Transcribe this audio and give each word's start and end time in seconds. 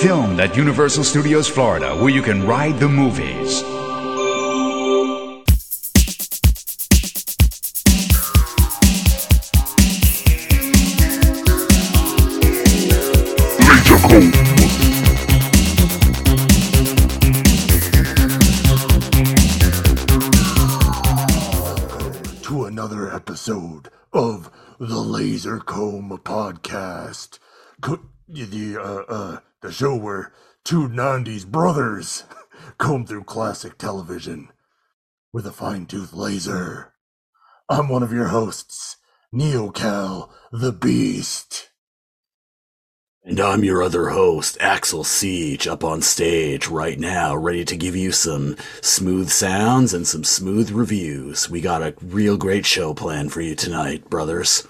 Filmed 0.00 0.40
at 0.40 0.56
Universal 0.56 1.04
Studios 1.04 1.48
Florida, 1.48 1.96
where 1.96 2.10
you 2.10 2.22
can 2.22 2.46
ride 2.46 2.78
the 2.78 2.88
movies. 2.88 3.62
to 22.42 22.64
another 22.66 23.12
episode 23.12 23.88
of 24.12 24.50
the 24.78 24.94
Lazor 24.94 25.64
Comb 25.64 26.10
Podcast. 26.24 27.38
Co- 27.80 28.00
the 28.42 28.76
uh, 28.76 29.04
uh, 29.08 29.38
the 29.62 29.70
show 29.70 29.94
where 29.94 30.32
two 30.64 30.88
90s 30.88 31.46
brothers 31.46 32.24
comb 32.78 33.06
through 33.06 33.24
classic 33.24 33.78
television 33.78 34.48
with 35.32 35.46
a 35.46 35.52
fine 35.52 35.86
tooth 35.86 36.12
laser. 36.12 36.92
I'm 37.68 37.88
one 37.88 38.02
of 38.02 38.12
your 38.12 38.26
hosts, 38.26 38.96
Neo 39.32 39.70
Kal 39.70 40.34
the 40.52 40.72
Beast. 40.72 41.70
And 43.24 43.40
I'm 43.40 43.64
your 43.64 43.82
other 43.82 44.10
host, 44.10 44.58
Axel 44.60 45.02
Siege, 45.02 45.66
up 45.66 45.82
on 45.82 46.02
stage 46.02 46.68
right 46.68 46.98
now, 46.98 47.34
ready 47.34 47.64
to 47.64 47.76
give 47.76 47.96
you 47.96 48.12
some 48.12 48.56
smooth 48.82 49.30
sounds 49.30 49.94
and 49.94 50.06
some 50.06 50.24
smooth 50.24 50.70
reviews. 50.70 51.48
We 51.48 51.62
got 51.62 51.82
a 51.82 51.94
real 52.02 52.36
great 52.36 52.66
show 52.66 52.92
planned 52.92 53.32
for 53.32 53.40
you 53.40 53.54
tonight, 53.54 54.10
brothers. 54.10 54.68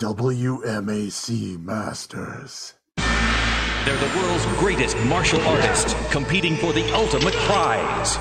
WMAC 0.00 1.62
Masters. 1.62 2.72
They're 2.96 3.98
the 3.98 4.10
world's 4.16 4.46
greatest 4.58 4.96
martial 5.00 5.38
artists 5.42 5.94
competing 6.10 6.56
for 6.56 6.72
the 6.72 6.90
ultimate 6.94 7.34
prize. 7.44 8.16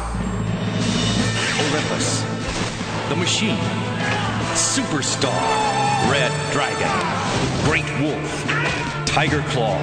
Olympus, 1.70 2.22
The 3.08 3.16
Machine, 3.16 3.56
Superstar, 4.60 5.32
Red 6.12 6.34
Dragon, 6.52 6.92
Great 7.64 7.88
Wolf, 8.02 8.44
Tiger 9.06 9.42
Claw, 9.44 9.78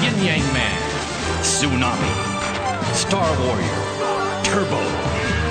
Yin 0.00 0.24
Yang 0.24 0.50
Man, 0.54 0.80
Tsunami, 1.42 2.94
Star 2.94 3.28
Warrior, 3.44 4.44
Turbo. 4.44 4.80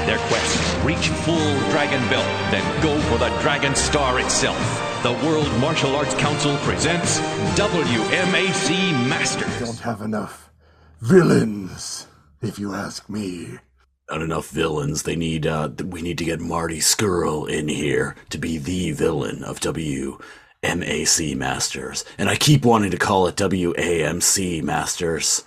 Their 0.07 0.17
quest 0.27 0.83
reach 0.83 1.09
full 1.09 1.59
dragon 1.69 2.01
belt, 2.09 2.25
then 2.49 2.81
go 2.81 2.99
for 3.11 3.19
the 3.19 3.29
Dragon 3.41 3.75
Star 3.75 4.19
itself. 4.19 4.86
The 5.07 5.25
World 5.25 5.49
Martial 5.61 5.95
Arts 5.95 6.13
Council 6.15 6.57
presents 6.57 7.19
WMAC 7.57 9.07
Masters. 9.07 9.57
Don't 9.57 9.79
have 9.79 10.01
enough 10.01 10.51
villains, 10.99 12.07
if 12.41 12.59
you 12.59 12.73
ask 12.73 13.09
me. 13.09 13.57
Not 14.11 14.21
enough 14.21 14.49
villains. 14.49 15.03
They 15.03 15.15
need, 15.15 15.47
uh, 15.47 15.69
we 15.81 16.01
need 16.01 16.17
to 16.17 16.25
get 16.25 16.41
Marty 16.41 16.79
Skrull 16.79 17.49
in 17.49 17.69
here 17.69 18.17
to 18.31 18.37
be 18.37 18.57
the 18.57 18.91
villain 18.91 19.45
of 19.45 19.61
WMAC 19.61 21.37
Masters. 21.37 22.03
And 22.17 22.27
I 22.27 22.35
keep 22.35 22.65
wanting 22.65 22.91
to 22.91 22.97
call 22.97 23.27
it 23.27 23.37
WAMC 23.37 24.61
Masters. 24.61 25.45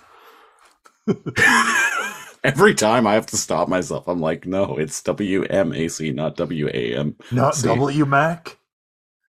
Every 2.43 2.73
time 2.73 3.05
I 3.05 3.13
have 3.13 3.27
to 3.27 3.37
stop 3.37 3.67
myself, 3.67 4.07
I'm 4.07 4.21
like, 4.21 4.47
no, 4.47 4.77
it's 4.77 5.03
WMAC, 5.03 6.15
not 6.15 6.39
WAM. 6.39 7.15
Not 7.31 7.53
WMAC. 7.53 8.55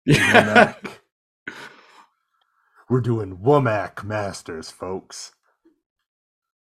Yeah. 0.06 0.74
We're 2.88 3.00
doing 3.00 3.36
WMAC 3.38 4.02
Masters, 4.04 4.70
folks. 4.70 5.32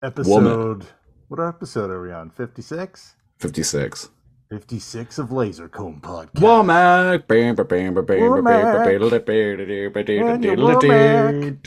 Episode. 0.04 0.86
What 1.28 1.40
episode 1.40 1.90
are 1.92 2.02
we 2.02 2.12
on? 2.12 2.30
56? 2.32 3.16
56. 3.40 4.10
56 4.50 5.18
of 5.20 5.30
Lazor 5.30 5.70
Comb 5.72 6.00
Podcast. 6.02 6.34
Womack. 6.36 7.28
Bam, 7.28 7.56
ba, 7.56 7.66
bam, 7.66 7.94
ba, 7.96 8.04
bam, 8.04 8.20
ba, 8.34 8.42
bam, 8.42 8.44
ba, 8.44 8.50
Womack. 8.50 9.24
ba, 9.24 10.24
And 10.34 10.44
your 10.44 10.56
ba, 10.56 10.62
Womack. 10.62 11.64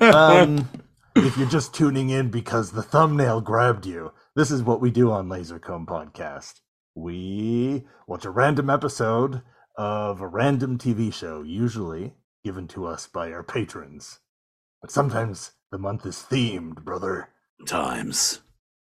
ba, 0.00 0.16
Um, 0.42 0.68
if 1.16 1.36
you're 1.36 1.48
just 1.48 1.72
tuning 1.74 2.10
in 2.10 2.30
because 2.30 2.72
the 2.72 2.82
thumbnail 2.82 3.40
grabbed 3.40 3.86
you, 3.86 4.12
this 4.36 4.50
is 4.50 4.62
what 4.62 4.80
we 4.80 4.90
do 4.90 5.10
on 5.12 5.28
Lazor 5.28 5.60
Comb 5.60 5.86
Podcast. 5.86 6.60
We 6.94 7.86
watch 8.06 8.24
a 8.24 8.30
random 8.30 8.68
episode 8.68 9.42
of 9.76 10.20
a 10.20 10.26
random 10.28 10.78
TV 10.78 11.12
show, 11.12 11.42
usually 11.42 12.14
given 12.44 12.68
to 12.68 12.86
us 12.86 13.06
by 13.06 13.32
our 13.32 13.42
patrons. 13.42 14.20
But 14.80 14.90
sometimes 14.90 15.52
the 15.70 15.78
month 15.78 16.06
is 16.06 16.16
themed, 16.30 16.82
brother. 16.84 17.28
times. 17.66 18.40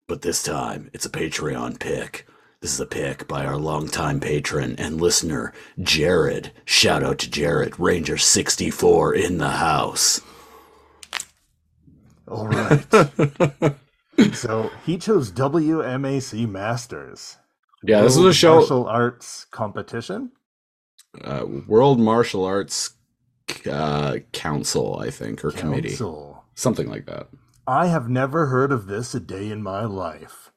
But 0.08 0.22
this 0.22 0.44
time, 0.44 0.90
it's 0.94 1.06
a 1.06 1.10
Patreon 1.10 1.80
pick. 1.80 2.28
This 2.62 2.74
is 2.74 2.80
a 2.80 2.86
pick 2.86 3.28
by 3.28 3.46
our 3.46 3.58
longtime 3.58 4.20
patron 4.20 4.76
and 4.78 5.02
listener, 5.02 5.52
Jared. 5.82 6.52
Shout 6.66 7.04
out 7.04 7.18
to 7.20 7.30
Jared, 7.30 7.74
Ranger64 7.74 9.16
in 9.20 9.38
the 9.40 9.50
house. 9.50 10.22
All 12.28 12.48
right. 12.48 12.86
so 14.34 14.70
he 14.86 14.98
chose 14.98 15.32
WMAC 15.32 16.48
Masters. 16.48 17.38
Yeah, 17.84 18.02
this 18.02 18.14
is 18.14 18.20
a 18.20 18.22
World 18.24 18.36
show. 18.36 18.56
Martial 18.60 18.88
arts 18.88 19.46
competition. 19.52 20.32
Uh, 21.24 21.46
World 21.68 22.00
Martial 22.00 22.46
Arts 22.46 22.94
uh, 23.70 24.18
Council, 24.32 25.00
I 25.00 25.10
think, 25.10 25.44
or 25.44 25.52
committee. 25.52 25.90
Something 26.56 26.90
like 26.90 27.06
that. 27.06 27.28
I 27.68 27.88
have 27.88 28.10
never 28.10 28.48
heard 28.48 28.72
of 28.72 28.88
this 28.88 29.14
a 29.14 29.20
day 29.20 29.50
in 29.50 29.62
my 29.62 29.86
life. 29.86 30.52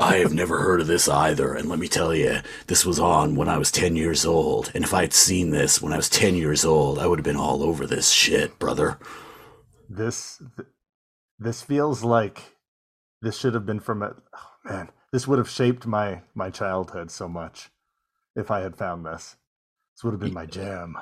I 0.00 0.16
have 0.16 0.32
never 0.32 0.60
heard 0.60 0.80
of 0.80 0.86
this 0.86 1.08
either, 1.08 1.54
and 1.54 1.68
let 1.68 1.78
me 1.78 1.88
tell 1.88 2.14
you, 2.14 2.38
this 2.68 2.86
was 2.86 3.00
on 3.00 3.34
when 3.34 3.48
I 3.48 3.58
was 3.58 3.72
10 3.72 3.96
years 3.96 4.24
old. 4.24 4.70
And 4.74 4.84
if 4.84 4.94
I 4.94 5.02
had 5.02 5.12
seen 5.12 5.50
this 5.50 5.82
when 5.82 5.92
I 5.92 5.96
was 5.96 6.08
10 6.08 6.36
years 6.36 6.64
old, 6.64 6.98
I 6.98 7.06
would 7.06 7.18
have 7.18 7.24
been 7.24 7.36
all 7.36 7.62
over 7.62 7.86
this 7.86 8.10
shit, 8.10 8.58
brother. 8.58 8.98
This 9.88 10.40
th- 10.56 10.68
this 11.38 11.62
feels 11.62 12.04
like 12.04 12.56
this 13.22 13.38
should 13.38 13.54
have 13.54 13.66
been 13.66 13.80
from 13.80 14.02
a 14.02 14.14
oh, 14.36 14.70
man. 14.70 14.90
This 15.12 15.26
would 15.26 15.38
have 15.38 15.48
shaped 15.50 15.86
my 15.86 16.22
my 16.34 16.50
childhood 16.50 17.10
so 17.10 17.28
much 17.28 17.70
if 18.36 18.50
I 18.50 18.60
had 18.60 18.76
found 18.76 19.04
this. 19.04 19.36
This 19.98 20.04
would 20.04 20.12
have 20.12 20.20
been 20.20 20.32
my 20.32 20.46
jam. 20.46 20.96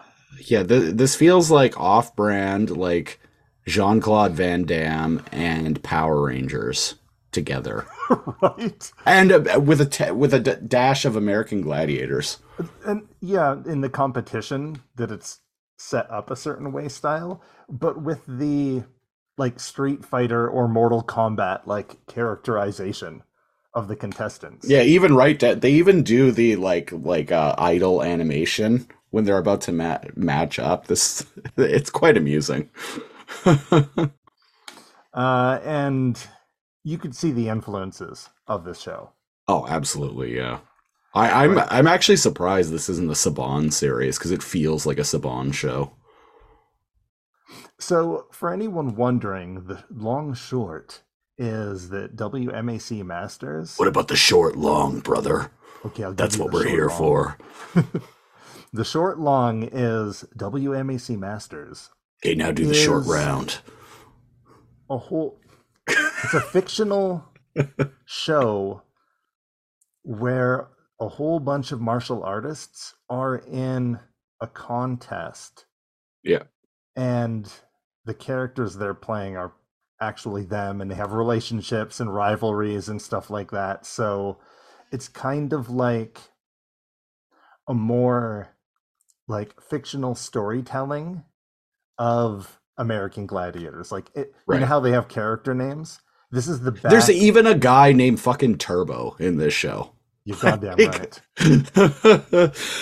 Yeah, 0.46 0.62
th- 0.62 0.94
this 0.94 1.14
feels 1.14 1.50
like 1.50 1.78
off 1.78 2.16
brand, 2.16 2.74
like 2.74 3.20
Jean 3.66 4.00
Claude 4.00 4.32
Van 4.32 4.64
Damme 4.64 5.22
and 5.32 5.82
Power 5.82 6.22
Rangers 6.22 6.94
together. 7.30 7.86
right? 8.40 8.90
And 9.04 9.32
uh, 9.32 9.60
with 9.62 9.82
a 9.82 9.84
t- 9.84 10.12
with 10.12 10.32
a 10.32 10.40
d- 10.40 10.54
dash 10.66 11.04
of 11.04 11.14
American 11.14 11.60
Gladiators. 11.60 12.38
And 12.86 13.06
yeah, 13.20 13.56
in 13.66 13.82
the 13.82 13.90
competition 13.90 14.80
that 14.94 15.10
it's 15.10 15.40
set 15.76 16.10
up 16.10 16.30
a 16.30 16.36
certain 16.36 16.72
way 16.72 16.88
style, 16.88 17.42
but 17.68 18.00
with 18.00 18.22
the 18.26 18.84
like 19.36 19.60
Street 19.60 20.06
Fighter 20.06 20.48
or 20.48 20.68
Mortal 20.68 21.02
Kombat 21.02 21.66
like 21.66 22.06
characterization 22.06 23.24
of 23.76 23.88
the 23.88 23.96
contestants. 23.96 24.68
Yeah, 24.68 24.82
even 24.82 25.14
right 25.14 25.38
they 25.38 25.70
even 25.72 26.02
do 26.02 26.32
the 26.32 26.56
like 26.56 26.90
like 26.92 27.30
uh, 27.32 27.54
idle 27.58 28.02
animation 28.02 28.88
when 29.10 29.24
they're 29.24 29.38
about 29.38 29.60
to 29.62 29.72
ma- 29.72 30.00
match 30.16 30.58
up. 30.58 30.88
This 30.88 31.24
it's 31.58 31.90
quite 31.90 32.16
amusing. 32.18 32.70
Uh, 35.14 35.60
and 35.64 36.20
you 36.84 36.98
could 36.98 37.16
see 37.16 37.32
the 37.32 37.48
influences 37.48 38.28
of 38.46 38.64
this 38.64 38.80
show. 38.80 39.12
oh, 39.48 39.66
absolutely, 39.68 40.36
yeah. 40.36 40.58
I, 41.14 41.44
I'm 41.44 41.58
I'm 41.58 41.86
actually 41.86 42.16
surprised 42.16 42.70
this 42.70 42.90
isn't 42.90 43.08
the 43.08 43.14
Saban 43.14 43.72
series 43.72 44.18
because 44.18 44.30
it 44.30 44.42
feels 44.42 44.84
like 44.86 44.98
a 44.98 45.02
Saban 45.02 45.54
show. 45.54 45.92
So, 47.80 48.26
for 48.32 48.52
anyone 48.52 48.96
wondering, 48.96 49.66
the 49.66 49.84
long 49.90 50.34
short 50.34 51.02
is 51.38 51.90
that 51.90 52.16
WMAC 52.16 53.04
Masters. 53.04 53.76
What 53.76 53.88
about 53.88 54.08
the 54.08 54.16
short 54.16 54.56
long, 54.56 55.00
brother? 55.00 55.50
Okay, 55.84 56.04
That's 56.14 56.36
what 56.38 56.52
we're 56.52 56.66
here 56.68 56.88
long. 56.88 56.98
for. 56.98 57.38
The 58.72 58.84
short 58.84 59.18
long 59.18 59.62
is 59.72 60.24
WMAC 60.36 61.16
Masters. 61.18 61.88
Okay, 62.22 62.34
now 62.34 62.50
do 62.52 62.66
the 62.66 62.74
short 62.74 63.06
round. 63.06 63.58
A 64.90 64.98
whole. 64.98 65.38
It's 65.88 66.34
a 66.34 66.40
fictional 66.40 67.24
show 68.04 68.82
where 70.02 70.68
a 71.00 71.08
whole 71.08 71.40
bunch 71.40 71.72
of 71.72 71.80
martial 71.80 72.22
artists 72.22 72.94
are 73.08 73.36
in 73.50 73.98
a 74.42 74.46
contest. 74.46 75.64
Yeah. 76.22 76.42
And 76.96 77.50
the 78.04 78.14
characters 78.14 78.76
they're 78.76 78.92
playing 78.94 79.38
are 79.38 79.52
actually 80.00 80.44
them 80.44 80.80
and 80.80 80.90
they 80.90 80.94
have 80.94 81.12
relationships 81.12 82.00
and 82.00 82.14
rivalries 82.14 82.88
and 82.88 83.00
stuff 83.00 83.30
like 83.30 83.50
that. 83.50 83.86
So 83.86 84.38
it's 84.92 85.08
kind 85.08 85.52
of 85.52 85.70
like 85.70 86.20
a 87.68 87.74
more 87.74 88.56
like 89.28 89.60
fictional 89.60 90.14
storytelling 90.14 91.24
of 91.98 92.60
American 92.78 93.26
Gladiators. 93.26 93.90
Like 93.90 94.10
it, 94.14 94.34
you 94.48 94.60
know 94.60 94.66
how 94.66 94.80
they 94.80 94.92
have 94.92 95.08
character 95.08 95.54
names. 95.54 96.00
This 96.30 96.48
is 96.48 96.60
the 96.60 96.72
best. 96.72 96.88
There's 96.88 97.10
even 97.10 97.46
a 97.46 97.54
guy 97.54 97.92
named 97.92 98.20
fucking 98.20 98.58
Turbo 98.58 99.16
in 99.18 99.38
this 99.38 99.54
show. 99.54 99.92
You're 100.24 100.36
goddamn 100.40 100.76
right. 100.76 101.20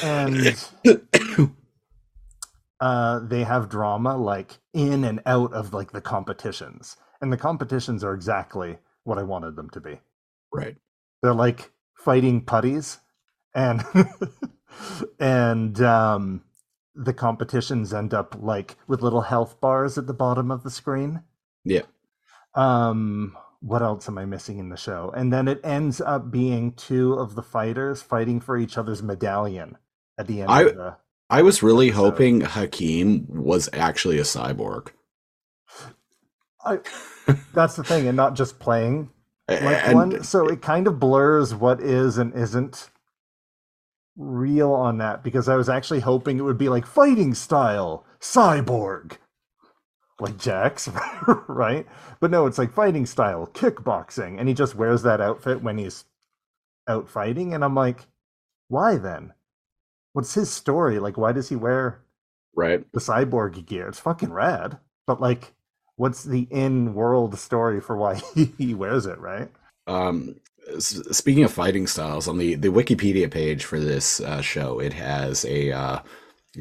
And 0.02 0.56
uh, 2.80 3.20
they 3.20 3.44
have 3.44 3.68
drama 3.68 4.16
like 4.16 4.58
in 4.72 5.04
and 5.04 5.20
out 5.26 5.52
of 5.52 5.72
like 5.74 5.92
the 5.92 6.00
competitions, 6.00 6.96
and 7.20 7.32
the 7.32 7.36
competitions 7.36 8.02
are 8.04 8.14
exactly 8.14 8.78
what 9.04 9.18
I 9.18 9.22
wanted 9.22 9.56
them 9.56 9.70
to 9.70 9.80
be. 9.80 10.00
right. 10.52 10.76
They're 11.22 11.34
like 11.34 11.70
fighting 11.96 12.42
putties, 12.44 12.98
and 13.54 13.82
and 15.18 15.80
um, 15.80 16.42
the 16.94 17.14
competitions 17.14 17.94
end 17.94 18.12
up 18.12 18.36
like 18.38 18.76
with 18.86 19.02
little 19.02 19.22
health 19.22 19.60
bars 19.60 19.96
at 19.98 20.06
the 20.06 20.14
bottom 20.14 20.50
of 20.50 20.62
the 20.62 20.70
screen. 20.70 21.22
Yeah. 21.64 21.82
Um, 22.54 23.36
what 23.60 23.82
else 23.82 24.06
am 24.08 24.18
I 24.18 24.26
missing 24.26 24.58
in 24.58 24.68
the 24.68 24.76
show? 24.76 25.12
And 25.16 25.32
then 25.32 25.48
it 25.48 25.60
ends 25.64 26.00
up 26.00 26.30
being 26.30 26.72
two 26.74 27.14
of 27.14 27.34
the 27.34 27.42
fighters 27.42 28.02
fighting 28.02 28.40
for 28.40 28.58
each 28.58 28.76
other's 28.76 29.02
medallion 29.02 29.78
at 30.18 30.26
the 30.26 30.42
end 30.42 30.50
I- 30.50 30.62
of 30.62 30.76
the. 30.76 30.96
I 31.30 31.40
was 31.40 31.62
really 31.62 31.88
episode. 31.88 32.02
hoping 32.10 32.40
Hakim 32.42 33.26
was 33.30 33.70
actually 33.72 34.18
a 34.18 34.22
cyborg. 34.24 34.88
I, 36.64 36.78
that's 37.52 37.76
the 37.76 37.84
thing, 37.84 38.06
and 38.06 38.16
not 38.16 38.34
just 38.34 38.58
playing 38.58 39.10
like 39.48 39.86
and, 39.86 39.94
one. 39.94 40.24
So 40.24 40.48
it 40.48 40.62
kind 40.62 40.86
of 40.86 40.98
blurs 40.98 41.54
what 41.54 41.80
is 41.80 42.18
and 42.18 42.34
isn't 42.34 42.90
real 44.16 44.72
on 44.72 44.98
that 44.98 45.22
because 45.22 45.48
I 45.48 45.56
was 45.56 45.68
actually 45.68 46.00
hoping 46.00 46.38
it 46.38 46.42
would 46.42 46.58
be 46.58 46.68
like 46.68 46.86
fighting 46.86 47.34
style 47.34 48.04
cyborg, 48.20 49.18
like 50.20 50.38
Jax, 50.38 50.88
right? 51.48 51.86
But 52.20 52.30
no, 52.30 52.46
it's 52.46 52.58
like 52.58 52.72
fighting 52.72 53.06
style 53.06 53.48
kickboxing, 53.52 54.38
and 54.38 54.48
he 54.48 54.54
just 54.54 54.74
wears 54.74 55.02
that 55.02 55.20
outfit 55.20 55.62
when 55.62 55.78
he's 55.78 56.04
out 56.88 57.08
fighting, 57.08 57.54
and 57.54 57.64
I'm 57.64 57.74
like, 57.74 58.06
why 58.68 58.96
then? 58.96 59.32
What's 60.12 60.34
his 60.34 60.50
story? 60.50 60.98
Like, 60.98 61.18
why 61.18 61.32
does 61.32 61.48
he 61.48 61.56
wear 61.56 62.00
right. 62.54 62.84
the 62.92 63.00
cyborg 63.00 63.66
gear? 63.66 63.88
It's 63.88 63.98
fucking 63.98 64.32
rad, 64.32 64.78
but 65.06 65.20
like, 65.20 65.54
what's 65.96 66.24
the 66.24 66.48
in-world 66.50 67.38
story 67.38 67.80
for 67.80 67.96
why 67.96 68.16
he 68.58 68.74
wears 68.74 69.06
it? 69.06 69.18
Right? 69.18 69.50
Um, 69.86 70.36
speaking 70.78 71.44
of 71.44 71.52
fighting 71.52 71.86
styles, 71.86 72.28
on 72.28 72.38
the, 72.38 72.54
the 72.54 72.68
Wikipedia 72.68 73.30
page 73.30 73.64
for 73.64 73.78
this 73.78 74.20
uh, 74.20 74.40
show, 74.40 74.80
it 74.80 74.92
has 74.94 75.44
a 75.44 75.72
uh, 75.72 75.98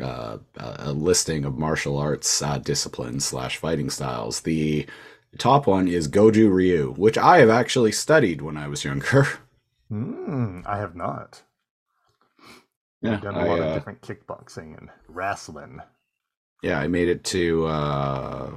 uh, 0.01 0.37
a 0.57 0.91
listing 0.93 1.45
of 1.45 1.57
martial 1.57 1.97
arts 1.97 2.41
uh, 2.41 2.57
disciplines 2.57 3.25
slash 3.25 3.57
fighting 3.57 3.89
styles. 3.89 4.41
The 4.41 4.87
top 5.37 5.67
one 5.67 5.87
is 5.87 6.07
Goju 6.07 6.51
Ryu, 6.51 6.93
which 6.97 7.17
I 7.17 7.39
have 7.39 7.49
actually 7.49 7.91
studied 7.91 8.41
when 8.41 8.57
I 8.57 8.67
was 8.67 8.83
younger. 8.83 9.27
Hmm, 9.89 10.61
I 10.65 10.77
have 10.79 10.93
not. 10.95 11.43
Yeah, 13.01 13.13
I've 13.13 13.21
done 13.21 13.37
a 13.37 13.41
I, 13.41 13.45
lot 13.45 13.61
uh, 13.61 13.63
of 13.63 13.71
different 13.71 14.01
kickboxing 14.01 14.77
and 14.77 14.89
wrestling. 15.07 15.81
yeah, 16.61 16.79
I 16.79 16.87
made 16.87 17.09
it 17.09 17.23
to 17.25 17.65
uh, 17.67 18.51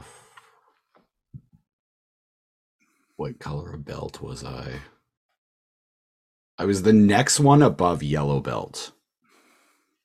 what 3.16 3.38
color 3.38 3.72
of 3.74 3.84
belt 3.84 4.20
was 4.20 4.44
I? 4.44 4.80
I 6.58 6.64
was 6.64 6.82
the 6.82 6.92
next 6.92 7.38
one 7.40 7.62
above 7.62 8.02
yellow 8.02 8.40
belt. 8.40 8.92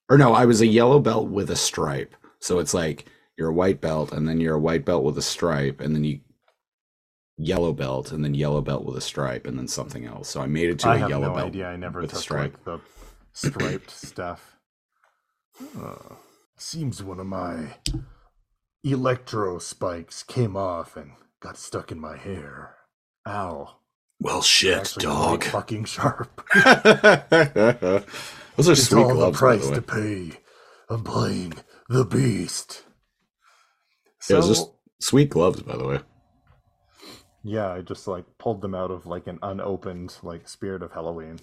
Or 0.10 0.18
no, 0.18 0.34
I 0.34 0.46
was 0.46 0.62
a 0.62 0.68
yellow 0.68 1.00
belt 1.00 1.30
with 1.30 1.50
a 1.50 1.56
stripe. 1.56 2.16
So 2.40 2.60
it's 2.60 2.74
like 2.74 3.06
you're 3.38 3.50
a 3.50 3.54
white 3.54 3.80
belt 3.80 4.12
and 4.12 4.28
then 4.28 4.40
you're 4.40 4.56
a 4.56 4.60
white 4.60 4.84
belt 4.86 5.04
with 5.04 5.18
a 5.18 5.22
stripe 5.22 5.80
and 5.80 5.96
then 5.96 6.04
you 6.04 6.20
yellow 7.38 7.74
belt 7.74 8.12
and 8.12 8.24
then 8.24 8.34
yellow 8.34 8.62
belt 8.62 8.84
with 8.86 8.98
a 8.98 9.02
stripe 9.02 9.48
and 9.48 9.58
then 9.58 9.68
something 9.68 10.06
else. 10.06 10.30
So 10.30 10.42
I 10.42 10.48
made 10.48 10.70
it 10.70 10.80
to 10.80 10.90
I 10.90 10.96
a 10.96 11.00
have 11.00 11.10
yellow 11.10 11.30
no 11.30 11.36
belt. 11.36 11.48
idea. 11.48 11.68
I 11.68 11.76
never 11.78 12.02
with 12.02 12.12
a 12.12 12.14
took 12.14 12.22
stripe. 12.22 12.54
like 12.54 12.64
the 12.66 12.80
striped 13.34 13.90
stuff. 13.92 14.58
Uh, 15.80 16.16
Seems 16.58 17.02
one 17.02 17.20
of 17.20 17.26
my 17.26 17.76
electro 18.84 19.58
spikes 19.60 20.22
came 20.24 20.56
off 20.56 20.96
and 20.96 21.12
got 21.40 21.58
stuck 21.58 21.92
in 21.92 22.00
my 22.00 22.18
hair. 22.18 22.76
Ow! 23.28 23.78
Well 24.20 24.42
shit, 24.44 24.96
dog. 25.00 25.42
really 25.42 25.42
fucking 25.42 25.86
sharp. 25.86 26.48
Those 28.58 28.70
are 28.70 28.76
It's 28.76 28.94
sweet 28.94 28.94
all 28.94 29.18
the 29.18 29.28
gloves, 29.28 29.42
by 29.42 29.56
price 29.56 29.64
the 29.66 29.72
to 29.72 29.82
pay. 29.82 30.34
I'm 30.90 31.04
playing 31.04 31.56
the 31.90 32.06
beast. 32.06 32.84
So 34.20 34.38
Yeah, 34.38 34.40
it's 34.40 34.48
just 34.48 34.72
sweet 35.02 35.30
gloves, 35.30 35.62
by 35.64 35.78
the 35.78 35.86
way. 35.88 36.00
yeah, 37.44 37.72
I 37.74 37.82
just 37.82 38.08
like 38.08 38.26
pulled 38.40 38.62
them 38.62 38.76
out 38.76 38.92
of 38.92 39.06
like 39.08 39.28
an 39.28 39.40
unopened 39.44 40.18
like 40.24 40.48
Spirit 40.50 40.84
of 40.84 40.94
Halloween. 40.94 41.40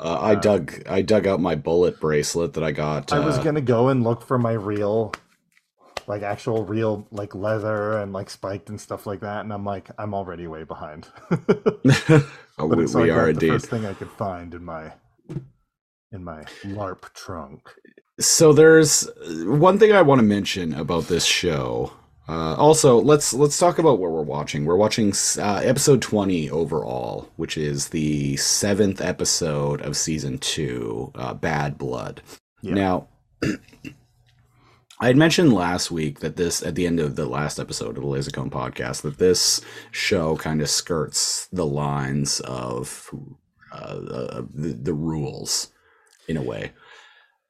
Uh, 0.00 0.18
I 0.20 0.34
dug 0.34 0.82
I 0.88 1.02
dug 1.02 1.26
out 1.26 1.40
my 1.40 1.54
bullet 1.54 2.00
bracelet 2.00 2.54
that 2.54 2.64
I 2.64 2.72
got. 2.72 3.12
I 3.12 3.20
was 3.20 3.38
uh, 3.38 3.44
gonna 3.44 3.60
go 3.62 3.88
and 3.88 4.04
look 4.04 4.22
for 4.22 4.38
my 4.38 4.52
real, 4.52 5.12
like 6.08 6.22
actual 6.22 6.64
real 6.64 7.06
like 7.10 7.34
leather 7.34 7.98
and 7.98 8.12
like 8.12 8.30
spiked 8.30 8.68
and 8.68 8.80
stuff 8.80 9.06
like 9.06 9.20
that, 9.20 9.40
and 9.40 9.52
I'm 9.52 9.64
like, 9.64 9.90
I'm 9.98 10.14
already 10.14 10.46
way 10.46 10.64
behind. 10.64 11.08
oh, 12.58 12.66
we, 12.66 12.86
we 12.86 13.10
are 13.10 13.24
grabbed 13.24 13.40
the 13.40 13.46
indeed. 13.46 13.48
first 13.50 13.66
thing 13.66 13.86
I 13.86 13.94
could 13.94 14.10
find 14.10 14.54
in 14.54 14.64
my 14.64 14.92
in 16.12 16.24
my 16.24 16.42
LARP 16.64 17.12
trunk. 17.14 17.74
So 18.20 18.52
there's 18.52 19.08
uh, 19.08 19.44
one 19.46 19.78
thing 19.78 19.92
I 19.92 20.02
want 20.02 20.18
to 20.20 20.24
mention 20.24 20.74
about 20.74 21.04
this 21.04 21.24
show. 21.24 21.92
Uh, 22.28 22.54
also, 22.54 23.00
let's 23.00 23.34
let's 23.34 23.58
talk 23.58 23.78
about 23.78 23.98
what 23.98 24.10
we're 24.10 24.22
watching. 24.22 24.64
We're 24.64 24.76
watching 24.76 25.12
uh, 25.38 25.60
episode 25.64 26.00
20 26.00 26.50
overall, 26.50 27.28
which 27.36 27.58
is 27.58 27.88
the 27.88 28.36
seventh 28.36 29.00
episode 29.00 29.80
of 29.80 29.96
season 29.96 30.38
two, 30.38 31.10
uh, 31.16 31.34
Bad 31.34 31.78
Blood. 31.78 32.22
Yeah. 32.60 32.74
Now, 32.74 33.08
I 35.02 35.08
had 35.08 35.16
mentioned 35.16 35.52
last 35.52 35.90
week 35.90 36.20
that 36.20 36.36
this, 36.36 36.62
at 36.62 36.76
the 36.76 36.86
end 36.86 37.00
of 37.00 37.16
the 37.16 37.26
last 37.26 37.58
episode 37.58 37.96
of 37.96 38.04
the 38.04 38.08
Lazor 38.08 38.32
Comb 38.32 38.50
podcast, 38.50 39.02
that 39.02 39.18
this 39.18 39.60
show 39.90 40.36
kind 40.36 40.62
of 40.62 40.70
skirts 40.70 41.48
the 41.52 41.66
lines 41.66 42.38
of 42.38 43.10
uh, 43.72 43.76
uh, 43.76 44.42
the, 44.54 44.78
the 44.80 44.94
rules 44.94 45.72
in 46.28 46.36
a 46.36 46.42
way. 46.42 46.70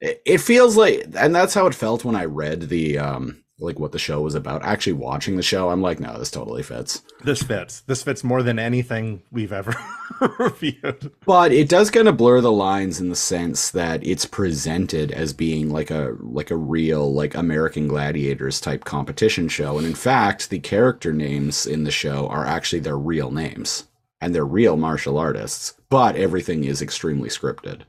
It, 0.00 0.22
it 0.24 0.38
feels 0.38 0.78
like, 0.78 1.08
and 1.14 1.34
that's 1.34 1.52
how 1.52 1.66
it 1.66 1.74
felt 1.74 2.06
when 2.06 2.16
I 2.16 2.24
read 2.24 2.70
the, 2.70 2.96
um, 2.96 3.41
like 3.62 3.78
what 3.78 3.92
the 3.92 3.98
show 3.98 4.20
was 4.20 4.34
about. 4.34 4.62
Actually, 4.62 4.94
watching 4.94 5.36
the 5.36 5.42
show, 5.42 5.70
I'm 5.70 5.80
like, 5.80 6.00
no, 6.00 6.18
this 6.18 6.30
totally 6.30 6.62
fits. 6.62 7.02
This 7.24 7.42
fits. 7.42 7.80
This 7.82 8.02
fits 8.02 8.24
more 8.24 8.42
than 8.42 8.58
anything 8.58 9.22
we've 9.30 9.52
ever 9.52 9.74
reviewed. 10.38 11.12
But 11.24 11.52
it 11.52 11.68
does 11.68 11.90
kind 11.90 12.08
of 12.08 12.16
blur 12.16 12.40
the 12.40 12.52
lines 12.52 13.00
in 13.00 13.08
the 13.08 13.16
sense 13.16 13.70
that 13.70 14.04
it's 14.06 14.26
presented 14.26 15.12
as 15.12 15.32
being 15.32 15.70
like 15.70 15.90
a 15.90 16.16
like 16.20 16.50
a 16.50 16.56
real 16.56 17.12
like 17.12 17.34
American 17.34 17.88
Gladiators 17.88 18.60
type 18.60 18.84
competition 18.84 19.48
show, 19.48 19.78
and 19.78 19.86
in 19.86 19.94
fact, 19.94 20.50
the 20.50 20.58
character 20.58 21.12
names 21.12 21.66
in 21.66 21.84
the 21.84 21.90
show 21.90 22.28
are 22.28 22.46
actually 22.46 22.80
their 22.80 22.98
real 22.98 23.30
names 23.30 23.88
and 24.22 24.32
they're 24.32 24.44
real 24.44 24.76
martial 24.76 25.18
artists. 25.18 25.74
But 25.90 26.14
everything 26.16 26.64
is 26.64 26.80
extremely 26.80 27.28
scripted. 27.28 27.82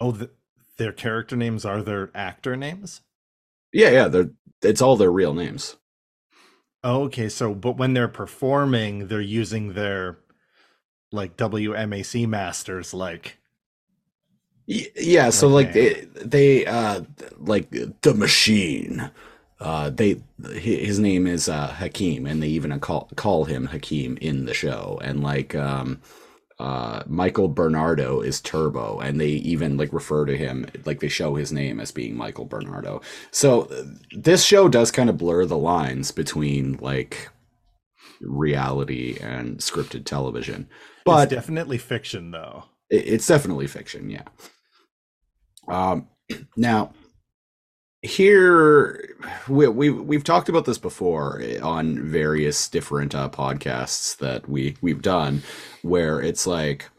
Oh, 0.00 0.10
the, 0.10 0.30
their 0.76 0.92
character 0.92 1.36
names 1.36 1.64
are 1.64 1.80
their 1.80 2.10
actor 2.14 2.56
names. 2.56 3.00
Yeah, 3.72 3.90
yeah, 3.90 4.08
they're 4.08 4.30
it's 4.62 4.82
all 4.82 4.96
their 4.96 5.12
real 5.12 5.34
names. 5.34 5.76
Oh, 6.82 7.02
okay, 7.04 7.28
so 7.28 7.54
but 7.54 7.76
when 7.76 7.92
they're 7.94 8.08
performing, 8.08 9.08
they're 9.08 9.20
using 9.20 9.74
their 9.74 10.18
like 11.12 11.36
WMAC 11.36 12.26
masters, 12.26 12.94
like 12.94 13.38
Yeah, 14.66 15.30
so 15.30 15.48
like 15.48 15.72
they, 15.72 16.06
they 16.24 16.66
uh 16.66 17.02
like 17.38 17.70
the 18.02 18.14
machine. 18.14 19.10
Uh 19.60 19.90
they 19.90 20.20
his 20.54 20.98
name 20.98 21.26
is 21.26 21.48
uh 21.48 21.68
Hakim 21.68 22.26
and 22.26 22.42
they 22.42 22.48
even 22.48 22.78
call 22.80 23.08
call 23.16 23.44
him 23.44 23.66
Hakim 23.66 24.16
in 24.18 24.44
the 24.46 24.54
show 24.54 24.98
and 25.04 25.22
like 25.22 25.54
um 25.54 26.00
uh 26.58 27.02
Michael 27.06 27.48
Bernardo 27.48 28.20
is 28.20 28.40
Turbo 28.40 28.98
and 29.00 29.20
they 29.20 29.28
even 29.28 29.76
like 29.76 29.92
refer 29.92 30.24
to 30.24 30.36
him 30.36 30.66
like 30.86 31.00
they 31.00 31.08
show 31.08 31.34
his 31.34 31.52
name 31.52 31.80
as 31.80 31.90
being 31.92 32.16
Michael 32.16 32.46
Bernardo. 32.46 33.02
So 33.30 33.62
uh, 33.62 33.84
this 34.12 34.44
show 34.44 34.68
does 34.68 34.90
kind 34.90 35.10
of 35.10 35.18
blur 35.18 35.44
the 35.44 35.58
lines 35.58 36.12
between 36.12 36.78
like 36.80 37.28
reality 38.22 39.18
and 39.20 39.58
scripted 39.58 40.04
television. 40.06 40.68
But 41.04 41.24
it's 41.32 41.34
definitely 41.34 41.78
fiction, 41.78 42.30
though. 42.30 42.64
it- 42.90 43.06
it's 43.06 43.26
definitely 43.26 43.66
fiction 43.66 44.08
yeah 44.10 44.22
um 45.68 46.08
now 46.56 46.92
here 48.02 49.16
we, 49.48 49.66
we 49.66 49.90
we've 49.90 50.22
talked 50.22 50.48
about 50.48 50.64
this 50.64 50.78
before 50.78 51.42
on 51.62 51.98
various 52.08 52.68
different 52.68 53.14
uh, 53.14 53.28
podcasts 53.28 54.16
that 54.18 54.48
we 54.48 54.76
we've 54.80 55.02
done 55.02 55.42
where 55.86 56.20
it's 56.20 56.46
like 56.46 56.90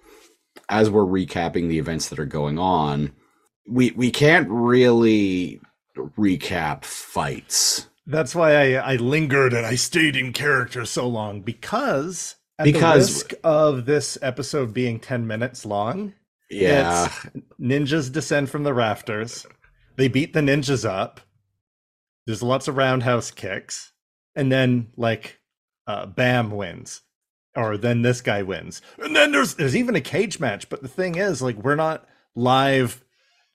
as 0.69 0.89
we're 0.89 1.03
recapping 1.05 1.67
the 1.69 1.79
events 1.79 2.09
that 2.09 2.19
are 2.19 2.25
going 2.25 2.57
on 2.59 3.11
we 3.69 3.91
we 3.91 4.09
can't 4.11 4.47
really 4.49 5.59
recap 6.17 6.83
fights 6.85 7.87
That's 8.05 8.33
why 8.35 8.55
I, 8.75 8.93
I 8.93 8.95
lingered 8.97 9.53
and 9.53 9.65
I 9.65 9.75
stayed 9.75 10.15
in 10.15 10.31
character 10.33 10.85
so 10.85 11.07
long 11.07 11.41
because 11.41 12.35
at 12.59 12.65
Because- 12.65 13.07
the 13.07 13.13
risk 13.13 13.33
of 13.43 13.85
this 13.85 14.17
episode 14.21 14.73
being 14.73 14.99
10 14.99 15.27
minutes 15.27 15.65
long, 15.65 16.13
Yeah. 16.49 17.09
ninjas 17.59 18.11
descend 18.11 18.49
from 18.49 18.63
the 18.63 18.73
rafters. 18.73 19.45
They 19.97 20.07
beat 20.07 20.33
the 20.33 20.39
ninjas 20.41 20.87
up. 20.87 21.19
There's 22.25 22.41
lots 22.43 22.67
of 22.67 22.77
roundhouse 22.77 23.29
kicks. 23.31 23.91
And 24.35 24.51
then 24.51 24.87
like 24.95 25.39
uh, 25.87 26.05
Bam 26.05 26.51
wins. 26.51 27.01
Or 27.57 27.75
then 27.75 28.03
this 28.03 28.21
guy 28.21 28.43
wins. 28.43 28.83
And 28.99 29.15
then 29.15 29.31
there's 29.31 29.55
there's 29.55 29.75
even 29.75 29.95
a 29.95 30.01
cage 30.01 30.39
match, 30.39 30.69
but 30.69 30.83
the 30.83 30.87
thing 30.87 31.15
is 31.15 31.41
like 31.41 31.55
we're 31.57 31.75
not 31.75 32.07
live 32.35 33.03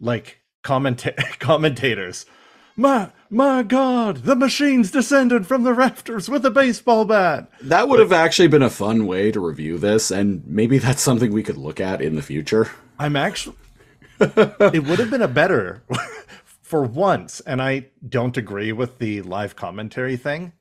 like 0.01 0.41
commenta- 0.65 1.17
commentators. 1.39 2.27
My 2.75 3.13
my 3.31 3.63
god, 3.63 4.25
the 4.25 4.35
machines 4.35 4.91
descended 4.91 5.47
from 5.47 5.63
the 5.63 5.73
rafters 5.73 6.29
with 6.29 6.45
a 6.45 6.51
baseball 6.51 7.05
bat. 7.05 7.49
That 7.61 7.89
would 7.89 8.01
have 8.01 8.13
actually 8.13 8.49
been 8.49 8.63
a 8.63 8.71
fun 8.71 9.07
way 9.07 9.31
to 9.31 9.39
review 9.39 9.79
this, 9.79 10.11
and 10.11 10.43
maybe 10.47 10.79
that's 10.79 11.01
something 11.01 11.33
we 11.33 11.45
could 11.45 11.57
look 11.57 11.81
at 11.81 12.03
in 12.03 12.17
the 12.17 12.23
future. 12.23 12.71
I'm 12.99 13.15
actually. 13.15 13.57
it 14.21 14.85
would 14.85 14.99
have 14.99 15.11
been 15.11 15.23
a 15.23 15.29
better 15.29 15.85
for 16.63 16.83
once, 16.83 17.41
and 17.41 17.63
I 17.63 17.87
don't 18.09 18.37
agree 18.37 18.73
with 18.73 18.99
the 18.99 19.23
live 19.23 19.55
commentary 19.55 20.17
thing. 20.17 20.53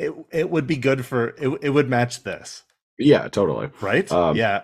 It 0.00 0.12
it 0.32 0.50
would 0.50 0.66
be 0.66 0.76
good 0.76 1.04
for 1.04 1.28
it. 1.28 1.58
It 1.62 1.70
would 1.70 1.88
match 1.90 2.22
this, 2.22 2.62
Yeah, 2.98 3.28
totally. 3.28 3.70
right? 3.80 4.10
Um, 4.10 4.36
yeah. 4.36 4.62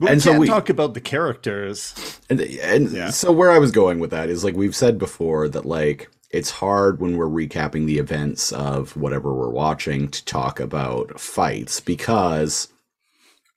We 0.00 0.08
and 0.08 0.20
so 0.22 0.38
we- 0.38 0.46
talk 0.46 0.68
about 0.68 0.94
the 0.94 1.00
characters. 1.00 1.94
And 2.28 2.40
and 2.40 2.90
Yeah. 2.90 3.10
so 3.10 3.32
where 3.32 3.50
I 3.50 3.58
was 3.58 3.70
going 3.72 3.98
with 4.00 4.10
that 4.10 4.28
is 4.28 4.44
like 4.44 4.54
we've 4.56 4.76
said 4.76 4.98
before 4.98 5.48
that 5.48 5.64
like 5.64 6.10
it's 6.30 6.50
hard 6.50 7.00
when 7.00 7.16
we're 7.16 7.26
recapping 7.28 7.86
the 7.86 7.98
events 7.98 8.52
of 8.52 8.96
whatever 8.96 9.32
we're 9.34 9.50
watching 9.50 10.08
to 10.08 10.24
talk 10.24 10.58
about 10.60 11.18
fights 11.20 11.80
because 11.80 12.68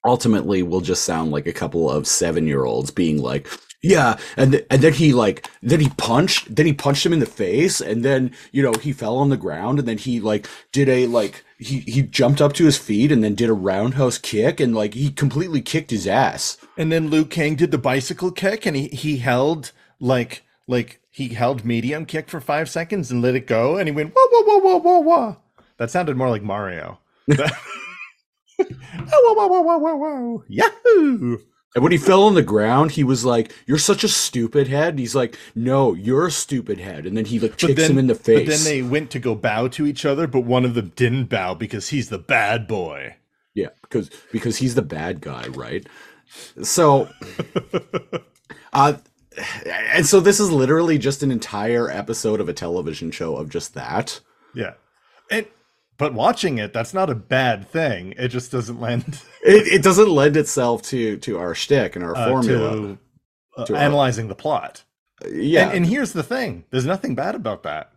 ultimately 0.06 0.62
we'll 0.64 0.80
just 0.82 1.04
sound 1.04 1.32
like 1.32 1.48
a 1.48 1.52
couple 1.54 1.90
of 1.90 2.04
7-year-olds 2.04 2.92
being 2.92 3.18
like 3.22 3.48
yeah 3.82 4.18
and 4.38 4.52
th- 4.54 4.66
and 4.70 4.82
then 4.82 4.94
he 4.94 5.14
like 5.14 5.50
then 5.62 5.80
he 5.80 5.90
punched 5.98 6.54
then 6.54 6.66
he 6.66 6.74
punched 6.74 7.06
him 7.06 7.14
in 7.14 7.20
the 7.20 7.26
face 7.26 7.80
and 7.82 8.04
then 8.04 8.32
you 8.52 8.62
know 8.64 8.74
he 8.82 8.92
fell 8.94 9.18
on 9.18 9.30
the 9.30 9.38
ground 9.38 9.80
and 9.80 9.88
then 9.88 9.98
he 9.98 10.20
like 10.20 10.48
did 10.72 10.90
a 10.90 11.08
like 11.08 11.44
he 11.58 11.80
he 11.82 12.02
jumped 12.02 12.42
up 12.42 12.54
to 12.54 12.66
his 12.66 12.78
feet 12.78 13.12
and 13.12 13.24
then 13.24 13.36
did 13.36 13.50
a 13.50 13.54
roundhouse 13.54 14.18
kick 14.18 14.60
and 14.60 14.76
like 14.76 14.94
he 14.94 15.12
completely 15.12 15.62
kicked 15.62 15.92
his 15.92 16.08
ass 16.08 16.58
And 16.78 16.92
then 16.92 17.10
Liu 17.10 17.26
Kang 17.26 17.56
did 17.56 17.72
the 17.72 17.78
bicycle 17.78 18.32
kick, 18.32 18.66
and 18.66 18.76
he 18.76 18.88
he 18.90 19.18
held 19.18 19.72
like 20.00 20.44
like 20.68 21.02
he 21.12 21.30
held 21.30 21.66
medium 21.66 22.06
kick 22.06 22.30
for 22.30 22.40
five 22.42 22.70
seconds 22.70 23.12
and 23.12 23.22
let 23.22 23.36
it 23.36 23.48
go, 23.48 23.78
and 23.78 23.88
he 23.88 23.92
went 23.94 24.14
whoa 24.16 24.28
whoa 24.32 24.44
whoa 24.44 24.60
whoa 24.60 24.78
whoa 24.80 25.00
whoa. 25.00 25.38
That 25.78 25.92
sounded 25.92 26.18
more 26.18 26.30
like 26.30 26.44
Mario. 26.44 27.00
whoa 27.28 27.36
oh, 28.60 29.36
whoa 29.36 29.48
whoa 29.48 29.48
whoa 29.48 29.62
whoa 29.62 29.78
whoa 29.78 29.96
whoa! 29.98 30.44
Yahoo! 30.48 31.40
And 31.76 31.84
when 31.84 31.92
he 31.92 32.00
fell 32.00 32.24
on 32.24 32.34
the 32.34 32.42
ground, 32.42 32.92
he 32.92 33.04
was 33.04 33.24
like, 33.24 33.54
"You're 33.68 33.78
such 33.78 34.04
a 34.04 34.08
stupid 34.08 34.68
head." 34.68 34.90
And 34.90 35.00
he's 35.00 35.16
like, 35.16 35.38
"No, 35.54 35.94
you're 35.94 36.28
a 36.28 36.32
stupid 36.32 36.80
head." 36.80 37.06
And 37.06 37.16
then 37.16 37.26
he 37.26 37.40
like 37.40 37.58
kicks 37.58 37.88
him 37.88 38.00
in 38.00 38.08
the 38.08 38.16
face. 38.16 38.48
But 38.48 38.48
then 38.48 38.64
they 38.64 38.82
went 38.82 39.12
to 39.12 39.20
go 39.20 39.36
bow 39.36 39.68
to 39.70 39.86
each 39.86 40.04
other, 40.04 40.26
but 40.26 40.42
one 40.42 40.66
of 40.66 40.74
them 40.74 40.92
didn't 40.96 41.26
bow 41.26 41.54
because 41.54 41.90
he's 41.90 42.10
the 42.10 42.18
bad 42.18 42.68
boy. 42.68 43.18
yeah, 43.54 43.70
because 43.84 44.10
because 44.32 44.58
he's 44.58 44.76
the 44.76 44.82
bad 44.82 45.22
guy, 45.22 45.48
right? 45.50 45.86
So, 46.64 47.10
uh, 48.74 48.94
and 49.66 50.06
so 50.06 50.20
this 50.20 50.40
is 50.40 50.52
literally 50.52 50.98
just 50.98 51.22
an 51.24 51.32
entire 51.32 51.90
episode 51.90 52.42
of 52.42 52.50
a 52.50 52.54
television 52.54 53.12
show 53.12 53.36
of 53.36 53.50
just 53.50 53.76
that. 53.76 54.20
Yeah, 54.56 54.74
and 55.30 55.46
but 56.00 56.14
watching 56.16 56.58
it, 56.58 56.74
that's 56.74 56.94
not 56.96 57.10
a 57.12 57.16
bad 57.16 57.68
thing. 57.70 58.14
It 58.18 58.30
just 58.30 58.52
doesn't 58.52 58.82
lend 58.82 59.22
It, 59.44 59.68
it 59.68 59.84
doesn't 59.84 60.10
lend 60.10 60.36
itself 60.36 60.82
to 60.84 61.18
to 61.18 61.38
our 61.38 61.54
shtick 61.54 61.96
and 61.96 62.04
our 62.04 62.18
uh, 62.18 62.30
formula. 62.30 62.72
to, 62.76 62.98
uh, 63.58 63.66
To 63.66 63.76
our- 63.76 63.82
analyzing 63.82 64.28
the 64.30 64.36
plot. 64.36 64.84
yeah, 65.30 65.68
And, 65.68 65.78
and 65.78 65.86
here's 65.86 66.14
the 66.14 66.24
thing: 66.24 66.64
there's 66.72 66.86
nothing 66.88 67.14
bad 67.16 67.36
about 67.36 67.62
that. 67.64 67.92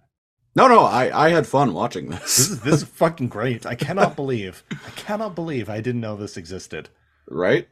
no, 0.54 0.68
no, 0.68 0.80
I 0.80 1.26
I 1.26 1.30
had 1.30 1.46
fun 1.46 1.72
watching 1.72 2.10
This 2.10 2.20
this. 2.20 2.38
is 2.50 2.60
this 2.60 2.74
is 2.82 2.84
fucking 3.02 3.28
great. 3.28 3.64
I 3.64 3.74
cannot 3.76 4.16
believe. 4.16 4.62
I 4.70 4.90
cannot 4.96 5.34
believe 5.34 5.70
I 5.70 5.80
didn't 5.80 6.00
know 6.02 6.16
this 6.16 6.36
existed. 6.36 6.88
right? 7.30 7.68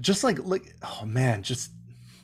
Just 0.00 0.22
like 0.24 0.38
like 0.44 0.76
oh 0.82 1.04
man, 1.06 1.42
just 1.42 1.70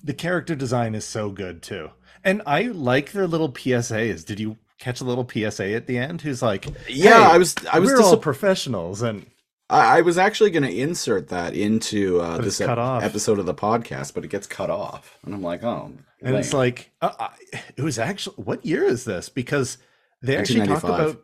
the 0.05 0.15
character 0.15 0.55
design 0.55 0.95
is 0.95 1.05
so 1.05 1.31
good 1.31 1.62
too. 1.62 1.91
And 2.25 2.43
I 2.47 2.62
like 2.62 3.12
their 3.12 3.27
little 3.27 3.50
PSAs. 3.53 4.25
Did 4.25 4.38
you 4.41 4.57
catch 4.78 5.00
a 5.00 5.04
little 5.04 5.28
PSA 5.28 5.73
at 5.73 5.87
the 5.87 5.99
end 5.99 6.23
who's 6.23 6.42
like, 6.42 6.66
Yeah, 6.88 7.28
"Hey, 7.28 7.35
I 7.35 7.38
was 7.38 7.54
I 7.73 7.78
was 7.78 7.90
we're 7.90 8.02
all 8.02 8.16
professionals 8.16 9.02
and 9.02 9.26
I, 9.70 9.99
I 9.99 10.00
was 10.00 10.18
actually 10.18 10.50
going 10.50 10.62
to 10.62 10.75
insert 10.75 11.28
that 11.28 11.54
into 11.54 12.20
uh, 12.20 12.38
this 12.38 12.61
ep- 12.61 12.78
off. 12.78 13.02
episode 13.02 13.38
of 13.38 13.47
the 13.47 13.54
podcast, 13.54 14.14
but 14.14 14.25
it 14.25 14.28
gets 14.28 14.47
cut 14.47 14.70
off, 14.70 15.18
and 15.25 15.35
I'm 15.35 15.42
like, 15.42 15.62
oh, 15.62 15.92
and 16.23 16.37
it's 16.37 16.52
like 16.54 16.90
uh, 17.02 17.12
I, 17.18 17.30
it 17.76 17.82
was 17.82 17.99
actually 17.99 18.37
what 18.37 18.64
year 18.64 18.85
is 18.85 19.04
this? 19.04 19.28
Because 19.28 19.78
they 20.23 20.37
actually 20.37 20.66
talk 20.66 20.85
about 20.85 21.23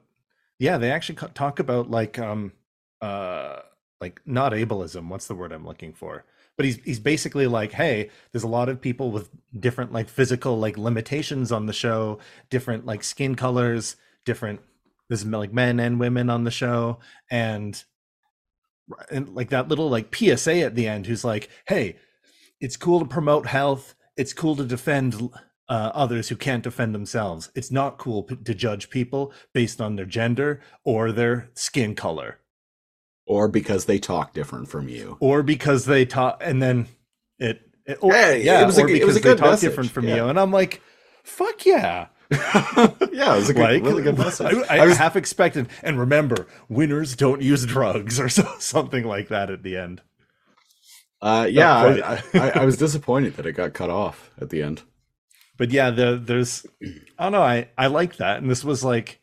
yeah 0.58 0.78
they 0.78 0.90
actually 0.90 1.16
talk 1.34 1.58
about 1.58 1.90
like 1.90 2.18
um 2.18 2.52
uh 3.00 3.60
like 4.00 4.20
not 4.26 4.52
ableism 4.52 5.08
what's 5.08 5.26
the 5.26 5.34
word 5.34 5.52
i'm 5.52 5.66
looking 5.66 5.92
for 5.92 6.24
but 6.56 6.64
he's 6.66 6.76
he's 6.84 7.00
basically 7.00 7.46
like 7.46 7.72
hey 7.72 8.10
there's 8.32 8.42
a 8.42 8.48
lot 8.48 8.68
of 8.68 8.80
people 8.80 9.10
with 9.10 9.30
different 9.58 9.92
like 9.92 10.08
physical 10.08 10.58
like 10.58 10.76
limitations 10.78 11.52
on 11.52 11.66
the 11.66 11.72
show 11.72 12.18
different 12.50 12.86
like 12.86 13.02
skin 13.02 13.34
colors 13.34 13.96
different 14.24 14.60
there's 15.08 15.24
like 15.24 15.52
men 15.52 15.80
and 15.80 16.00
women 16.00 16.30
on 16.30 16.44
the 16.44 16.50
show 16.50 16.98
and 17.30 17.84
and 19.10 19.34
like 19.34 19.50
that 19.50 19.68
little 19.68 19.88
like 19.88 20.14
psa 20.14 20.62
at 20.62 20.74
the 20.74 20.86
end 20.86 21.06
who's 21.06 21.24
like 21.24 21.48
hey 21.66 21.96
it's 22.60 22.76
cool 22.76 23.00
to 23.00 23.06
promote 23.06 23.46
health 23.46 23.94
it's 24.16 24.32
cool 24.32 24.56
to 24.56 24.64
defend 24.64 25.30
uh, 25.68 25.90
others 25.94 26.28
who 26.28 26.36
can't 26.36 26.62
defend 26.62 26.94
themselves. 26.94 27.50
It's 27.54 27.70
not 27.70 27.98
cool 27.98 28.24
p- 28.24 28.36
to 28.36 28.54
judge 28.54 28.90
people 28.90 29.32
based 29.52 29.80
on 29.80 29.96
their 29.96 30.04
gender 30.04 30.60
or 30.84 31.10
their 31.10 31.50
skin 31.54 31.94
color 31.94 32.38
or 33.26 33.48
because 33.48 33.86
they 33.86 33.98
talk 33.98 34.32
different 34.34 34.68
from 34.68 34.88
you. 34.88 35.16
or 35.20 35.42
because 35.42 35.86
they 35.86 36.04
talk 36.04 36.40
and 36.44 36.62
then 36.62 36.86
it, 37.38 37.60
it 37.86 37.98
or, 38.00 38.12
Yeah, 38.12 38.32
yeah 38.32 38.62
it 38.62 38.66
was 38.66 38.78
a 38.78 38.82
or 38.82 38.84
was 38.84 38.92
a 38.92 38.94
because 38.94 39.14
they 39.14 39.20
good 39.20 39.38
talk 39.38 39.50
message, 39.50 39.68
different 39.70 39.90
from 39.90 40.08
yeah. 40.08 40.16
you 40.16 40.24
and 40.26 40.38
i'm 40.38 40.50
like 40.52 40.80
fuck 41.22 41.64
yeah 41.66 42.08
yeah, 42.30 43.34
it 43.34 43.36
was 43.36 43.50
a 43.50 43.54
good, 43.54 43.62
like 43.62 43.82
really 43.84 44.02
good 44.02 44.16
message. 44.18 44.46
I, 44.68 44.76
I, 44.76 44.82
I 44.82 44.86
was, 44.86 44.96
half 44.96 45.14
expected 45.14 45.68
and 45.82 45.98
remember 46.00 46.46
winners 46.70 47.14
don't 47.14 47.42
use 47.42 47.64
drugs 47.66 48.18
or 48.18 48.28
so, 48.30 48.50
something 48.58 49.04
like 49.04 49.28
that 49.28 49.50
at 49.50 49.62
the 49.62 49.76
end 49.76 50.00
uh, 51.22 51.46
yeah. 51.50 52.20
I, 52.34 52.38
I, 52.38 52.50
I 52.50 52.64
was 52.64 52.76
disappointed 52.76 53.36
that 53.36 53.46
it 53.46 53.52
got 53.52 53.72
cut 53.72 53.90
off 53.90 54.30
at 54.40 54.50
the 54.50 54.62
end. 54.62 54.82
but 55.58 55.70
yeah 55.70 55.90
the, 55.90 56.16
there's 56.22 56.66
i 57.18 57.24
don't 57.24 57.32
know 57.32 57.42
i 57.42 57.68
i 57.78 57.86
like 57.86 58.16
that 58.16 58.38
and 58.38 58.50
this 58.50 58.64
was 58.64 58.82
like 58.82 59.20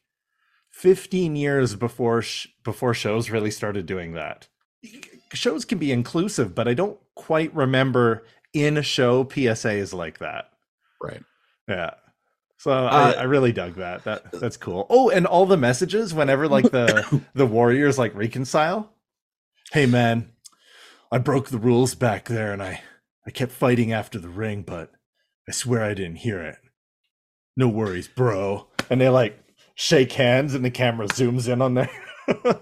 15 0.72 1.36
years 1.36 1.75
before 1.75 2.22
sh- 2.22 2.48
before 2.63 2.94
shows 2.94 3.30
really 3.30 3.51
started 3.51 3.86
doing 3.86 4.13
that. 4.13 4.48
Shows 5.34 5.65
can 5.65 5.77
be 5.77 5.91
inclusive 5.91 6.53
but 6.56 6.68
i 6.68 6.74
don't 6.74 7.00
quite 7.15 7.53
remember 7.56 8.24
in 8.53 8.77
a 8.77 8.84
show 8.84 9.24
psas 9.24 9.94
like 9.94 10.20
that. 10.20 10.50
Right. 11.01 11.24
yeah. 11.68 11.91
So 12.58 12.72
Uh, 12.72 13.13
I, 13.18 13.22
I 13.22 13.24
really 13.24 13.51
dug 13.51 13.75
that. 13.75 14.03
That 14.03 14.32
that's 14.34 14.58
cool. 14.58 14.86
Oh 14.89 15.10
and 15.10 15.25
all 15.25 15.46
the 15.46 15.58
messages 15.58 16.13
whenever 16.13 16.48
like 16.48 16.70
the 16.72 17.22
the 17.34 17.46
warriors 17.46 17.98
like 17.98 18.13
reconcile. 18.15 18.91
Hey 19.72 19.86
man 19.86 20.32
i 21.13 21.18
broke 21.18 21.50
the 21.50 21.58
rules 21.58 21.94
back 21.94 22.30
there 22.30 22.53
and 22.53 22.63
i 22.63 22.82
i 23.27 23.32
kept 23.32 23.51
fighting 23.51 23.91
after 23.91 24.18
the 24.18 24.30
ring 24.30 24.62
but 24.62 24.91
i 25.48 25.51
swear 25.51 25.84
i 25.84 25.94
didn't 25.94 26.18
hear 26.18 26.41
it. 26.41 26.58
No 27.58 27.68
worries 27.68 28.08
bro. 28.08 28.68
And 28.89 29.00
they 29.01 29.10
like 29.10 29.38
shake 29.75 30.13
hands 30.13 30.53
and 30.53 30.63
the 30.63 30.72
camera 30.72 31.08
zooms 31.08 31.51
in 31.51 31.62
on 31.62 31.74
there 31.75 31.89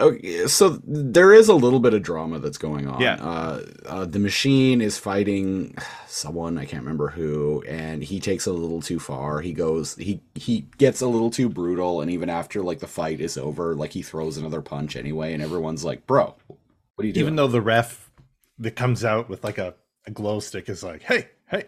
Okay, 0.00 0.46
so 0.46 0.78
there 0.84 1.32
is 1.34 1.48
a 1.48 1.54
little 1.54 1.80
bit 1.80 1.92
of 1.92 2.04
drama 2.04 2.38
that's 2.38 2.56
going 2.56 2.86
on. 2.86 3.00
Yeah. 3.00 3.14
Uh, 3.14 3.62
uh, 3.84 4.04
the 4.04 4.20
machine 4.20 4.80
is 4.80 4.96
fighting 4.96 5.74
someone 6.06 6.56
I 6.56 6.66
can't 6.66 6.84
remember 6.84 7.08
who, 7.08 7.64
and 7.66 8.04
he 8.04 8.20
takes 8.20 8.46
a 8.46 8.52
little 8.52 8.80
too 8.80 9.00
far. 9.00 9.40
He 9.40 9.52
goes, 9.52 9.96
he 9.96 10.22
he 10.36 10.68
gets 10.78 11.00
a 11.00 11.08
little 11.08 11.30
too 11.32 11.48
brutal, 11.48 12.00
and 12.00 12.12
even 12.12 12.30
after 12.30 12.62
like 12.62 12.78
the 12.78 12.86
fight 12.86 13.20
is 13.20 13.36
over, 13.36 13.74
like 13.74 13.90
he 13.92 14.02
throws 14.02 14.36
another 14.36 14.62
punch 14.62 14.94
anyway, 14.94 15.32
and 15.34 15.42
everyone's 15.42 15.84
like, 15.84 16.06
"Bro, 16.06 16.36
what 16.46 16.58
are 17.02 17.06
you 17.06 17.12
doing?" 17.12 17.24
even 17.26 17.34
though 17.36 17.48
the 17.48 17.60
ref 17.60 18.08
that 18.60 18.76
comes 18.76 19.04
out 19.04 19.28
with 19.28 19.42
like 19.42 19.58
a, 19.58 19.74
a 20.06 20.12
glow 20.12 20.38
stick 20.38 20.68
is 20.68 20.84
like 20.84 21.02
hey 21.02 21.28
hey 21.50 21.64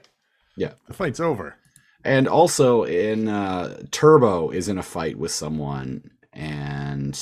Yeah. 0.56 0.74
the 0.86 0.94
fight's 0.94 1.18
over 1.20 1.56
And 2.04 2.28
also 2.28 2.84
in 2.84 3.26
uh, 3.28 3.82
Turbo 3.90 4.50
is 4.50 4.68
in 4.68 4.78
a 4.78 4.82
fight 4.84 5.18
with 5.18 5.30
someone, 5.32 6.10
and 6.32 7.18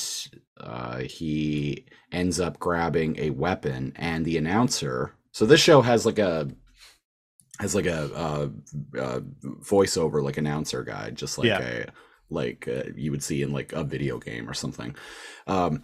uh, 0.61 0.99
he 0.99 1.87
ends 2.13 2.41
up 2.41 2.59
grabbing 2.59 3.19
a 3.19 3.31
weapon, 3.31 3.93
and 3.97 4.25
the 4.25 4.37
announcer. 4.37 5.15
So 5.33 5.47
this 5.47 5.61
show 5.61 5.83
has 5.83 6.05
like 6.07 6.19
a 6.19 6.49
has 7.61 7.75
like 7.75 7.87
a, 7.87 8.51
a, 8.95 8.99
a 9.01 9.21
voiceover 9.61 10.23
like 10.23 10.37
announcer 10.37 10.85
guy, 10.85 11.11
just 11.11 11.39
like 11.39 11.47
Yeah. 11.49 11.61
a 11.61 11.87
like 12.31 12.69
uh, 12.69 12.91
you 12.95 13.11
would 13.11 13.23
see 13.23 13.43
in 13.43 13.53
like 13.53 13.73
a 13.73 13.83
video 13.85 14.19
game 14.19 14.49
or 14.49 14.55
something. 14.55 14.95
Um, 15.47 15.83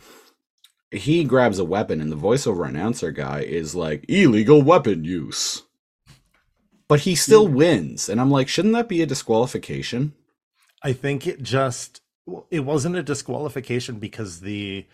he 0.91 1.25
grabs 1.25 1.59
a 1.59 1.65
weapon, 1.65 2.01
and 2.01 2.13
the 2.13 2.17
voiceover 2.17 2.69
announcer 2.69 3.11
guy 3.11 3.41
is 3.41 3.75
like 3.75 4.05
illegal 4.09 4.63
weapon 4.63 5.05
use, 5.05 5.63
but 6.87 7.01
he 7.01 7.15
still 7.17 7.49
wins, 7.49 8.09
and 8.09 8.21
I'm 8.21 8.31
like, 8.31 8.47
shouldn't 8.49 8.75
that 8.75 8.89
be 8.89 9.03
a 9.03 9.07
disqualification? 9.07 10.13
I 10.83 10.93
think 10.93 11.27
it 11.27 11.43
just 11.43 12.03
it 12.51 12.61
wasn't 12.61 12.97
a 12.97 13.03
disqualification 13.03 13.99
because 13.99 14.41
the 14.41 14.87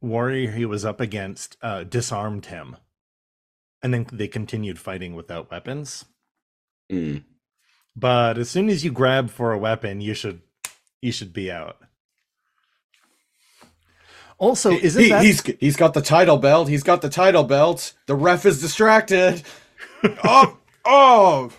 warrior 0.00 0.52
he 0.52 0.64
was 0.64 0.84
up 0.84 1.00
against 1.00 1.56
uh, 1.62 1.84
disarmed 1.84 2.46
him, 2.46 2.76
and 3.82 3.92
then 3.92 4.06
they 4.12 4.28
continued 4.28 4.78
fighting 4.78 5.14
without 5.14 5.50
weapons. 5.50 6.04
Mm. 6.90 7.24
But 7.94 8.38
as 8.38 8.50
soon 8.50 8.68
as 8.68 8.84
you 8.84 8.92
grab 8.92 9.30
for 9.30 9.52
a 9.52 9.58
weapon, 9.58 10.00
you 10.00 10.14
should 10.14 10.42
you 11.00 11.12
should 11.12 11.32
be 11.32 11.50
out. 11.50 11.78
Also, 14.38 14.72
isn't 14.72 15.02
He- 15.02 15.08
that 15.08 15.24
he's 15.24 15.42
he's 15.58 15.76
got 15.76 15.94
the 15.94 16.02
title 16.02 16.36
belt. 16.36 16.68
He's 16.68 16.82
got 16.82 17.00
the 17.00 17.08
title 17.08 17.44
belt. 17.44 17.94
The 18.06 18.14
ref 18.14 18.44
is 18.44 18.60
distracted. 18.60 19.42
oh, 20.24 20.58
oh! 20.84 21.50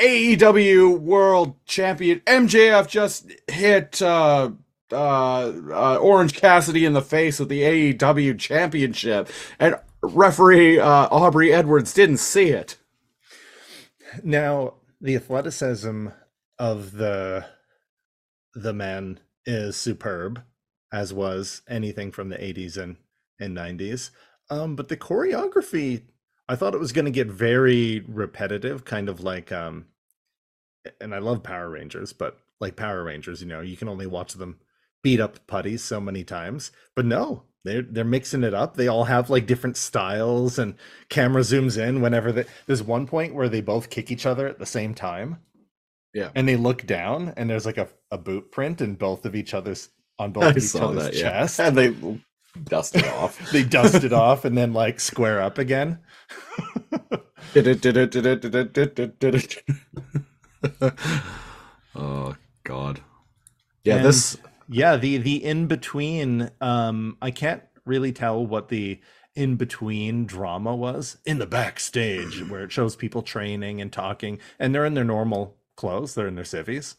AEW 0.00 0.98
World 0.98 1.56
Champion 1.66 2.20
MJF 2.20 2.88
just 2.88 3.30
hit 3.50 4.02
uh, 4.02 4.50
uh, 4.92 5.52
uh, 5.70 5.96
Orange 5.96 6.34
Cassidy 6.34 6.84
in 6.84 6.92
the 6.92 7.02
face 7.02 7.38
with 7.38 7.48
the 7.48 7.62
AEW 7.62 8.38
Championship, 8.38 9.28
and 9.58 9.76
referee 10.02 10.78
uh, 10.80 11.08
Aubrey 11.10 11.52
Edwards 11.52 11.94
didn't 11.94 12.18
see 12.18 12.48
it. 12.48 12.76
now 14.22 14.74
the 15.00 15.16
athleticism 15.16 16.08
of 16.58 16.92
the 16.92 17.46
the 18.54 18.72
men 18.72 19.20
is 19.46 19.76
superb, 19.76 20.42
as 20.92 21.12
was 21.12 21.62
anything 21.68 22.12
from 22.12 22.28
the 22.28 22.36
80s 22.36 22.76
and, 22.76 22.96
and 23.40 23.56
90s. 23.56 24.10
Um, 24.50 24.76
but 24.76 24.88
the 24.88 24.96
choreography, 24.96 26.02
I 26.48 26.56
thought 26.56 26.74
it 26.74 26.80
was 26.80 26.92
going 26.92 27.04
to 27.04 27.10
get 27.10 27.28
very 27.28 28.00
repetitive, 28.06 28.84
kind 28.84 29.08
of 29.08 29.20
like, 29.22 29.52
um, 29.52 29.86
and 31.00 31.14
I 31.14 31.18
love 31.18 31.42
Power 31.42 31.70
Rangers, 31.70 32.12
but 32.12 32.38
like 32.60 32.76
Power 32.76 33.04
Rangers, 33.04 33.40
you 33.40 33.48
know, 33.48 33.60
you 33.60 33.76
can 33.76 33.88
only 33.88 34.06
watch 34.06 34.34
them 34.34 34.58
beat 35.02 35.20
up 35.20 35.46
putties 35.46 35.82
so 35.82 36.00
many 36.00 36.24
times. 36.24 36.72
But 36.94 37.06
no, 37.06 37.44
they're 37.64 37.82
they're 37.82 38.04
mixing 38.04 38.42
it 38.44 38.54
up. 38.54 38.76
They 38.76 38.88
all 38.88 39.04
have 39.04 39.30
like 39.30 39.46
different 39.46 39.76
styles, 39.76 40.58
and 40.58 40.74
camera 41.08 41.42
zooms 41.42 41.78
in 41.78 42.00
whenever 42.00 42.32
they. 42.32 42.44
There's 42.66 42.82
one 42.82 43.06
point 43.06 43.34
where 43.34 43.48
they 43.48 43.60
both 43.60 43.90
kick 43.90 44.10
each 44.10 44.26
other 44.26 44.46
at 44.48 44.58
the 44.58 44.66
same 44.66 44.94
time. 44.94 45.38
Yeah. 46.14 46.30
and 46.34 46.46
they 46.46 46.56
look 46.56 46.86
down, 46.86 47.32
and 47.38 47.48
there's 47.48 47.64
like 47.64 47.78
a, 47.78 47.88
a 48.10 48.18
boot 48.18 48.52
print 48.52 48.82
in 48.82 48.96
both 48.96 49.24
of 49.24 49.34
each 49.34 49.54
other's 49.54 49.88
on 50.18 50.30
both 50.32 50.44
I 50.44 50.50
of 50.50 50.58
each 50.58 50.74
other's 50.76 51.04
that. 51.04 51.14
Yeah, 51.14 51.22
chest. 51.22 51.58
and 51.60 51.76
they 51.76 51.94
dust 52.64 52.96
it 52.96 53.06
off. 53.06 53.50
they 53.52 53.62
dust 53.62 54.04
it 54.04 54.12
off 54.12 54.44
and 54.44 54.56
then 54.56 54.72
like 54.72 55.00
square 55.00 55.40
up 55.40 55.58
again. 55.58 55.98
oh 61.94 62.36
God. 62.64 63.00
Yeah, 63.84 63.96
And- 63.96 64.04
this 64.04 64.38
Yeah, 64.68 64.96
the 64.96 65.18
the 65.18 65.42
in 65.44 65.66
between. 65.66 66.50
Um, 66.60 67.16
I 67.20 67.30
can't 67.30 67.62
really 67.84 68.12
tell 68.12 68.44
what 68.46 68.68
the 68.68 69.00
in 69.34 69.56
between 69.56 70.26
drama 70.26 70.76
was 70.76 71.16
in 71.24 71.38
the 71.38 71.46
backstage 71.46 72.46
where 72.48 72.64
it 72.64 72.72
shows 72.72 72.96
people 72.96 73.22
training 73.22 73.80
and 73.80 73.92
talking, 73.92 74.38
and 74.58 74.74
they're 74.74 74.84
in 74.84 74.94
their 74.94 75.04
normal 75.04 75.56
clothes. 75.76 76.14
They're 76.14 76.28
in 76.28 76.34
their 76.34 76.44
civvies, 76.44 76.96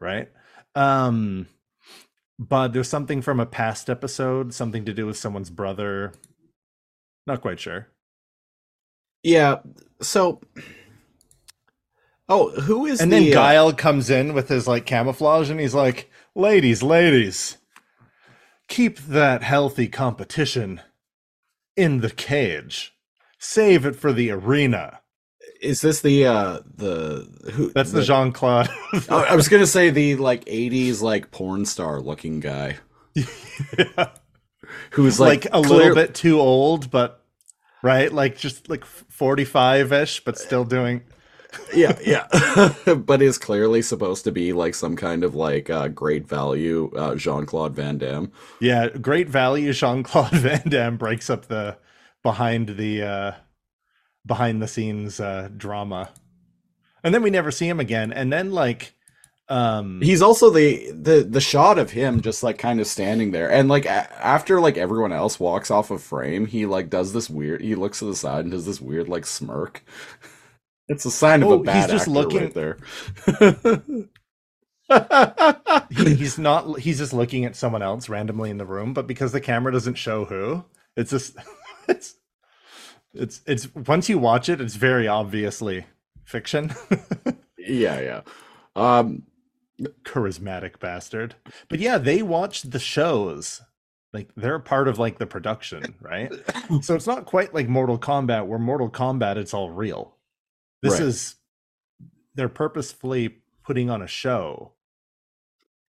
right? 0.00 0.30
Um, 0.74 1.46
but 2.38 2.72
there's 2.72 2.88
something 2.88 3.22
from 3.22 3.40
a 3.40 3.46
past 3.46 3.88
episode, 3.88 4.52
something 4.52 4.84
to 4.84 4.92
do 4.92 5.06
with 5.06 5.16
someone's 5.16 5.50
brother. 5.50 6.12
Not 7.26 7.40
quite 7.40 7.60
sure. 7.60 7.88
Yeah. 9.22 9.60
So. 10.00 10.40
Oh, 12.28 12.50
who 12.60 12.86
is 12.86 13.00
And 13.00 13.12
the 13.12 13.20
then 13.20 13.32
uh, 13.32 13.34
Guile 13.34 13.72
comes 13.72 14.10
in 14.10 14.34
with 14.34 14.48
his 14.48 14.66
like 14.66 14.84
camouflage 14.84 15.48
and 15.50 15.60
he's 15.60 15.74
like, 15.74 16.10
Ladies, 16.34 16.82
ladies, 16.82 17.56
keep 18.68 18.98
that 18.98 19.42
healthy 19.42 19.88
competition 19.88 20.82
in 21.76 22.00
the 22.00 22.10
cage. 22.10 22.94
Save 23.38 23.86
it 23.86 23.96
for 23.96 24.12
the 24.12 24.30
arena. 24.30 25.00
Is 25.60 25.80
this 25.80 26.00
the 26.00 26.26
uh 26.26 26.60
the 26.74 27.50
who? 27.52 27.70
That's 27.70 27.92
the 27.92 28.02
Jean 28.02 28.32
Claude. 28.32 28.68
I 29.08 29.34
was 29.36 29.48
gonna 29.48 29.66
say 29.66 29.90
the 29.90 30.16
like 30.16 30.44
'80s 30.44 31.02
like 31.02 31.30
porn 31.30 31.64
star 31.64 32.00
looking 32.00 32.40
guy 32.40 32.76
who's 34.90 35.20
like, 35.20 35.44
like, 35.44 35.46
a 35.46 35.62
clear- 35.62 35.78
little 35.78 35.94
bit 35.94 36.14
too 36.14 36.40
old, 36.40 36.90
but 36.90 37.22
right? 37.82 38.12
Like 38.12 38.36
just 38.36 38.68
like 38.68 38.84
45 38.84 39.92
ish, 39.92 40.24
but 40.24 40.38
still 40.38 40.64
doing. 40.64 41.02
yeah, 41.74 41.98
yeah, 42.04 42.26
but 42.96 43.22
is 43.22 43.38
clearly 43.38 43.80
supposed 43.80 44.24
to 44.24 44.32
be 44.32 44.52
like 44.52 44.74
some 44.74 44.96
kind 44.96 45.24
of 45.24 45.34
like 45.34 45.70
uh, 45.70 45.88
great 45.88 46.28
value 46.28 46.92
uh, 46.96 47.14
Jean 47.14 47.46
Claude 47.46 47.74
Van 47.74 47.96
Damme. 47.98 48.30
Yeah, 48.60 48.88
great 48.88 49.28
value. 49.28 49.72
Jean 49.72 50.02
Claude 50.02 50.32
Van 50.32 50.68
Damme 50.68 50.96
breaks 50.96 51.30
up 51.30 51.46
the 51.46 51.78
behind 52.22 52.70
the 52.70 53.02
uh 53.02 53.32
behind 54.26 54.60
the 54.60 54.68
scenes 54.68 55.20
uh 55.20 55.48
drama. 55.56 56.10
And 57.04 57.14
then 57.14 57.22
we 57.22 57.30
never 57.30 57.50
see 57.52 57.68
him 57.68 57.78
again. 57.80 58.12
And 58.12 58.32
then 58.32 58.50
like 58.50 58.92
um 59.48 60.00
He's 60.02 60.22
also 60.22 60.50
the 60.50 60.90
the 60.90 61.22
the 61.22 61.40
shot 61.40 61.78
of 61.78 61.90
him 61.92 62.20
just 62.20 62.42
like 62.42 62.58
kind 62.58 62.80
of 62.80 62.86
standing 62.88 63.30
there, 63.30 63.48
and 63.48 63.68
like 63.68 63.84
a- 63.84 64.12
after 64.26 64.60
like 64.60 64.76
everyone 64.76 65.12
else 65.12 65.38
walks 65.38 65.70
off 65.70 65.92
of 65.92 66.02
frame, 66.02 66.46
he 66.46 66.66
like 66.66 66.90
does 66.90 67.12
this 67.12 67.30
weird. 67.30 67.60
He 67.62 67.76
looks 67.76 68.00
to 68.00 68.06
the 68.06 68.16
side 68.16 68.40
and 68.44 68.50
does 68.50 68.66
this 68.66 68.80
weird 68.80 69.08
like 69.08 69.24
smirk. 69.24 69.84
It's 70.88 71.04
a 71.04 71.10
sign 71.12 71.42
of 71.44 71.48
Oh, 71.48 71.54
a 71.54 71.58
he's 71.58 71.66
bad 71.66 71.90
just 71.90 72.08
actor 72.08 72.10
looking- 72.10 72.40
right 72.40 72.54
there. 72.54 72.76
he, 75.90 76.14
he's 76.14 76.38
not 76.38 76.78
he's 76.80 76.98
just 76.98 77.12
looking 77.12 77.44
at 77.44 77.56
someone 77.56 77.82
else 77.82 78.08
randomly 78.08 78.50
in 78.50 78.58
the 78.58 78.66
room, 78.66 78.94
but 78.94 79.06
because 79.06 79.30
the 79.32 79.40
camera 79.40 79.72
doesn't 79.72 79.94
show 79.94 80.24
who, 80.24 80.64
it's 80.96 81.10
just 81.10 81.36
it's 81.88 82.15
it's 83.18 83.40
it's 83.46 83.74
once 83.74 84.08
you 84.08 84.18
watch 84.18 84.48
it, 84.48 84.60
it's 84.60 84.76
very 84.76 85.08
obviously 85.08 85.86
fiction. 86.24 86.72
yeah, 87.58 88.00
yeah. 88.00 88.20
Um, 88.74 89.24
charismatic 90.04 90.78
bastard. 90.78 91.34
But 91.68 91.78
yeah, 91.80 91.98
they 91.98 92.22
watch 92.22 92.62
the 92.62 92.78
shows. 92.78 93.62
Like 94.12 94.30
they're 94.36 94.58
part 94.58 94.88
of 94.88 94.98
like 94.98 95.18
the 95.18 95.26
production, 95.26 95.94
right? 96.00 96.32
so 96.80 96.94
it's 96.94 97.06
not 97.06 97.26
quite 97.26 97.52
like 97.54 97.68
Mortal 97.68 97.98
Kombat, 97.98 98.46
where 98.46 98.58
Mortal 98.58 98.88
Kombat 98.90 99.36
it's 99.36 99.52
all 99.52 99.70
real. 99.70 100.16
This 100.82 100.94
Right. 100.94 101.02
is 101.02 101.34
they're 102.34 102.48
purposefully 102.48 103.38
putting 103.64 103.90
on 103.90 104.00
a 104.02 104.06
show 104.06 104.72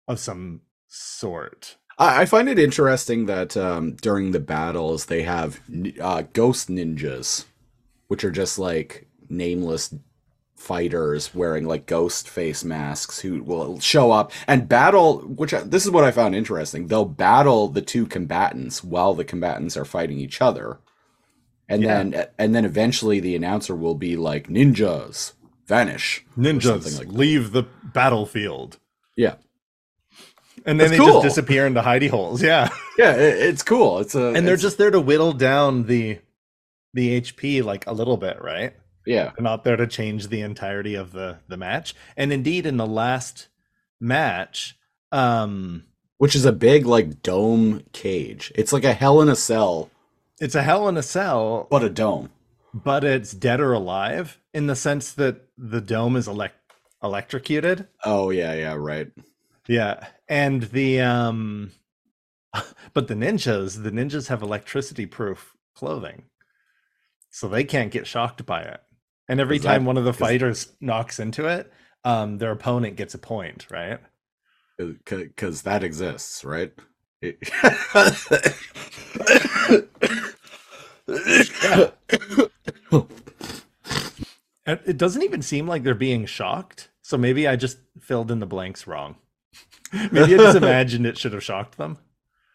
of 0.09 0.19
some 0.19 0.63
sort. 0.87 1.77
I, 1.99 2.25
find 2.27 2.49
it 2.49 2.59
interesting 2.59 3.27
that 3.27 3.57
um, 3.57 3.93
during 3.93 4.33
the 4.33 4.41
battles 4.41 5.07
they 5.07 5.23
have 5.23 5.61
uh, 6.01 6.23
ghost 6.33 6.69
ninjas, 6.69 7.45
which 8.09 8.25
are 8.25 8.31
just 8.31 8.59
like 8.59 9.07
nameless 9.29 9.95
fighters 10.57 11.35
wearing 11.35 11.67
like 11.67 11.85
ghost 11.87 12.29
face 12.29 12.65
masks 12.65 13.21
who 13.21 13.43
will 13.43 13.79
show 13.81 14.11
up 14.11 14.33
and 14.47 14.69
battle. 14.69 15.19
Which 15.21 15.53
I, 15.55 15.61
this 15.61 15.85
is 15.85 15.91
what 15.91 16.05
I 16.05 16.11
found 16.11 16.35
interesting. 16.35 16.87
They'll 16.87 17.05
battle 17.05 17.69
the 17.69 17.83
two 17.83 18.07
combatants 18.07 18.83
while 18.83 19.15
the 19.15 19.25
combatants 19.25 19.77
are 19.77 19.85
fighting 19.85 20.19
each 20.19 20.41
other, 20.41 20.79
and 21.69 21.83
Yeah. 21.83 22.03
then 22.03 22.27
and 22.39 22.55
then 22.55 22.65
eventually 22.65 23.21
the 23.21 23.37
announcer 23.37 23.75
will 23.77 23.95
be 23.95 24.17
like 24.17 24.49
ninjas 24.49 25.33
vanish, 25.67 26.25
Ninjas 26.37 26.99
like 26.99 27.09
leave 27.09 27.53
the 27.53 27.63
battlefield. 27.85 28.79
Yeah, 29.17 29.37
And 30.67 30.81
then 30.81 30.89
That's 30.89 30.91
they 30.93 30.97
cool. 30.99 31.21
just 31.23 31.37
disappear 31.37 31.67
into 31.67 31.83
hidey 31.83 32.09
holes. 32.09 32.43
Yeah. 32.43 32.69
yeah, 32.99 33.13
it, 33.15 33.39
it's 33.49 33.63
cool. 33.63 33.99
It's 33.99 34.15
a 34.15 34.29
And 34.33 34.47
they're 34.47 34.57
just 34.57 34.79
there 34.79 34.91
to 34.91 35.01
whittle 35.01 35.33
down 35.33 35.87
the 35.87 36.19
the 36.95 37.21
HP 37.21 37.63
like 37.63 37.87
a 37.87 37.93
little 37.93 38.17
bit, 38.17 38.41
right? 38.41 38.75
yeah. 39.07 39.33
They're 39.37 39.43
not 39.43 39.65
there 39.65 39.77
to 39.77 39.87
change 39.87 40.29
the 40.29 40.41
entirety 40.41 40.95
of 40.95 41.13
the 41.13 41.39
the 41.49 41.57
match. 41.59 41.95
And 42.17 42.33
indeed, 42.33 42.65
in 42.67 42.77
the 42.79 42.87
last 42.87 43.49
match, 44.01 44.77
um, 45.13 45.85
which 46.19 46.35
is 46.35 46.45
a 46.45 46.53
big 46.53 46.87
like 46.87 47.21
dome 47.23 47.83
cage. 47.93 48.51
It's 48.55 48.73
like 48.73 48.85
a 48.85 48.95
hell 48.95 49.21
in 49.21 49.29
a 49.29 49.37
cell, 49.37 49.91
it's 50.41 50.55
a 50.55 50.63
Hell 50.63 50.89
in 50.89 50.97
a 50.97 51.03
Cell, 51.03 51.67
but 51.71 51.83
a 51.85 51.91
dome. 51.91 52.31
but 52.73 53.05
it's 53.05 53.33
dead 53.33 53.61
or 53.61 53.73
alive 53.73 54.41
in 54.55 54.67
the 54.67 54.77
sense 54.77 55.13
that 55.13 55.43
the 55.59 55.81
dome 55.81 56.17
is 56.17 56.27
elect 56.27 56.57
electrocuted. 57.03 57.87
Oh 58.05 58.31
yeah, 58.31 58.55
yeah, 58.55 58.75
right. 58.75 59.09
Yeah, 59.67 60.07
and 60.29 60.63
the 60.65 61.01
um, 61.01 61.73
but 62.95 63.09
the 63.09 63.15
ninjas, 63.15 63.83
the 63.83 63.91
ninjas 63.91 64.29
have 64.29 64.43
electricity 64.43 65.07
proof 65.07 65.57
clothing, 65.75 66.25
so 67.31 67.49
they 67.49 67.65
can't 67.65 67.91
get 67.91 68.07
shocked 68.07 68.45
by 68.47 68.63
it. 68.63 68.81
And 69.29 69.41
every 69.41 69.59
that- 69.59 69.67
time 69.67 69.85
one 69.87 69.97
of 69.97 70.05
the 70.05 70.13
fighters 70.13 70.73
knocks 70.81 71.19
into 71.19 71.47
it, 71.47 71.73
um, 72.05 72.39
their 72.39 72.53
opponent 72.53 72.97
gets 72.97 73.15
a 73.15 73.19
point, 73.19 73.67
right? 73.71 73.99
because 74.77 75.63
that 75.63 75.85
exists, 75.85 76.45
right? 76.45 76.73
It- 77.23 77.39
It 84.67 84.97
doesn't 84.97 85.23
even 85.23 85.43
seem 85.43 85.67
like 85.67 85.83
they're 85.83 85.95
being 85.95 86.27
shocked. 86.27 86.89
So 87.03 87.19
maybe 87.19 87.47
I 87.47 87.57
just 87.57 87.79
filled 88.01 88.31
in 88.31 88.41
the 88.41 88.47
blanks 88.47 88.87
wrong. 88.87 89.17
maybe 90.11 90.35
I 90.35 90.39
just 90.39 90.57
imagined 90.57 91.07
it 91.07 91.19
should 91.19 91.33
have 91.33 91.43
shocked 91.45 91.77
them. 91.77 91.99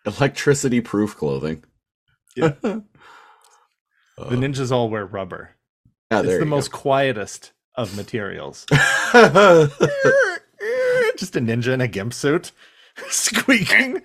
Electricity 0.06 0.82
proof 0.82 1.16
clothing. 1.16 1.64
Yeah. 2.36 2.54
The 4.18 4.36
ninjas 4.36 4.70
all 4.70 4.90
wear 4.90 5.06
rubber. 5.06 5.52
yeah, 6.12 6.20
It's 6.20 6.40
the 6.40 6.46
most 6.46 6.74
quietest 6.74 7.54
of 7.76 7.96
materials. 7.96 8.66
just 11.16 11.38
a 11.38 11.40
ninja 11.40 11.72
in 11.72 11.80
a 11.80 11.88
gimp 11.88 12.14
suit 12.14 12.52
squeaking. 13.08 14.02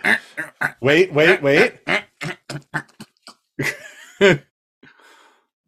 Wait, 0.80 1.12
wait, 1.12 1.42
wait. 1.42 1.80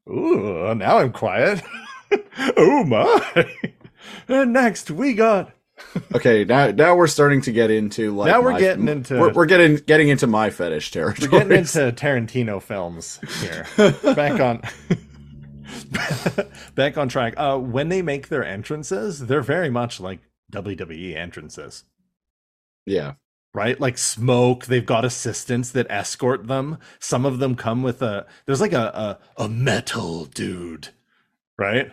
Ooh, 0.08 0.74
now 0.76 0.98
I'm 0.98 1.10
quiet. 1.12 1.62
oh 2.56 2.84
my. 2.84 3.50
And 4.28 4.52
next 4.52 4.92
we 4.92 5.14
got 5.14 5.55
okay, 6.14 6.44
now 6.44 6.70
now 6.70 6.94
we're 6.96 7.06
starting 7.06 7.40
to 7.42 7.52
get 7.52 7.70
into 7.70 8.14
like 8.14 8.30
Now 8.30 8.40
we're 8.42 8.52
my- 8.52 8.60
getting 8.60 8.88
into- 8.88 9.18
we're, 9.20 9.32
we're 9.32 9.46
getting 9.46 9.76
getting 9.76 10.08
into 10.08 10.26
my 10.26 10.50
fetish 10.50 10.90
territory. 10.90 11.28
we're 11.30 11.38
getting 11.40 11.58
into 11.58 11.78
Tarantino 11.92 12.62
films 12.62 13.20
here. 13.40 13.66
Back 14.14 14.40
on 14.40 14.62
back 16.74 16.96
on 16.96 17.08
track. 17.08 17.34
Uh 17.36 17.58
when 17.58 17.88
they 17.88 18.02
make 18.02 18.28
their 18.28 18.44
entrances, 18.44 19.26
they're 19.26 19.42
very 19.42 19.70
much 19.70 20.00
like 20.00 20.20
WWE 20.52 21.16
entrances. 21.16 21.84
yeah, 22.86 23.14
right? 23.52 23.78
Like 23.80 23.98
smoke. 23.98 24.66
They've 24.66 24.86
got 24.86 25.04
assistants 25.04 25.70
that 25.72 25.90
escort 25.90 26.46
them. 26.46 26.78
Some 27.00 27.26
of 27.26 27.38
them 27.40 27.56
come 27.56 27.82
with 27.82 28.00
a. 28.02 28.26
There's 28.46 28.60
like 28.60 28.72
a 28.72 29.18
a, 29.38 29.42
a 29.44 29.48
metal 29.48 30.26
dude, 30.26 30.88
right? 31.58 31.90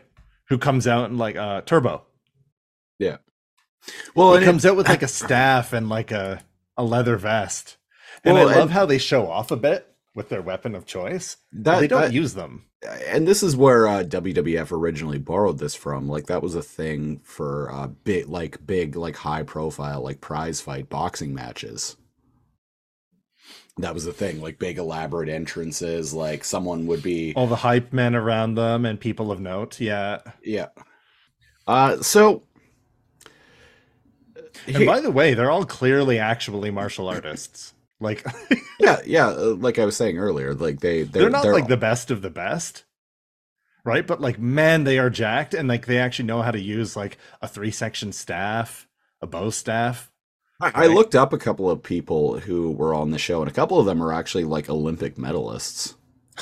Who 0.49 0.57
comes 0.57 0.87
out 0.87 1.09
and 1.09 1.17
like 1.17 1.35
uh 1.35 1.61
Turbo. 1.61 2.03
Well, 4.15 4.33
it- 4.35 4.43
comes 4.45 4.65
out 4.65 4.75
with 4.75 4.87
like 4.89 5.03
a 5.03 5.07
staff 5.21 5.73
and 5.73 5.89
like 5.89 6.11
a 6.11 6.43
a 6.77 6.83
leather 6.83 7.17
vest. 7.17 7.77
And 8.23 8.35
Well, 8.35 8.47
I 8.49 8.53
love 8.53 8.61
and- 8.63 8.71
how 8.71 8.85
they 8.85 8.97
show 8.97 9.29
off 9.29 9.51
a 9.51 9.55
bit 9.57 9.87
with 10.15 10.29
their 10.29 10.41
weapon 10.41 10.75
of 10.75 10.85
choice. 10.85 11.37
that, 11.51 11.79
they 11.79 11.87
don't 11.87 12.01
that- 12.01 12.13
use 12.13 12.33
them. 12.35 12.65
and 13.07 13.27
this 13.27 13.41
is 13.43 13.55
where 13.55 13.87
uh, 13.87 14.03
WWF 14.03 14.71
originally 14.71 15.17
borrowed 15.17 15.57
this 15.59 15.73
from. 15.75 16.07
Like 16.09 16.27
that 16.27 16.41
was 16.43 16.53
a 16.55 16.61
thing 16.61 17.21
for 17.23 17.71
uh, 17.71 17.87
big, 17.87 18.27
like 18.27 18.65
big, 18.65 18.95
like 18.95 19.15
high 19.17 19.43
profile, 19.43 20.01
like 20.01 20.19
prize 20.21 20.61
fight 20.61 20.89
boxing 20.89 21.33
matches. 21.33 21.95
That 23.77 23.93
was 23.95 24.05
the 24.05 24.13
thing, 24.13 24.39
like 24.41 24.59
big 24.59 24.77
elaborate 24.77 25.29
entrances. 25.29 26.13
Like 26.13 26.43
someone 26.43 26.85
would 26.87 27.01
be, 27.01 27.33
All 27.35 27.47
the 27.47 27.55
hype 27.55 27.91
men 27.91 28.15
around 28.15 28.53
them 28.55 28.85
and 28.85 28.99
people 28.99 29.31
of 29.31 29.39
note. 29.39 29.79
Yeah. 29.79 30.19
yeah. 30.43 30.67
Uh, 31.65 32.01
so 32.01 32.43
And 34.67 34.85
by 34.85 34.99
the 35.01 35.11
way, 35.11 35.33
they're 35.33 35.51
all 35.51 35.65
clearly 35.65 36.19
actually 36.19 36.71
martial 36.71 37.07
artists. 37.09 37.73
Like 37.99 38.25
yeah, 38.79 38.99
yeah. 39.05 39.27
uh, 39.29 39.55
Like 39.57 39.79
I 39.79 39.85
was 39.85 39.95
saying 39.97 40.17
earlier, 40.17 40.53
like 40.53 40.79
they 40.81 41.03
they're, 41.03 41.23
they're, 41.23 41.29
not 41.29 41.43
they're- 41.43 41.53
like 41.53 41.67
the 41.67 41.77
best 41.77 42.11
of 42.11 42.21
the 42.21 42.29
best 42.29 42.83
right 43.85 44.07
but 44.07 44.21
like 44.21 44.39
man 44.39 44.85
they 44.85 44.97
are 44.97 45.09
jacked 45.09 45.53
and 45.53 45.67
like 45.67 45.87
they 45.87 45.97
actually 45.97 46.23
know 46.25 46.41
how 46.41 46.51
to 46.51 46.61
use 46.61 46.95
like 46.95 47.17
a 47.41 47.49
three 47.49 47.69
section 47.71 48.13
staff 48.13 48.87
a 49.19 49.27
bow 49.27 49.49
staff 49.49 50.09
I, 50.61 50.85
I 50.85 50.87
looked 50.87 51.15
up 51.15 51.33
a 51.33 51.37
couple 51.37 51.69
of 51.69 51.83
people 51.83 52.39
who 52.39 52.71
were 52.71 52.93
on 52.93 53.11
the 53.11 53.17
show, 53.17 53.41
and 53.41 53.51
a 53.51 53.53
couple 53.53 53.79
of 53.79 53.85
them 53.85 54.01
are 54.01 54.13
actually 54.13 54.45
like 54.45 54.69
Olympic 54.69 55.15
medalists, 55.15 55.95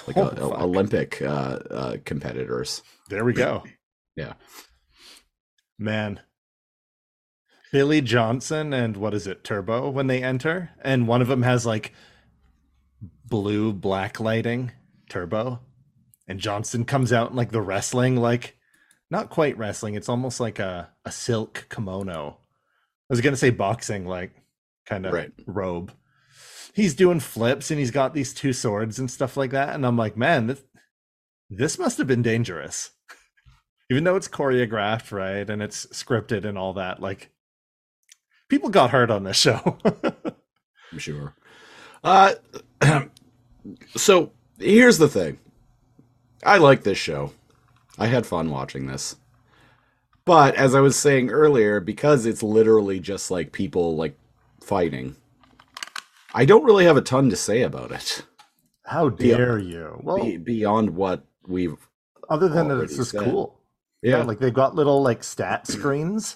like 0.05 0.15
Oh, 0.17 0.25
uh, 0.25 0.35
fuck. 0.35 0.61
Olympic 0.61 1.21
uh, 1.23 1.25
uh, 1.71 1.97
competitors. 2.05 2.83
there 3.09 3.25
we 3.25 3.33
go 3.33 3.63
Yeah. 4.15 4.33
man 5.79 6.19
billy 7.71 8.01
johnson 8.01 8.73
and 8.73 8.97
what 8.97 9.13
is 9.13 9.27
it 9.27 9.43
turbo 9.43 9.89
when 9.89 10.07
they 10.07 10.21
enter? 10.23 10.71
And 10.81 11.07
one 11.07 11.21
of 11.21 11.27
them 11.27 11.43
has 11.43 11.65
like 11.65 11.93
blue 13.25 13.71
black 13.73 14.19
lighting 14.19 14.71
turbo. 15.09 15.59
And 16.27 16.39
johnson 16.39 16.85
comes 16.85 17.11
out 17.11 17.31
in 17.31 17.35
like 17.35 17.51
the 17.51 17.61
wrestling 17.61 18.15
like 18.17 18.57
not 19.09 19.29
quite 19.29 19.57
wrestling. 19.57 19.95
It's 19.95 20.07
almost 20.07 20.39
like 20.39 20.57
a, 20.59 20.89
a 21.03 21.11
silk 21.11 21.67
kimono. 21.69 22.37
I 22.39 23.13
was 23.13 23.21
gonna 23.21 23.35
say 23.35 23.49
boxing 23.49 24.05
like 24.05 24.31
kind 24.85 25.05
of 25.05 25.13
Right. 25.13 25.31
robe. 25.45 25.91
He's 26.73 26.95
doing 26.95 27.19
flips 27.19 27.69
and 27.71 27.79
he's 27.79 27.91
got 27.91 28.13
these 28.13 28.33
two 28.33 28.53
swords 28.53 28.97
and 28.99 29.11
stuff 29.11 29.35
like 29.35 29.51
that. 29.51 29.75
And 29.75 29.85
i'm 29.85 29.97
like 29.97 30.15
man 30.15 30.47
this, 30.47 30.63
this 31.49 31.77
must 31.79 31.97
have 31.97 32.07
been 32.07 32.21
dangerous. 32.21 32.91
Even 33.91 34.05
though 34.05 34.15
it's 34.15 34.29
choreographed 34.29 35.11
right 35.11 35.49
and 35.49 35.61
it's 35.61 35.85
scripted 35.87 36.45
and 36.45 36.57
all 36.57 36.73
that 36.73 37.01
like 37.01 37.31
people 38.51 38.69
got 38.69 38.91
hurt 38.91 39.09
on 39.09 39.23
this 39.23 39.37
show 39.37 39.77
I'm 40.91 40.99
sure. 40.99 41.33
Uh, 42.03 42.33
so 43.95 44.33
here's 44.59 44.97
the 44.97 45.07
thing. 45.07 45.39
I 46.43 46.57
like 46.57 46.83
this 46.83 46.97
show. 46.97 47.31
I 47.97 48.07
had 48.07 48.25
fun 48.25 48.49
watching 48.49 48.87
this. 48.87 49.15
But 50.25 50.55
as 50.55 50.75
I 50.75 50.81
was 50.81 50.97
saying 50.97 51.29
earlier, 51.29 51.79
because 51.79 52.25
it's 52.25 52.43
literally 52.43 52.99
just 52.99 53.31
like 53.31 53.53
people 53.53 53.95
like 53.95 54.17
fighting, 54.59 55.15
I 56.33 56.43
don't 56.43 56.65
really 56.65 56.83
have 56.83 56.97
a 56.97 57.01
ton 57.01 57.29
to 57.29 57.37
say 57.37 57.61
about 57.61 57.91
it 57.91 58.23
how 58.91 59.07
dare 59.07 59.57
you 59.57 59.99
well 60.03 60.21
be, 60.21 60.35
beyond 60.35 60.89
what 60.89 61.23
we've. 61.47 61.87
other 62.29 62.49
than 62.49 62.67
that 62.67 62.73
it's 62.75 62.91
already 62.91 62.95
just 62.95 63.11
said. 63.11 63.23
cool 63.23 63.57
Yeah, 64.01 64.17
yeah 64.17 64.23
like 64.23 64.39
they've 64.39 64.53
got 64.53 64.75
little 64.75 65.01
like 65.01 65.23
stat 65.23 65.65
screens 65.65 66.35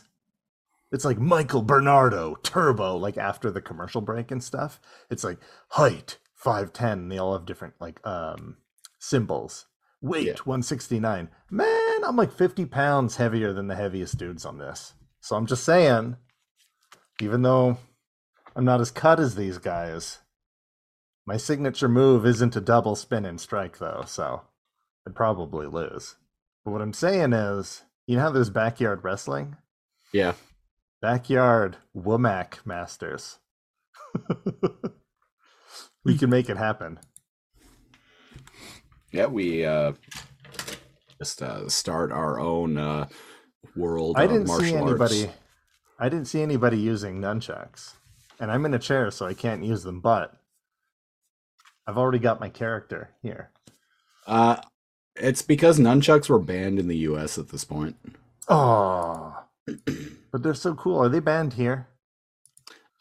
it's 0.96 1.06
like 1.06 1.20
michael 1.20 1.62
bernardo 1.62 2.36
turbo 2.42 2.96
like 2.96 3.18
after 3.18 3.52
the 3.52 3.62
commercial 3.62 4.02
break 4.02 4.32
and 4.32 4.44
stuff. 4.44 4.80
It's 5.12 5.24
like 5.24 5.38
height 5.70 6.18
510 6.36 7.10
they 7.10 7.18
all 7.18 7.34
have 7.34 7.46
different 7.46 7.74
like 7.80 8.00
um 8.08 8.58
symbols. 8.98 9.66
Weight 10.02 10.28
Yeah. 10.28 10.34
169 10.46 11.30
man 11.52 12.04
i'm 12.04 12.16
like 12.16 12.32
50 12.32 12.66
pounds 12.66 13.18
heavier 13.18 13.54
than 13.54 13.68
the 13.68 13.76
heaviest 13.76 14.18
dudes 14.18 14.46
on 14.46 14.58
this. 14.58 14.94
So 15.20 15.36
i'm 15.36 15.46
just 15.46 15.64
saying 15.64 16.16
even 17.22 17.42
though 17.42 17.78
i'm 18.56 18.66
not 18.66 18.82
as 18.82 18.90
cut 18.90 19.20
as 19.20 19.36
these 19.36 19.58
guys 19.58 20.20
my 21.26 21.38
signature 21.38 21.90
move 21.90 22.26
isn't 22.26 22.56
a 22.56 22.62
double 22.62 22.96
spin 22.96 23.26
and 23.26 23.42
strike 23.42 23.80
though 23.80 24.04
so 24.08 24.42
i'd 25.06 25.16
probably 25.16 25.68
lose. 25.68 26.16
But 26.64 26.72
what 26.72 26.82
i'm 26.82 26.94
saying 26.94 27.34
is 27.34 27.84
you 28.08 28.16
know 28.16 28.22
how 28.24 28.30
there's 28.32 28.50
backyard 28.52 29.04
wrestling? 29.04 29.58
Yeah. 30.14 30.34
Backyard 31.02 31.78
womack 31.96 32.66
masters 32.66 33.40
we 36.04 36.18
can 36.18 36.30
make 36.30 36.50
it 36.50 36.58
happen 36.58 37.00
Yeah, 39.12 39.28
we 39.28 39.66
uh, 39.66 39.94
just 41.20 41.42
uh, 41.42 41.68
start 41.70 42.12
our 42.12 42.40
own 42.40 42.78
uh, 42.78 43.08
world 43.76 44.16
i 44.18 44.26
didn't 44.28 44.48
martial 44.48 44.66
see 44.68 44.76
arts. 44.76 44.90
anybody 44.90 45.30
i 46.00 46.10
didn't 46.10 46.28
see 46.28 46.42
anybody 46.42 46.78
using 46.78 47.20
nunchucks 47.20 47.94
and 48.40 48.52
i'm 48.52 48.66
in 48.66 48.74
a 48.74 48.80
chair 48.80 49.12
so 49.12 49.26
i 49.26 49.34
can't 49.34 49.64
use 49.64 49.84
them 49.84 50.00
but 50.00 50.34
i've 51.88 51.98
already 51.98 52.20
got 52.20 52.40
my 52.40 52.50
character 52.50 53.10
here 53.22 53.50
Uh, 54.28 54.58
it's 55.16 55.42
because 55.42 55.80
nunchucks 55.80 56.30
were 56.30 56.40
banned 56.40 56.78
in 56.80 56.88
the 56.90 56.98
U.S. 57.10 57.38
at 57.38 57.48
this 57.50 57.64
point. 57.64 57.96
oh 58.50 59.45
but 60.32 60.44
they're 60.44 60.54
so 60.54 60.76
cool 60.76 60.98
are 61.00 61.10
they 61.10 61.20
banned 61.20 61.54
here 61.54 61.88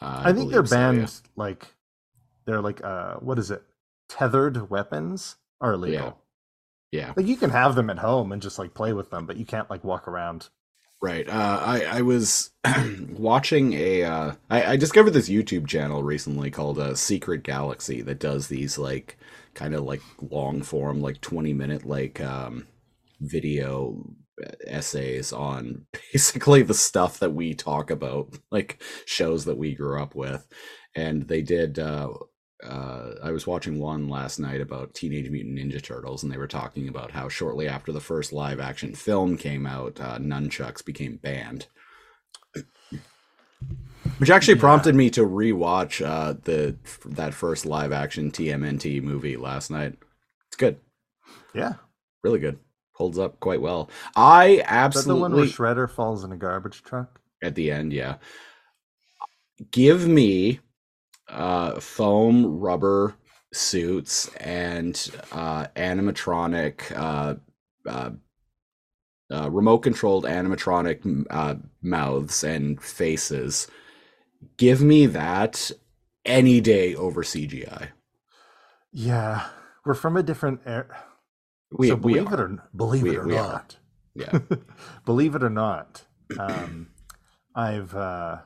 Uh, 0.00 0.22
I, 0.27 0.33
think 0.33 0.50
they're 0.50 0.62
believe 0.62 0.68
so, 0.68 0.77
banned 0.77 0.98
yeah. 0.98 1.09
like 1.37 1.66
they're 2.46 2.61
like 2.61 2.83
uh 2.85 3.14
what 3.16 3.38
is 3.38 3.50
it? 3.50 3.62
Tethered 4.09 4.70
weapons 4.70 5.37
are 5.61 5.72
illegal. 5.74 6.18
Yeah, 6.92 7.07
Like 7.16 7.27
you 7.27 7.37
can 7.37 7.50
have 7.50 7.74
them 7.74 7.90
at 7.90 7.98
home 7.98 8.33
and 8.33 8.40
just 8.42 8.59
like 8.59 8.74
play 8.74 8.92
with 8.92 9.11
them, 9.11 9.27
but 9.27 9.37
you 9.37 9.44
can't 9.46 9.68
like 9.70 9.83
walk 9.83 10.07
around. 10.07 10.48
right. 11.03 11.29
Uh, 11.29 11.61
I 11.64 11.85
I 11.98 12.03
was 12.03 12.50
watching 13.11 13.72
a. 13.74 14.05
Uh, 14.05 14.35
I, 14.50 14.72
I 14.72 14.77
discovered 14.77 15.11
this 15.11 15.29
YouTube 15.29 15.66
channel 15.66 16.03
recently 16.03 16.50
called 16.50 16.79
uh, 16.79 16.94
Secret 16.94 17.42
Galaxy 17.42 18.00
that 18.03 18.18
does 18.20 18.48
these 18.48 18.79
like 18.79 19.18
kind 19.55 19.74
of 19.74 19.85
like 19.85 20.03
long 20.31 20.62
form, 20.62 21.00
like 21.00 21.20
twenty 21.20 21.53
minute 21.53 21.85
like 21.85 22.20
um, 22.20 22.66
video 23.20 23.96
essays 24.66 25.33
on 25.33 25.87
basically 26.12 26.62
the 26.62 26.75
stuff 26.75 27.18
that 27.20 27.35
we 27.35 27.55
talk 27.55 27.90
about, 27.90 28.37
like 28.51 28.83
shows 29.07 29.44
that 29.47 29.59
we 29.59 29.75
grew 29.75 30.01
up 30.01 30.14
with, 30.14 30.47
and 30.94 31.29
they 31.29 31.42
did. 31.42 31.79
Uh, 31.79 32.11
uh, 32.64 33.16
I 33.23 33.31
was 33.31 33.47
watching 33.47 33.79
one 33.79 34.09
last 34.09 34.38
night 34.38 34.61
about 34.62 34.94
Teenage 34.94 35.29
Mutant 35.29 35.59
Ninja 35.59 35.83
Turtles, 35.83 36.23
and 36.23 36.33
they 36.33 36.38
were 36.38 36.47
talking 36.47 36.88
about 36.88 37.11
how 37.11 37.29
shortly 37.29 37.68
after 37.68 37.92
the 37.92 38.01
first 38.01 38.33
live 38.33 38.59
action 38.59 38.94
film 38.94 39.37
came 39.37 39.66
out, 39.66 40.01
uh, 40.01 40.18
nunchucks 40.18 40.83
became 40.85 41.16
banned. 41.16 41.66
Which 44.18 44.31
actually 44.31 44.55
prompted 44.55 44.94
me 44.94 45.11
to 45.11 45.23
rewatch 45.23 46.05
uh, 46.07 46.35
the 46.44 46.77
that 47.07 47.35
first 47.35 47.66
live 47.66 47.90
action 47.92 48.31
TMNT 48.31 49.03
movie 49.03 49.37
last 49.37 49.70
night. 49.70 49.99
It's 50.49 50.57
good, 50.57 50.79
Yeah. 51.55 51.75
really 52.23 52.38
good, 52.38 52.59
holds 52.94 53.18
up 53.18 53.38
quite 53.40 53.61
well. 53.61 53.90
I 54.16 54.62
Is 54.94 55.04
that 55.04 55.09
the 55.09 55.16
one 55.16 55.33
where 55.35 55.44
Shredder 55.44 55.90
falls 55.90 56.24
in 56.24 56.33
a 56.33 56.37
garbage 56.37 56.83
truck? 56.83 57.20
at 57.44 57.54
the 57.54 57.70
end, 57.70 57.92
yeah. 57.92 58.16
Give 59.70 60.09
me 60.09 60.61
uh, 61.28 61.78
foam 61.78 62.59
rubber 62.59 63.14
suits 63.52 64.28
and 64.37 65.11
uh, 65.30 65.66
animatronic, 65.76 66.90
uh, 66.96 67.35
uh, 67.88 68.11
uh, 69.30 69.50
remote 69.50 69.78
controlled 69.78 70.24
animatronic 70.24 71.26
uh, 71.30 71.57
mouths 71.83 72.42
and 72.42 72.83
faces. 72.83 73.68
Give 74.57 74.80
me 74.83 75.07
that 75.07 75.70
any 76.24 76.61
day 76.61 76.94
over 76.94 77.22
CGI. 77.22 77.88
Yeah. 78.92 79.46
We're 79.85 79.94
from 79.94 80.16
a 80.16 80.22
different 80.22 80.61
era. 80.66 81.04
We, 81.77 81.89
so 81.89 81.95
we 81.97 82.15
believe 82.15 82.33
it 82.33 82.41
or 82.41 82.63
believe 82.75 83.03
We- 83.03 83.11
it 83.11 83.19
or 83.19 83.27
not. 83.27 83.77
Yeah. 84.15 84.39
believe 85.05 85.35
it 85.35 85.43
or 85.43 85.51
not. 85.51 86.03
Um, 86.39 86.89
I've 87.55 87.95
uh, 87.95 88.39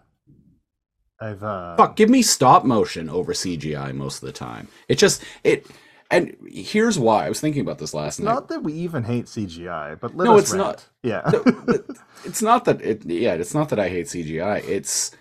I've 1.20 1.42
uh, 1.42 1.76
Fuck, 1.76 1.96
give 1.96 2.08
me 2.08 2.22
stop 2.22 2.64
motion 2.64 3.08
over 3.10 3.32
CGI 3.32 3.94
most 3.94 4.22
of 4.22 4.26
the 4.26 4.32
time. 4.32 4.68
It 4.88 4.96
just 4.98 5.22
it 5.44 5.66
and 6.10 6.34
here's 6.48 6.98
why. 6.98 7.26
I 7.26 7.28
was 7.28 7.40
thinking 7.40 7.60
about 7.60 7.78
this 7.78 7.92
last 7.92 8.18
night. 8.18 8.32
not 8.32 8.48
that 8.48 8.62
we 8.62 8.72
even 8.72 9.04
hate 9.04 9.26
CGI, 9.26 10.00
but 10.00 10.16
let 10.16 10.24
No, 10.24 10.36
us 10.36 10.44
it's 10.44 10.52
rant. 10.52 10.64
not. 10.64 10.88
Yeah. 11.02 11.30
No, 11.30 11.78
it's 12.24 12.40
not 12.42 12.64
that 12.64 12.80
it 12.80 13.04
yeah 13.06 13.34
it's 13.34 13.54
not 13.54 13.68
that 13.68 13.78
i 13.78 13.88
hate 13.88 14.06
cgi 14.06 14.68
it's 14.68 15.12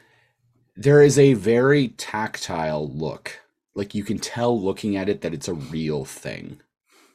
there 0.75 1.03
is 1.03 1.19
a 1.19 1.33
very 1.35 1.89
tactile 1.89 2.89
look 2.91 3.39
like 3.75 3.93
you 3.93 4.03
can 4.03 4.17
tell 4.17 4.59
looking 4.59 4.97
at 4.97 5.07
it 5.07 5.21
that 5.21 5.31
it's 5.33 5.47
a 5.47 5.53
real 5.53 6.03
thing 6.05 6.59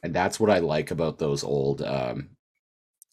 and 0.03 0.13
that's 0.13 0.39
what 0.39 0.49
i 0.51 0.59
like 0.59 0.91
about 0.91 1.17
those 1.17 1.43
old 1.43 1.81
um 1.81 2.29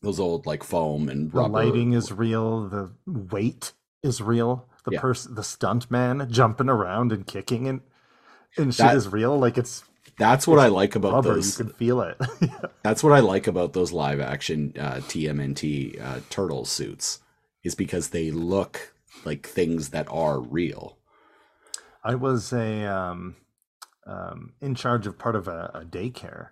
those 0.02 0.18
old 0.20 0.44
like 0.46 0.62
foam 0.64 1.08
and 1.08 1.30
the 1.30 1.42
lighting 1.42 1.92
is 1.92 2.10
real. 2.10 2.66
The 2.68 2.90
weight 3.06 3.72
is 4.02 4.22
real. 4.22 4.66
The 4.86 4.92
Yeah. 4.92 5.00
person, 5.02 5.34
the 5.34 5.42
stunt 5.42 5.90
man 5.90 6.26
jumping 6.30 6.70
around 6.70 7.12
and 7.12 7.26
kicking 7.26 7.68
and 7.68 7.82
and 8.56 8.74
shit 8.74 8.86
That- 8.86 8.96
is 8.96 9.08
real. 9.08 9.38
Like 9.38 9.58
it's 9.58 9.84
that's 10.18 10.46
what 10.46 10.58
i 10.58 10.68
like 10.68 10.96
about 10.96 11.12
rubber. 11.12 11.34
those 11.34 11.58
You 11.58 11.64
can 11.66 11.74
feel 11.74 12.00
it. 12.00 12.16
that's 12.82 13.02
what 13.04 13.12
i 13.12 13.20
like 13.20 13.46
about 13.46 13.74
those 13.74 13.92
live 13.92 14.20
action 14.20 14.72
uh 14.78 15.00
tmnt 15.10 16.00
uh 16.02 16.20
turtle 16.30 16.64
suits 16.64 17.20
is 17.62 17.74
because 17.74 18.08
they 18.08 18.30
look 18.30 18.94
like 19.26 19.46
things 19.46 19.90
that 19.90 20.06
are 20.10 20.40
real 20.40 20.96
I 22.02 22.14
was 22.14 22.54
a 22.54 22.86
um, 22.86 23.36
um, 24.06 24.54
in 24.62 24.74
charge 24.74 25.06
of 25.06 25.18
part 25.18 25.36
of 25.36 25.46
a, 25.46 25.70
a 25.74 25.84
daycare 25.84 26.48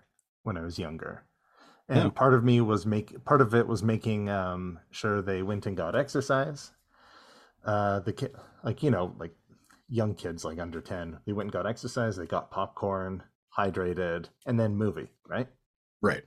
when 0.48 0.58
I 0.58 0.62
was 0.62 0.78
younger, 0.80 1.24
and 1.88 2.14
Yeah. 2.14 2.16
part 2.16 2.34
of 2.34 2.44
me 2.44 2.60
was 2.60 2.86
make 2.86 3.24
part 3.24 3.40
of 3.40 3.54
it 3.54 3.68
was 3.68 3.82
making 3.84 4.28
um, 4.30 4.80
sure 4.90 5.22
they 5.22 5.42
went 5.42 5.66
and 5.66 5.76
got 5.76 5.94
exercise. 5.94 6.72
Uh, 7.64 8.00
the 8.00 8.12
kid, 8.12 8.34
like 8.64 8.82
you 8.82 8.90
know, 8.90 9.14
like 9.18 9.34
young 9.88 10.14
kids, 10.14 10.44
like 10.44 10.58
under 10.58 10.80
ten, 10.80 11.18
they 11.26 11.32
went 11.32 11.46
and 11.48 11.52
got 11.52 11.66
exercise. 11.66 12.16
They 12.16 12.26
got 12.26 12.50
popcorn, 12.50 13.22
hydrated, 13.56 14.30
and 14.46 14.58
then 14.58 14.76
movie, 14.76 15.10
right? 15.28 15.48
right 16.02 16.24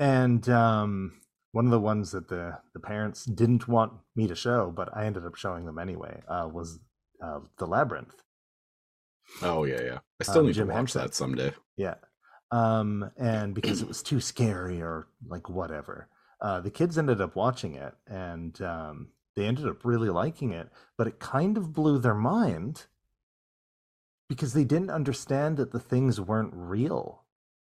And 0.00 0.48
um, 0.48 1.20
one 1.52 1.66
of 1.66 1.70
the 1.72 1.80
ones 1.80 2.12
that 2.12 2.28
the 2.28 2.58
the 2.74 2.80
parents 2.80 3.24
didn't 3.26 3.68
want 3.68 3.92
me 4.14 4.28
to 4.28 4.34
show, 4.34 4.70
but 4.70 4.96
I 4.96 5.06
ended 5.06 5.26
up 5.26 5.36
showing 5.36 5.66
them 5.66 5.78
anyway, 5.78 6.22
uh, 6.28 6.48
was 6.52 6.78
uh, 7.22 7.40
the 7.58 7.66
labyrinth. 7.66 8.14
oh 9.42 9.64
yeah 9.64 9.80
yeah 9.82 9.98
i 10.20 10.24
still 10.24 10.42
Um, 10.42 10.48
need 10.48 10.54
Jim 10.54 10.68
to 10.68 10.72
watch 10.74 10.92
Henson. 10.92 11.02
that 11.02 11.14
someday 11.14 11.52
Yeah. 11.76 11.94
Um, 12.50 13.10
and 13.16 13.54
because 13.54 13.82
it 13.82 13.88
was 13.88 14.02
too 14.02 14.20
scary 14.20 14.80
or 14.80 15.08
like 15.26 15.48
whatever, 15.48 16.08
uh, 16.40 16.60
the 16.60 16.70
kids 16.70 16.96
ended 16.96 17.20
up 17.20 17.34
watching 17.34 17.74
it 17.74 17.94
and 18.06 18.60
um, 18.62 19.08
they 19.34 19.46
ended 19.46 19.66
up 19.66 19.84
really 19.84 20.10
liking 20.10 20.52
it, 20.52 20.68
but 20.96 21.06
it 21.06 21.18
kind 21.18 21.56
of 21.56 21.72
blew 21.72 21.98
their 21.98 22.14
mind 22.14 22.86
because 24.28 24.52
they 24.52 24.64
didn't 24.64 24.90
understand 24.90 25.56
that 25.56 25.72
the 25.72 25.80
things 25.80 26.20
weren't 26.20 26.52
real 26.54 27.24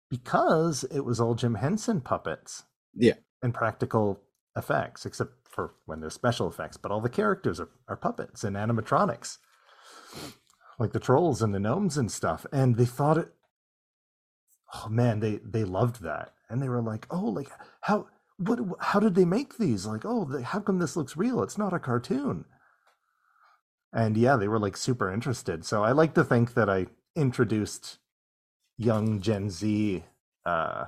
because 0.10 0.84
it 0.86 1.02
was 1.02 1.20
all 1.20 1.36
Jim 1.36 1.56
Henson 1.56 2.02
puppets 2.02 2.64
yeah 2.94 3.14
and 3.42 3.54
practical 3.54 4.22
effects, 4.56 5.06
except 5.06 5.32
for 5.48 5.74
when 5.86 6.00
there's 6.00 6.14
special 6.14 6.48
effects, 6.48 6.78
but 6.78 6.92
all 6.92 7.02
the 7.02 7.10
characters 7.10 7.60
are, 7.60 7.70
are 7.88 7.98
puppets 7.98 8.44
and 8.44 8.56
animatronics, 8.56 9.38
like 10.80 10.94
the 10.94 11.00
trolls 11.00 11.42
and 11.42 11.54
the 11.54 11.60
gnomes 11.60 11.98
and 11.98 12.12
stuff. 12.12 12.46
And 12.52 12.78
they 12.78 12.86
thought 12.86 13.18
it, 13.18 13.34
oh 14.74 14.90
man, 14.90 15.20
they, 15.20 15.38
they 15.38 15.64
loved 15.64 16.02
that. 16.04 16.34
And 16.50 16.62
they 16.62 16.70
were 16.70 16.82
like, 16.82 17.08
oh, 17.12 17.26
like 17.26 17.50
how, 17.82 18.08
what, 18.38 18.60
how 18.80 19.00
did 19.00 19.16
they 19.16 19.26
make 19.26 19.58
these? 19.58 19.86
Like, 19.86 20.04
oh, 20.06 20.26
they, 20.26 20.42
how 20.44 20.60
come 20.60 20.80
this 20.80 20.96
looks 20.96 21.18
real? 21.18 21.44
It's 21.44 21.58
not 21.58 21.74
a 21.74 21.80
cartoon. 21.80 22.46
And 23.94 24.18
yeah, 24.18 24.38
they 24.38 24.48
were 24.48 24.60
like 24.60 24.78
super 24.78 25.12
interested. 25.12 25.66
So 25.66 25.84
I 25.84 25.92
like 25.92 26.14
to 26.16 26.24
think 26.24 26.54
that 26.54 26.70
I 26.70 26.88
introduced 27.16 28.00
young 28.78 29.22
Gen 29.22 29.50
Z 29.50 30.04
uh, 30.46 30.86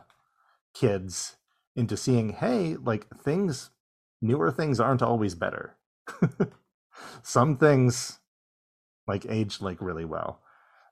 kids 0.74 1.38
into 1.76 1.98
seeing, 1.98 2.34
hey, 2.34 2.76
like 2.76 3.08
things, 3.17 3.72
newer 4.22 4.52
things 4.52 4.80
aren't 4.80 5.02
always 5.02 5.36
better. 5.36 5.76
Some 7.24 7.58
things 7.58 8.19
like 9.08 9.26
age 9.30 9.62
like 9.62 9.82
really 9.82 10.06
well. 10.06 10.41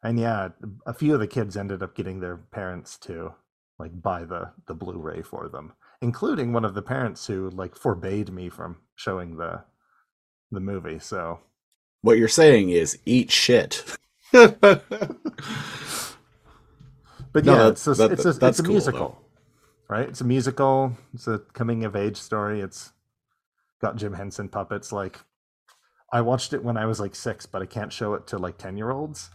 And 0.04 0.20
yeah, 0.20 0.50
a 0.86 0.94
few 0.94 1.14
of 1.14 1.20
the 1.20 1.28
kids 1.28 1.56
ended 1.56 1.84
up 1.84 1.96
getting 1.96 2.20
their 2.20 2.38
parents 2.38 2.98
to 3.00 3.34
like 3.78 4.02
buy 4.02 4.24
the 4.24 4.52
the 4.68 4.74
Blu-ray 4.74 5.22
for 5.22 5.48
them, 5.50 5.74
including 6.02 6.54
one 6.54 6.66
of 6.66 6.74
the 6.74 6.82
parents 6.82 7.28
who 7.28 7.50
like 7.52 7.76
forbade 7.76 8.32
me 8.32 8.50
from 8.50 8.78
showing 8.96 9.38
the 9.38 9.64
the 10.52 10.60
movie. 10.60 11.00
So 11.00 11.40
What 12.02 12.18
you're 12.18 12.28
saying 12.28 12.70
is 12.72 12.98
eat 13.06 13.32
shit. 13.32 13.84
But 17.34 17.46
No, 17.46 17.54
yeah, 17.56 17.68
it's 17.70 17.88
a, 17.88 17.94
that- 17.94 18.12
it's 18.12 18.26
a, 18.26 18.30
it's 18.46 18.60
a 18.60 18.64
cool, 18.64 18.72
musical, 18.74 19.22
right? 19.90 20.08
It's 20.10 20.20
a 20.22 20.26
musical. 20.26 20.98
It's 21.14 21.28
a 21.28 21.40
coming 21.54 21.86
of 21.86 21.96
age 21.96 22.18
story. 22.18 22.60
It's 22.60 22.92
got 23.82 23.96
Jim 23.96 24.14
Henson 24.14 24.50
puppets. 24.50 24.92
Like, 24.92 25.20
I 26.12 26.22
watched 26.22 26.52
it 26.52 26.62
when 26.64 26.76
I 26.76 26.86
was 26.86 27.00
like 27.00 27.16
six, 27.16 27.46
but 27.46 27.62
I 27.62 27.66
can't 27.66 27.94
show 27.94 28.16
it 28.16 28.28
to 28.28 28.38
like 28.38 28.58
ten 28.58 28.76
year 28.76 28.92
olds. 28.92 29.30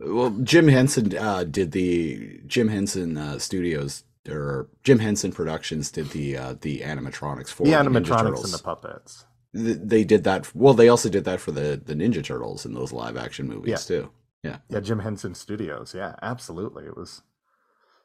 Well, 0.00 0.30
Jim 0.42 0.68
Henson 0.68 1.16
uh, 1.16 1.44
did 1.44 1.72
the 1.72 2.40
Jim 2.46 2.68
Henson 2.68 3.16
uh, 3.18 3.38
Studios 3.38 4.04
or 4.28 4.68
Jim 4.82 4.98
Henson 4.98 5.30
Productions 5.32 5.90
did 5.90 6.10
the 6.10 6.36
uh, 6.36 6.54
the 6.60 6.80
animatronics 6.80 7.48
for 7.48 7.64
The 7.64 7.72
Ninja 7.72 7.84
animatronics 8.02 8.44
and 8.44 8.52
the 8.52 8.62
puppets. 8.62 9.26
They 9.52 10.04
did 10.04 10.24
that. 10.24 10.54
Well, 10.54 10.74
they 10.74 10.88
also 10.88 11.08
did 11.08 11.24
that 11.24 11.40
for 11.40 11.52
the 11.52 11.80
the 11.84 11.94
Ninja 11.94 12.24
Turtles 12.24 12.64
in 12.64 12.72
those 12.72 12.92
live 12.92 13.16
action 13.16 13.46
movies 13.46 13.70
Yeah. 13.70 13.76
too. 13.76 14.10
Yeah. 14.42 14.56
Yeah, 14.70 14.80
Jim 14.80 15.00
Henson 15.00 15.34
Studios. 15.34 15.94
Yeah, 15.94 16.14
absolutely. 16.22 16.86
It 16.86 16.96
was 16.96 17.22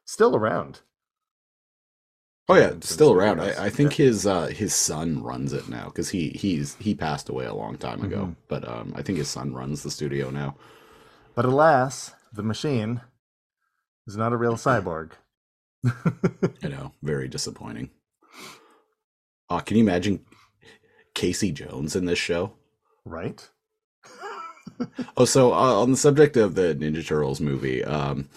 still 0.03 0.35
around. 0.35 0.81
Oh 2.49 2.55
yeah, 2.55 2.67
Henson 2.67 2.81
still 2.81 3.13
around. 3.13 3.39
I, 3.39 3.65
I 3.65 3.69
think 3.69 3.97
yeah. 3.97 4.07
his 4.07 4.27
uh, 4.27 4.47
his 4.47 4.75
son 4.75 5.23
runs 5.23 5.53
it 5.53 5.69
now 5.69 5.85
because 5.85 6.09
he 6.09 6.29
he's 6.29 6.75
he 6.75 6.93
passed 6.93 7.29
away 7.29 7.45
a 7.45 7.53
long 7.53 7.77
time 7.77 8.03
ago. 8.03 8.23
Mm-hmm. 8.23 8.33
But 8.49 8.67
um, 8.67 8.93
I 8.97 9.01
think 9.01 9.17
his 9.17 9.29
son 9.29 9.53
runs 9.53 9.81
the 9.81 9.91
studio 9.91 10.29
now. 10.29 10.55
But 11.35 11.45
alas, 11.45 12.13
the 12.33 12.43
machine 12.43 13.01
is 14.07 14.15
not 14.17 14.33
a 14.33 14.37
real 14.37 14.55
cyborg. 14.55 15.11
I 16.63 16.67
know, 16.67 16.93
very 17.03 17.27
disappointing. 17.27 17.91
Uh, 19.49 19.59
can 19.59 19.77
you 19.77 19.83
imagine 19.83 20.25
Casey 21.13 21.51
Jones 21.51 21.95
in 21.95 22.05
this 22.05 22.19
show? 22.19 22.53
right? 23.05 23.49
Oh, 25.15 25.23
so 25.25 25.53
uh, 25.53 25.81
on 25.81 25.91
the 25.91 25.97
subject 25.97 26.35
of 26.35 26.55
the 26.55 26.75
Ninja 26.75 27.05
Turtles 27.05 27.39
movie, 27.39 27.83
um, 27.85 28.27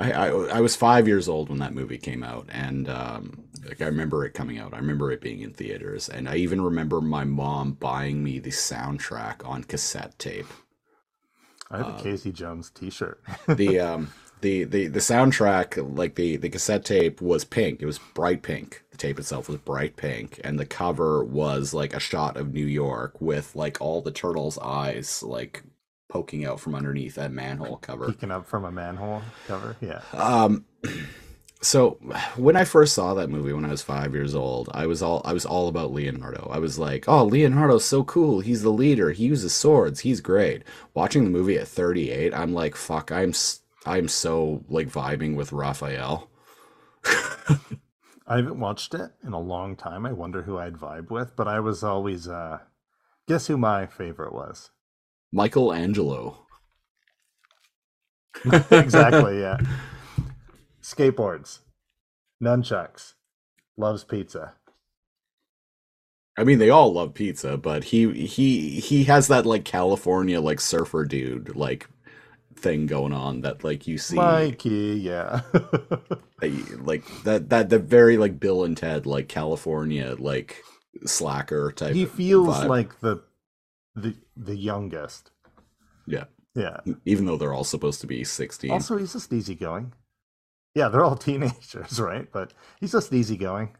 I, 0.00 0.10
I 0.12 0.26
I 0.28 0.60
was 0.60 0.74
five 0.74 1.06
years 1.06 1.28
old 1.28 1.48
when 1.48 1.58
that 1.60 1.74
movie 1.74 1.98
came 1.98 2.24
out, 2.24 2.48
and 2.50 2.88
um, 2.88 3.44
like 3.64 3.80
I 3.80 3.86
remember 3.86 4.24
it 4.24 4.34
coming 4.34 4.58
out. 4.58 4.74
I 4.74 4.78
remember 4.78 5.12
it 5.12 5.20
being 5.20 5.42
in 5.42 5.52
theaters, 5.52 6.08
and 6.08 6.28
I 6.28 6.36
even 6.36 6.60
remember 6.62 7.00
my 7.00 7.24
mom 7.24 7.72
buying 7.74 8.24
me 8.24 8.40
the 8.40 8.50
soundtrack 8.50 9.46
on 9.46 9.62
cassette 9.64 10.18
tape. 10.18 10.48
I 11.72 11.78
have 11.78 11.98
a 11.98 12.02
Casey 12.02 12.32
Jones 12.32 12.70
T-shirt. 12.70 13.20
the 13.48 13.80
um 13.80 14.12
the 14.42 14.64
the 14.64 14.88
the 14.88 15.00
soundtrack 15.00 15.96
like 15.96 16.16
the 16.16 16.36
the 16.36 16.48
cassette 16.48 16.84
tape 16.84 17.20
was 17.20 17.44
pink 17.44 17.80
it 17.80 17.86
was 17.86 17.98
bright 17.98 18.42
pink 18.42 18.82
the 18.90 18.96
tape 18.96 19.20
itself 19.20 19.48
was 19.48 19.58
bright 19.58 19.94
pink 19.94 20.40
and 20.42 20.58
the 20.58 20.66
cover 20.66 21.22
was 21.22 21.72
like 21.72 21.94
a 21.94 22.00
shot 22.00 22.36
of 22.36 22.52
new 22.52 22.66
york 22.66 23.20
with 23.20 23.54
like 23.54 23.80
all 23.80 24.02
the 24.02 24.10
turtles 24.10 24.58
eyes 24.58 25.22
like 25.22 25.62
poking 26.12 26.44
out 26.44 26.60
from 26.60 26.74
underneath 26.74 27.14
that 27.14 27.32
manhole 27.32 27.78
cover. 27.78 28.12
Peeking 28.12 28.30
up 28.30 28.46
from 28.46 28.66
a 28.66 28.70
manhole 28.70 29.22
cover. 29.48 29.76
Yeah. 29.80 30.02
Um, 30.12 30.66
so 31.62 31.92
when 32.36 32.56
I 32.56 32.64
first 32.64 32.92
saw 32.92 33.14
that 33.14 33.30
movie 33.30 33.52
when 33.52 33.64
I 33.64 33.70
was 33.70 33.82
five 33.82 34.14
years 34.14 34.34
old, 34.34 34.68
I 34.74 34.86
was 34.86 35.00
all 35.00 35.22
I 35.24 35.32
was 35.32 35.46
all 35.46 35.68
about 35.68 35.92
Leonardo. 35.92 36.50
I 36.52 36.58
was 36.58 36.76
like, 36.76 37.08
"Oh, 37.08 37.24
Leonardo's 37.24 37.84
so 37.84 38.02
cool. 38.02 38.40
He's 38.40 38.62
the 38.62 38.70
leader. 38.70 39.12
He 39.12 39.26
uses 39.26 39.54
swords. 39.54 40.00
He's 40.00 40.20
great." 40.20 40.64
Watching 40.92 41.24
the 41.24 41.30
movie 41.30 41.56
at 41.56 41.68
38, 41.68 42.34
I'm 42.34 42.52
like, 42.52 42.74
"Fuck, 42.74 43.12
I'm 43.12 43.32
I'm 43.86 44.08
so 44.08 44.64
like 44.68 44.88
vibing 44.88 45.36
with 45.36 45.52
Raphael." 45.52 46.28
I 48.26 48.36
haven't 48.36 48.60
watched 48.60 48.94
it 48.94 49.12
in 49.24 49.32
a 49.32 49.40
long 49.40 49.76
time. 49.76 50.04
I 50.04 50.12
wonder 50.12 50.42
who 50.42 50.58
I'd 50.58 50.74
vibe 50.74 51.10
with, 51.10 51.36
but 51.36 51.46
I 51.46 51.60
was 51.60 51.84
always 51.84 52.26
uh 52.26 52.58
guess 53.28 53.46
who 53.46 53.56
my 53.56 53.86
favorite 53.86 54.34
was? 54.34 54.70
Michelangelo. 55.32 56.44
exactly, 58.70 59.40
yeah. 59.40 59.58
Skateboards, 60.82 61.60
nunchucks, 62.42 63.14
loves 63.76 64.04
pizza. 64.04 64.54
I 66.36 66.44
mean, 66.44 66.58
they 66.58 66.70
all 66.70 66.92
love 66.92 67.14
pizza, 67.14 67.56
but 67.56 67.84
he 67.84 68.10
he 68.26 68.80
he 68.80 69.04
has 69.04 69.28
that 69.28 69.44
like 69.46 69.64
California 69.64 70.40
like 70.40 70.60
surfer 70.60 71.04
dude 71.04 71.54
like 71.54 71.88
thing 72.56 72.86
going 72.86 73.12
on 73.12 73.42
that 73.42 73.62
like 73.64 73.86
you 73.86 73.98
see 73.98 74.16
Mikey, 74.16 75.00
yeah. 75.02 75.42
like 76.80 77.04
that 77.24 77.50
that 77.50 77.68
the 77.68 77.78
very 77.78 78.16
like 78.16 78.40
Bill 78.40 78.64
and 78.64 78.76
Ted 78.76 79.04
like 79.04 79.28
California 79.28 80.16
like 80.18 80.62
slacker 81.04 81.70
type. 81.72 81.94
he 81.94 82.06
feels 82.06 82.56
vibe. 82.56 82.68
like 82.68 83.00
the 83.00 83.22
the 83.94 84.14
the 84.36 84.56
youngest. 84.56 85.30
yeah, 86.06 86.24
Yeah. 86.54 86.78
even 87.04 87.26
though 87.26 87.36
they're 87.36 87.52
all 87.52 87.64
supposed 87.64 88.00
to 88.00 88.06
be 88.06 88.24
sixteen. 88.24 88.70
Also, 88.70 88.96
he's 88.96 89.12
just 89.12 89.32
easygoing. 89.32 89.92
Yeah, 90.74 90.88
they're 90.88 91.04
all 91.04 91.16
teenagers, 91.18 91.98
right? 92.00 92.30
But 92.30 92.52
he's 92.80 92.92
just 92.92 93.12
easygoing. 93.12 93.76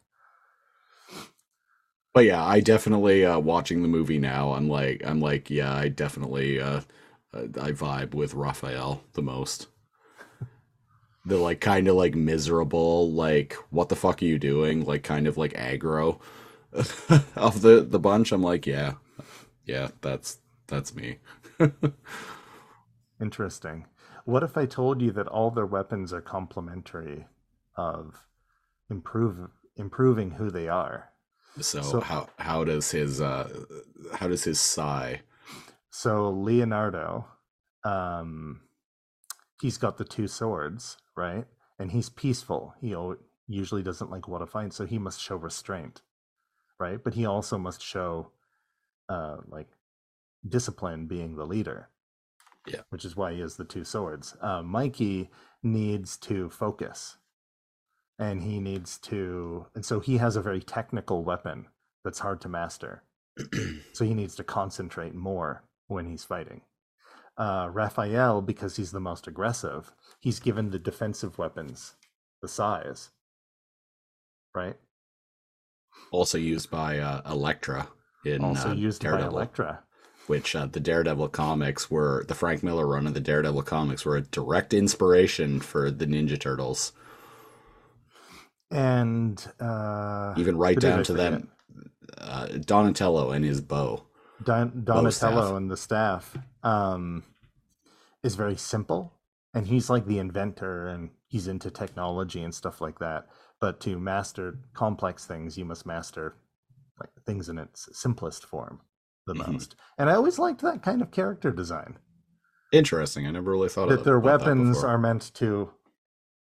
But 2.14 2.24
yeah, 2.24 2.42
I 2.44 2.60
definitely 2.60 3.24
uh 3.24 3.38
watching 3.38 3.82
the 3.82 3.88
movie 3.88 4.18
now. 4.18 4.52
I'm 4.52 4.68
like 4.68 5.02
I'm 5.04 5.20
like 5.20 5.50
yeah, 5.50 5.74
I 5.74 5.88
definitely 5.88 6.60
uh 6.60 6.80
uh, 7.34 7.44
I 7.60 7.72
vibe 7.72 8.14
with 8.14 8.34
Raphael 8.34 9.04
the 9.14 9.22
most. 9.22 9.68
The 11.24 11.36
like 11.38 11.60
kind 11.60 11.86
of 11.88 11.94
like 11.96 12.14
miserable, 12.16 13.12
like 13.12 13.54
what 13.70 13.88
the 13.88 13.96
fuck 13.96 14.22
are 14.22 14.26
you 14.26 14.38
doing? 14.40 14.84
Like 14.84 15.04
kind 15.04 15.28
of 15.28 15.36
like 15.36 15.52
aggro 15.52 16.20
of 17.36 17.62
the 17.62 17.86
the 17.88 17.98
bunch. 18.00 18.32
I'm 18.32 18.42
like 18.42 18.66
yeah, 18.66 18.94
yeah, 19.66 19.90
that's 20.02 20.38
that's 20.68 20.94
me. 20.94 21.18
Interesting. 23.20 23.86
What 24.24 24.42
if 24.42 24.56
I 24.56 24.66
told 24.66 25.00
you 25.02 25.10
that 25.12 25.26
all 25.28 25.50
their 25.50 25.66
weapons 25.66 26.12
are 26.12 26.20
complementary 26.20 27.26
of 27.76 28.26
improve 28.90 29.50
improving 29.76 30.32
who 30.32 30.50
they 30.50 30.68
are? 30.68 31.10
So, 31.60 31.82
So- 31.82 32.00
how 32.00 32.28
how 32.38 32.64
does 32.64 32.90
his 32.90 33.20
uh 33.20 33.64
how 34.14 34.28
does 34.28 34.44
his 34.44 34.60
sai? 34.60 35.22
So 35.90 36.30
Leonardo, 36.30 37.26
um, 37.84 38.62
he's 39.60 39.76
got 39.76 39.98
the 39.98 40.04
two 40.04 40.26
swords, 40.26 40.96
right? 41.14 41.46
And 41.78 41.90
he's 41.92 42.08
peaceful. 42.08 42.74
He 42.80 42.96
usually 43.46 43.82
doesn't 43.82 44.10
like 44.10 44.26
what 44.26 44.38
to 44.38 44.46
fight, 44.46 44.72
so 44.72 44.86
he 44.86 44.98
must 44.98 45.20
show 45.20 45.36
restraint, 45.36 46.00
right? 46.78 47.02
But 47.02 47.12
he 47.14 47.26
also 47.26 47.58
must 47.58 47.82
show, 47.82 48.30
uh, 49.10 49.38
like 49.46 49.68
discipline, 50.48 51.06
being 51.06 51.36
the 51.36 51.44
leader. 51.46 51.90
Yeah. 52.66 52.82
which 52.90 53.04
is 53.04 53.16
why 53.16 53.32
he 53.32 53.40
has 53.40 53.56
the 53.56 53.64
two 53.64 53.84
swords. 53.84 54.36
Uh, 54.40 54.62
Mikey 54.62 55.30
needs 55.62 56.16
to 56.18 56.48
focus, 56.48 57.16
and 58.18 58.42
he 58.42 58.60
needs 58.60 58.98
to, 58.98 59.66
and 59.74 59.84
so 59.84 60.00
he 60.00 60.18
has 60.18 60.36
a 60.36 60.42
very 60.42 60.60
technical 60.60 61.24
weapon 61.24 61.66
that's 62.04 62.20
hard 62.20 62.40
to 62.42 62.48
master. 62.48 63.02
so 63.92 64.04
he 64.04 64.14
needs 64.14 64.34
to 64.36 64.44
concentrate 64.44 65.14
more 65.14 65.64
when 65.88 66.06
he's 66.06 66.24
fighting. 66.24 66.60
Uh, 67.36 67.68
Raphael, 67.72 68.42
because 68.42 68.76
he's 68.76 68.92
the 68.92 69.00
most 69.00 69.26
aggressive, 69.26 69.92
he's 70.20 70.38
given 70.38 70.70
the 70.70 70.78
defensive 70.78 71.38
weapons 71.38 71.94
the 72.42 72.48
sais, 72.48 73.10
right? 74.54 74.76
also 76.10 76.38
used 76.38 76.70
by 76.70 76.98
uh, 76.98 77.22
Elektra 77.30 77.88
in 78.24 78.42
also 78.44 78.70
uh, 78.70 78.74
used 78.74 79.02
by 79.02 79.10
Daredevil. 79.10 79.38
Which 80.28 80.54
uh, 80.54 80.66
the 80.66 80.80
Daredevil 80.80 81.28
comics 81.28 81.90
were 81.90 82.24
the 82.28 82.34
Frank 82.34 82.62
Miller 82.62 82.86
run 82.86 83.06
of 83.06 83.14
the 83.14 83.20
Daredevil 83.20 83.62
comics 83.62 84.04
were 84.04 84.16
a 84.16 84.22
direct 84.22 84.72
inspiration 84.72 85.60
for 85.60 85.90
the 85.90 86.06
Ninja 86.06 86.38
Turtles, 86.38 86.92
And 88.70 89.44
uh, 89.58 90.34
even 90.36 90.56
right 90.56 90.74
who 90.74 90.80
did 90.80 90.90
I 90.92 90.94
down 90.96 91.04
to 91.04 91.12
them. 91.12 91.48
Uh, 92.16 92.46
Donatello 92.46 93.32
and 93.32 93.44
his 93.44 93.60
bo. 93.60 94.04
Don- 94.42 94.70
Bow. 94.70 94.94
Donatello 94.94 95.56
and 95.56 95.70
the 95.70 95.76
staff 95.76 96.36
um, 96.62 97.24
is 98.22 98.34
very 98.36 98.56
simple, 98.56 99.12
and 99.54 99.66
he's 99.66 99.90
like 99.90 100.06
the 100.06 100.18
inventor, 100.18 100.86
and 100.86 101.10
he's 101.26 101.48
into 101.48 101.70
technology 101.70 102.42
and 102.42 102.54
stuff 102.54 102.80
like 102.80 102.98
that. 103.00 103.26
But 103.60 103.80
to 103.80 103.98
master 103.98 104.58
complex 104.74 105.26
things, 105.26 105.58
you 105.58 105.64
must 105.64 105.84
master 105.84 106.36
like 107.00 107.10
things 107.26 107.48
in 107.48 107.58
its 107.58 107.88
simplest 107.92 108.44
form 108.44 108.80
the 109.26 109.34
Mhm. 109.34 109.52
most. 109.52 109.76
And 109.98 110.10
I 110.10 110.14
always 110.14 110.38
liked 110.38 110.60
that 110.62 110.82
kind 110.82 111.02
of 111.02 111.10
character 111.10 111.50
design. 111.50 111.98
Interesting. 112.72 113.26
I 113.26 113.30
never 113.32 113.50
really 113.50 113.68
thought 113.68 113.88
that 113.90 114.00
of 114.00 114.04
their 114.04 114.16
about 114.16 114.40
that 114.40 114.46
weapons 114.46 114.82
are 114.82 114.98
meant 114.98 115.32
to 115.34 115.72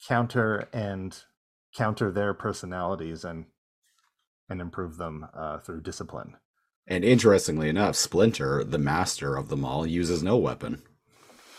counter 0.07 0.69
and 0.73 1.17
counter 1.77 2.11
their 2.11 2.35
personalities 2.35 3.25
and 3.25 3.47
and 4.49 4.61
improve 4.61 4.97
them 4.99 5.27
uh, 5.35 5.59
through 5.59 5.81
discipline. 5.81 6.37
And 6.87 7.03
interestingly 7.03 7.71
enough, 7.71 7.97
Splinter, 7.97 8.63
the 8.63 8.77
master 8.79 9.37
of 9.37 9.49
them 9.49 9.65
all, 9.65 9.87
uses 9.87 10.23
no 10.23 10.37
weapon. 10.37 10.83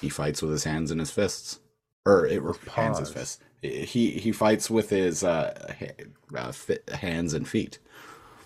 He 0.01 0.07
fights 0.09 0.41
with 0.43 0.51
his 0.51 0.65
hands 0.65 0.91
and 0.91 0.99
his 0.99 1.09
fists, 1.09 1.59
or 2.05 2.27
it 2.27 2.41
hands 2.67 2.99
his 2.99 3.09
fists. 3.11 3.39
He 3.63 4.11
he 4.11 4.31
fights 4.31 4.69
with 4.69 4.89
his 4.91 5.23
uh, 5.23 5.73
ha- 5.79 6.05
uh, 6.37 6.95
hands 6.95 7.33
and 7.33 7.47
feet. 7.47 7.79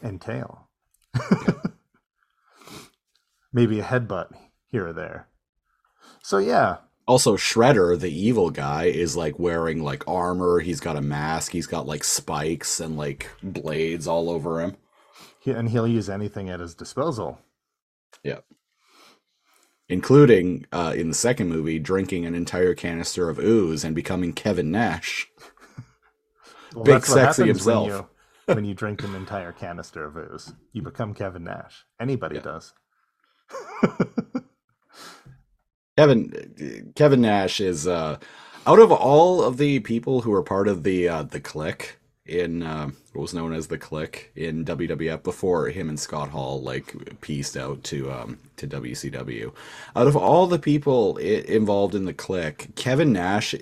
and 0.01 0.21
tail. 0.21 0.69
Maybe 3.53 3.79
a 3.79 3.83
headbutt 3.83 4.31
here 4.67 4.87
or 4.87 4.93
there. 4.93 5.27
So 6.23 6.37
yeah, 6.37 6.77
Also, 7.07 7.35
Shredder, 7.37 7.99
the 7.99 8.11
evil 8.11 8.51
guy, 8.51 8.85
is 8.85 9.15
like 9.17 9.39
wearing 9.39 9.81
like 9.83 10.07
armor. 10.07 10.59
He's 10.59 10.79
got 10.79 10.95
a 10.97 11.01
mask. 11.01 11.51
He's 11.51 11.67
got 11.67 11.87
like 11.87 12.03
spikes 12.03 12.79
and 12.79 12.97
like 12.97 13.29
blades 13.41 14.05
all 14.07 14.29
over 14.29 14.61
him. 14.61 14.77
he, 15.39 15.51
and 15.51 15.69
he'll 15.69 15.87
use 15.87 16.09
anything 16.09 16.49
at 16.49 16.59
his 16.59 16.75
disposal. 16.75 17.39
Yeah. 18.23 18.39
Including 19.87 20.65
uh, 20.71 20.93
in 20.95 21.07
the 21.07 21.15
second 21.15 21.49
movie, 21.49 21.79
drinking 21.79 22.25
an 22.25 22.35
entire 22.35 22.75
canister 22.75 23.27
of 23.29 23.39
ooze 23.39 23.83
and 23.83 23.95
becoming 23.95 24.33
Kevin 24.33 24.71
Nash. 24.71 25.27
Well, 26.75 26.83
Big 26.83 27.03
sexy 27.03 27.47
himself. 27.47 27.87
When 27.87 27.97
you, 27.97 28.55
when 28.55 28.65
you 28.65 28.73
drink 28.75 29.03
an 29.03 29.15
entire 29.15 29.51
canister 29.51 30.03
of 30.05 30.15
ooze, 30.17 30.53
you 30.71 30.83
become 30.83 31.15
Kevin 31.15 31.43
Nash. 31.43 31.83
Anybody 31.99 32.35
Yeah. 32.35 32.41
does. 32.41 32.73
Kevin 35.97 36.91
Kevin 36.95 37.21
Nash 37.21 37.59
is 37.59 37.87
uh, 37.87 38.17
out 38.65 38.79
of 38.79 38.91
all 38.91 39.43
of 39.43 39.57
the 39.57 39.79
people 39.79 40.21
who 40.21 40.31
were 40.31 40.43
part 40.43 40.67
of 40.67 40.83
the 40.83 41.09
uh, 41.09 41.23
the 41.23 41.39
clique 41.39 41.97
in 42.25 42.63
uh, 42.63 42.89
what 43.13 43.21
was 43.21 43.33
known 43.33 43.53
as 43.53 43.67
the 43.67 43.77
clique 43.77 44.31
in 44.35 44.63
WWF 44.63 45.23
before 45.23 45.67
him 45.69 45.89
and 45.89 45.99
Scott 45.99 46.29
Hall 46.29 46.61
like 46.61 46.95
pieced 47.21 47.57
out 47.57 47.83
to 47.85 48.11
um, 48.11 48.39
to 48.57 48.67
WCW. 48.67 49.53
Out 49.95 50.07
of 50.07 50.15
all 50.15 50.47
the 50.47 50.59
people 50.59 51.17
I- 51.19 51.43
involved 51.47 51.95
in 51.95 52.05
the 52.05 52.13
clique, 52.13 52.69
Kevin 52.75 53.11
Nash 53.11 53.55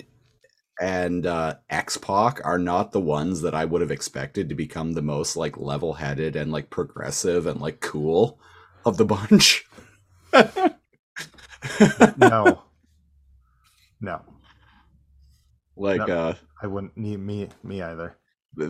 and 0.80 1.26
uh, 1.26 1.54
X 1.70 1.96
Pac 1.96 2.40
are 2.44 2.58
not 2.58 2.92
the 2.92 3.00
ones 3.00 3.40
that 3.42 3.54
I 3.54 3.64
would 3.64 3.80
have 3.80 3.90
expected 3.90 4.48
to 4.48 4.54
become 4.54 4.92
the 4.92 5.02
most 5.02 5.36
like 5.36 5.58
level 5.58 5.94
headed 5.94 6.36
and 6.36 6.52
like 6.52 6.70
progressive 6.70 7.46
and 7.46 7.60
like 7.60 7.80
cool 7.80 8.38
of 8.84 8.96
the 8.96 9.04
bunch. 9.04 9.64
No. 12.16 12.62
no. 14.00 14.22
like 15.76 16.06
No. 16.06 16.14
uh 16.18 16.34
I 16.62 16.66
wouldn't 16.66 16.96
need 16.96 17.18
me 17.20 17.48
me 17.62 17.82
either. 17.82 18.16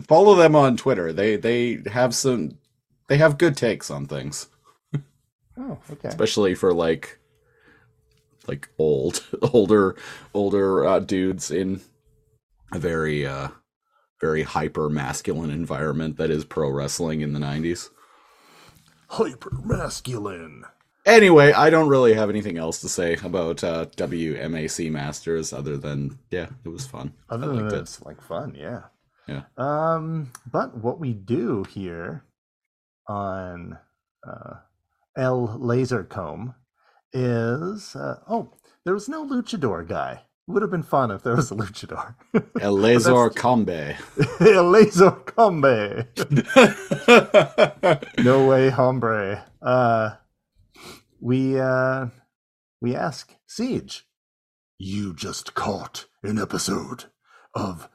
follow 0.07 0.35
them 0.35 0.55
on 0.55 0.77
Twitter. 0.77 1.11
They 1.13 1.35
they 1.35 1.79
have 1.91 2.13
some 2.15 2.57
they 3.07 3.17
have 3.17 3.37
good 3.37 3.57
takes 3.57 3.89
on 3.91 4.05
things, 4.05 4.47
Oh, 5.57 5.79
okay. 5.91 6.07
especially 6.07 6.55
for 6.55 6.73
like 6.73 7.19
like 8.47 8.69
old 8.77 9.25
older 9.53 9.95
older 10.33 10.85
uh, 10.85 10.99
dudes 10.99 11.51
in 11.51 11.81
a 12.71 12.79
very 12.79 13.25
uh 13.25 13.49
very 14.21 14.43
hyper 14.43 14.89
masculine 14.89 15.49
environment 15.51 16.17
that 16.17 16.29
is 16.29 16.43
pro 16.45 16.69
wrestling 16.69 17.21
in 17.21 17.33
the 17.33 17.39
90s. 17.39 17.89
Hyper 19.09 19.51
masculine. 19.63 20.65
Anyway, 21.09 21.51
I 21.53 21.69
don't 21.69 21.89
really 21.89 22.13
have 22.13 22.29
anything 22.29 22.57
else 22.57 22.79
to 22.81 22.89
say 22.89 23.17
about 23.23 23.63
uh, 23.63 23.85
WMAC 23.97 24.91
Masters 24.91 25.51
other 25.53 25.75
than 25.75 26.19
yeah, 26.29 26.47
it 26.63 26.69
was 26.69 26.85
fun. 26.85 27.13
Other 27.29 27.51
I 27.51 27.55
than 27.55 27.67
it. 27.67 27.73
it's 27.73 28.01
like 28.03 28.21
fun, 28.21 28.55
yeah. 28.55 28.81
Yeah. 29.27 29.41
Um, 29.57 30.31
but 30.51 30.77
what 30.77 30.99
we 30.99 31.13
do 31.13 31.63
here 31.63 32.25
on 33.07 33.77
uh, 34.27 34.55
El 35.17 35.47
Lazor 35.59 36.07
Comb 36.07 36.53
is 37.11 37.95
uh, 37.95 38.19
oh, 38.29 38.51
there 38.85 38.93
was 38.93 39.09
no 39.09 39.25
luchador 39.25 39.87
guy. 39.87 40.21
Would 40.47 40.63
have 40.63 40.71
been 40.71 40.81
fun 40.83 41.11
if 41.11 41.21
there 41.21 41.35
was 41.35 41.51
a 41.51 41.55
luchador. 41.55 42.15
El 42.61 42.73
Laser 42.77 43.29
Combe. 43.29 43.95
El 44.39 44.63
Laser 44.69 45.11
Combe. 45.25 46.05
no 48.17 48.47
way, 48.47 48.69
hombre. 48.69 49.43
Uh, 49.61 50.15
we 51.19 51.59
uh, 51.59 52.07
we 52.81 52.95
ask 52.95 53.35
Siege. 53.47 54.05
You 54.77 55.13
just 55.13 55.53
caught 55.53 56.05
an 56.23 56.39
episode 56.39 57.05
of 57.53 57.89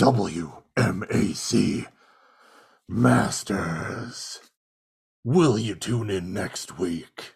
WMAC 0.00 1.86
Masters. 2.88 4.40
Will 5.24 5.58
you 5.58 5.74
tune 5.74 6.10
in 6.10 6.32
next 6.32 6.78
week? 6.78 7.34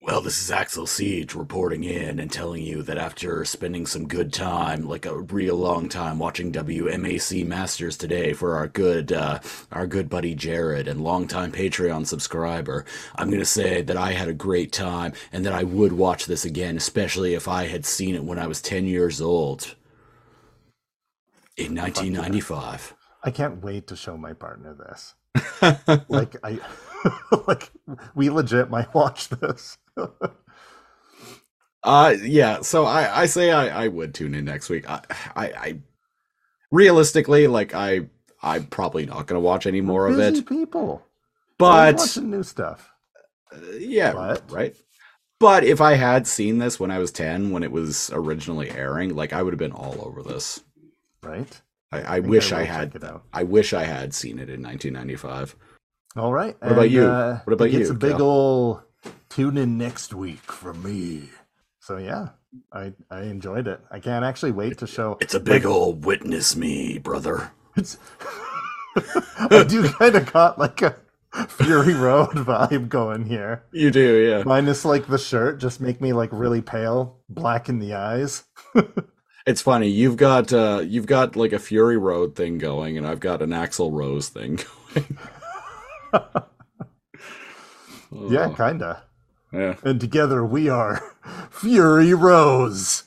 Well, 0.00 0.20
this 0.20 0.40
is 0.40 0.50
Axel 0.50 0.86
Siege 0.86 1.34
reporting 1.34 1.82
in 1.82 2.20
and 2.20 2.30
telling 2.30 2.62
you 2.62 2.82
that 2.84 2.98
after 2.98 3.44
spending 3.44 3.84
some 3.84 4.06
good 4.06 4.32
time, 4.32 4.86
like 4.88 5.04
a 5.04 5.18
real 5.18 5.56
long 5.56 5.88
time, 5.88 6.20
watching 6.20 6.52
WMAC 6.52 7.44
Masters 7.44 7.96
today 7.96 8.32
for 8.32 8.54
our 8.54 8.68
good, 8.68 9.12
uh, 9.12 9.40
our 9.72 9.88
good 9.88 10.08
buddy 10.08 10.36
Jared 10.36 10.86
and 10.86 11.02
longtime 11.02 11.50
Patreon 11.50 12.06
subscriber, 12.06 12.84
I'm 13.16 13.28
gonna 13.28 13.44
say 13.44 13.82
that 13.82 13.96
I 13.96 14.12
had 14.12 14.28
a 14.28 14.32
great 14.32 14.70
time 14.70 15.14
and 15.32 15.44
that 15.44 15.52
I 15.52 15.64
would 15.64 15.92
watch 15.92 16.26
this 16.26 16.44
again, 16.44 16.76
especially 16.76 17.34
if 17.34 17.48
I 17.48 17.66
had 17.66 17.84
seen 17.84 18.14
it 18.14 18.22
when 18.22 18.38
I 18.38 18.46
was 18.46 18.62
10 18.62 18.86
years 18.86 19.20
old 19.20 19.74
in 21.56 21.74
1995. 21.74 22.94
I 23.24 23.32
can't 23.32 23.62
wait 23.64 23.88
to 23.88 23.96
show 23.96 24.16
my 24.16 24.32
partner 24.32 24.74
this. 24.74 25.16
like 26.08 26.36
I, 26.44 26.60
like 27.48 27.72
we 28.14 28.30
legit 28.30 28.70
might 28.70 28.94
watch 28.94 29.28
this. 29.28 29.76
Uh, 31.84 32.14
yeah. 32.22 32.60
So 32.60 32.84
I, 32.84 33.22
I 33.22 33.26
say 33.26 33.50
I, 33.50 33.84
I 33.84 33.88
would 33.88 34.14
tune 34.14 34.34
in 34.34 34.44
next 34.44 34.68
week. 34.68 34.88
I, 34.90 35.00
I, 35.36 35.46
I 35.46 35.78
realistically, 36.70 37.46
like 37.46 37.74
I, 37.74 38.08
I'm 38.42 38.66
probably 38.66 39.06
not 39.06 39.26
gonna 39.26 39.40
watch 39.40 39.66
any 39.66 39.80
more 39.80 40.06
of 40.06 40.18
it. 40.18 40.46
people. 40.46 41.02
But 41.56 41.96
watching 41.96 42.30
new 42.30 42.42
stuff. 42.42 42.90
uh, 43.52 43.58
yeah, 43.78 44.12
But- 44.12 44.50
right. 44.50 44.76
But 45.40 45.62
if 45.62 45.80
I 45.80 45.94
had 45.94 46.26
seen 46.26 46.58
this 46.58 46.80
when 46.80 46.90
I 46.90 46.98
was 46.98 47.12
ten, 47.12 47.52
when 47.52 47.62
it 47.62 47.70
was 47.70 48.10
originally 48.12 48.70
airing, 48.70 49.14
like 49.14 49.32
I 49.32 49.40
would 49.40 49.52
have 49.52 49.58
been 49.58 49.70
all 49.70 49.96
over 50.04 50.20
this. 50.24 50.64
Right. 51.22 51.60
I, 51.92 52.00
I 52.00 52.14
think 52.20 52.26
wish 52.26 52.50
I 52.52 52.62
I, 52.62 52.64
had. 52.64 53.04
I 53.32 53.44
wish 53.44 53.72
I 53.72 53.84
had 53.84 54.12
seen 54.12 54.40
it 54.40 54.50
in 54.50 54.60
1995. 54.64 55.54
All 56.16 56.32
right. 56.32 56.56
What 56.60 56.72
about 56.72 56.90
you? 56.90 57.04
Uh, 57.04 57.38
What 57.44 57.52
about 57.52 57.68
it 57.68 57.70
gets 57.70 57.88
you, 57.88 57.94
A 57.94 57.98
big 57.98 58.16
Kal? 58.16 58.22
ol' 58.22 58.82
Tune 59.38 59.56
in 59.56 59.78
next 59.78 60.12
week 60.12 60.50
from 60.50 60.82
me. 60.82 61.28
So 61.78 61.96
yeah, 61.96 62.30
I 62.72 62.92
I 63.08 63.20
enjoyed 63.20 63.68
it. 63.68 63.80
I 63.88 64.00
can't 64.00 64.24
actually 64.24 64.50
wait 64.50 64.78
to 64.78 64.86
show. 64.88 65.16
It's 65.20 65.34
a 65.34 65.38
big 65.38 65.64
old 65.64 66.04
witness 66.04 66.56
me, 66.56 66.98
brother. 66.98 67.52
It's, 67.76 67.98
I 68.96 69.64
do 69.68 69.88
kind 69.90 70.16
of 70.16 70.32
got 70.32 70.58
like 70.58 70.82
a 70.82 70.96
Fury 71.50 71.94
Road 71.94 72.30
vibe 72.34 72.88
going 72.88 73.26
here. 73.26 73.62
You 73.70 73.92
do, 73.92 74.28
yeah. 74.28 74.42
Minus 74.44 74.84
like 74.84 75.06
the 75.06 75.18
shirt, 75.18 75.60
just 75.60 75.80
make 75.80 76.00
me 76.00 76.12
like 76.12 76.30
really 76.32 76.60
pale, 76.60 77.20
black 77.28 77.68
in 77.68 77.78
the 77.78 77.94
eyes. 77.94 78.42
It's 79.46 79.62
funny. 79.62 79.88
You've 79.88 80.16
got 80.16 80.52
uh 80.52 80.82
you've 80.84 81.06
got 81.06 81.36
like 81.36 81.52
a 81.52 81.60
Fury 81.60 81.96
Road 81.96 82.34
thing 82.34 82.58
going, 82.58 82.98
and 82.98 83.06
I've 83.06 83.20
got 83.20 83.40
an 83.40 83.52
Axel 83.52 83.92
Rose 83.92 84.28
thing 84.28 84.58
going. 84.92 85.18
Yeah, 88.30 88.46
Oh, 88.46 88.54
kinda. 88.54 89.04
Yeah. 89.52 89.76
And 89.82 90.00
together 90.00 90.44
we 90.44 90.68
are 90.68 91.02
Fury 91.50 92.14
Rose. 92.14 93.04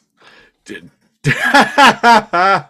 Did- 0.65 0.91
I 1.25 2.65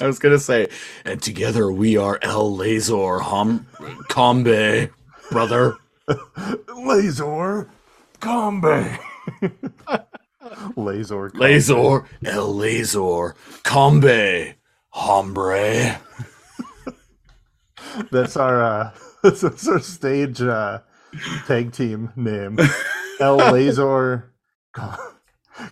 was 0.00 0.18
gonna 0.18 0.38
say, 0.38 0.68
and 1.04 1.20
together 1.20 1.70
we 1.70 1.96
are 1.96 2.18
El 2.22 2.50
Lazor 2.56 3.20
Hom 3.20 3.66
Combe, 4.08 4.88
brother. 5.30 5.76
Laser 6.76 7.68
Combe. 8.20 8.98
Laser. 10.76 11.30
Lazor, 11.30 12.06
El 12.24 12.54
Lazor, 12.54 13.34
Combe, 13.64 14.54
Hombre. 14.90 16.00
That's 18.10 18.36
our 18.36 18.62
uh 18.62 18.90
that's 19.22 19.68
our 19.68 19.80
stage 19.80 20.40
uh 20.40 20.80
tag 21.46 21.72
team 21.72 22.12
name. 22.16 22.58
El 23.20 23.38
Lazor 23.38 24.24
Com- 24.72 24.96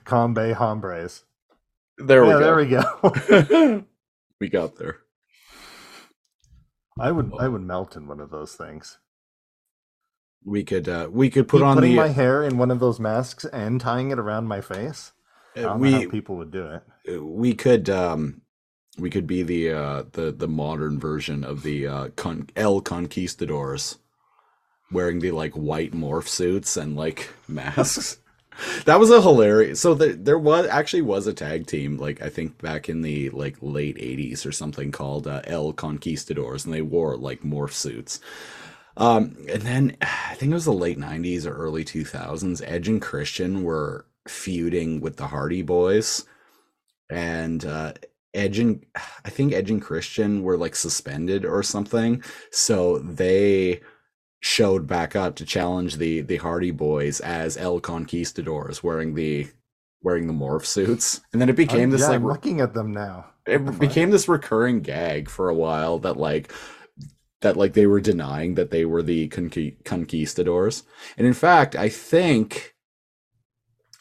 Combe 0.04 0.52
Hombres. 0.52 1.24
There 1.98 2.22
we 2.22 2.28
yeah, 2.30 2.38
go. 2.38 2.40
there 2.40 2.56
we 2.56 2.66
go. 2.66 3.84
we 4.40 4.48
got 4.48 4.76
there. 4.76 4.98
I 6.98 7.10
would 7.12 7.32
I 7.38 7.48
would 7.48 7.62
melt 7.62 7.96
in 7.96 8.06
one 8.06 8.20
of 8.20 8.30
those 8.30 8.54
things. 8.54 8.98
We 10.44 10.64
could 10.64 10.88
uh 10.88 11.08
we 11.10 11.30
could 11.30 11.48
put 11.48 11.58
Keep 11.58 11.66
on 11.66 11.76
putting 11.76 11.90
the 11.92 11.96
my 11.96 12.08
hair 12.08 12.42
in 12.42 12.58
one 12.58 12.70
of 12.70 12.80
those 12.80 13.00
masks 13.00 13.44
and 13.46 13.80
tying 13.80 14.10
it 14.10 14.18
around 14.18 14.48
my 14.48 14.60
face. 14.60 15.12
I 15.56 15.60
uh, 15.60 15.62
don't 15.62 15.80
know 15.80 15.82
we 15.82 15.92
how 16.04 16.10
people 16.10 16.36
would 16.36 16.50
do 16.50 16.66
it. 16.66 17.18
we 17.22 17.54
could 17.54 17.88
um 17.90 18.42
we 18.98 19.10
could 19.10 19.26
be 19.26 19.42
the 19.42 19.70
uh 19.72 20.04
the 20.12 20.32
the 20.32 20.48
modern 20.48 20.98
version 20.98 21.44
of 21.44 21.62
the 21.62 21.86
uh 21.86 22.08
con- 22.16 22.48
El 22.56 22.80
Conquistadors 22.80 23.98
wearing 24.92 25.20
the 25.20 25.30
like 25.30 25.52
white 25.54 25.92
morph 25.92 26.28
suits 26.28 26.76
and 26.76 26.96
like 26.96 27.32
masks. 27.48 28.18
that 28.84 28.98
was 28.98 29.10
a 29.10 29.22
hilarious. 29.22 29.80
So 29.80 29.94
there 29.94 30.14
there 30.14 30.38
was 30.38 30.66
actually 30.66 31.02
was 31.02 31.26
a 31.26 31.32
tag 31.32 31.66
team 31.66 31.96
like 31.96 32.20
I 32.22 32.28
think 32.28 32.60
back 32.60 32.88
in 32.88 33.02
the 33.02 33.30
like 33.30 33.56
late 33.60 33.96
80s 33.96 34.44
or 34.44 34.52
something 34.52 34.92
called 34.92 35.26
uh, 35.26 35.42
El 35.44 35.72
Conquistadors 35.72 36.64
and 36.64 36.74
they 36.74 36.82
wore 36.82 37.16
like 37.16 37.42
morph 37.42 37.72
suits. 37.72 38.20
Um 38.96 39.36
and 39.48 39.62
then 39.62 39.96
I 40.02 40.34
think 40.34 40.50
it 40.50 40.54
was 40.54 40.64
the 40.64 40.72
late 40.72 40.98
90s 40.98 41.46
or 41.46 41.54
early 41.54 41.84
2000s 41.84 42.62
Edge 42.66 42.88
and 42.88 43.00
Christian 43.00 43.62
were 43.62 44.06
feuding 44.28 45.00
with 45.00 45.16
the 45.16 45.28
Hardy 45.28 45.62
Boys 45.62 46.24
and 47.08 47.64
uh 47.64 47.92
Edge 48.34 48.58
and 48.58 48.84
I 49.24 49.30
think 49.30 49.52
Edge 49.52 49.70
and 49.70 49.80
Christian 49.80 50.42
were 50.42 50.58
like 50.58 50.74
suspended 50.74 51.44
or 51.44 51.62
something. 51.62 52.22
So 52.50 52.98
they 52.98 53.80
showed 54.40 54.86
back 54.86 55.14
up 55.14 55.36
to 55.36 55.44
challenge 55.44 55.96
the 55.96 56.22
the 56.22 56.36
Hardy 56.38 56.70
Boys 56.70 57.20
as 57.20 57.56
El 57.56 57.80
Conquistadors 57.80 58.82
wearing 58.82 59.14
the 59.14 59.48
wearing 60.02 60.26
the 60.26 60.32
morph 60.32 60.64
suits. 60.64 61.20
And 61.32 61.40
then 61.40 61.48
it 61.50 61.52
uh, 61.52 61.56
became 61.56 61.80
I'm- 61.80 61.90
this 61.90 62.00
yeah, 62.02 62.06
like 62.08 62.16
I'm 62.16 62.26
looking 62.26 62.60
at 62.60 62.72
them 62.74 62.92
now. 62.92 63.26
it 63.46 63.78
became 63.78 64.10
this 64.10 64.28
recurring 64.28 64.80
gag 64.80 65.28
for 65.28 65.48
a 65.48 65.54
while 65.54 65.98
that 66.00 66.16
like 66.16 66.52
that 67.42 67.56
like 67.56 67.72
they 67.74 67.86
were 67.86 68.00
denying 68.00 68.54
that 68.54 68.70
they 68.70 68.84
were 68.84 69.02
the 69.02 69.28
conqui- 69.28 69.82
conquistadors 69.84 70.82
and 71.16 71.26
in 71.26 71.32
fact 71.32 71.74
i 71.74 71.88
think 71.88 72.74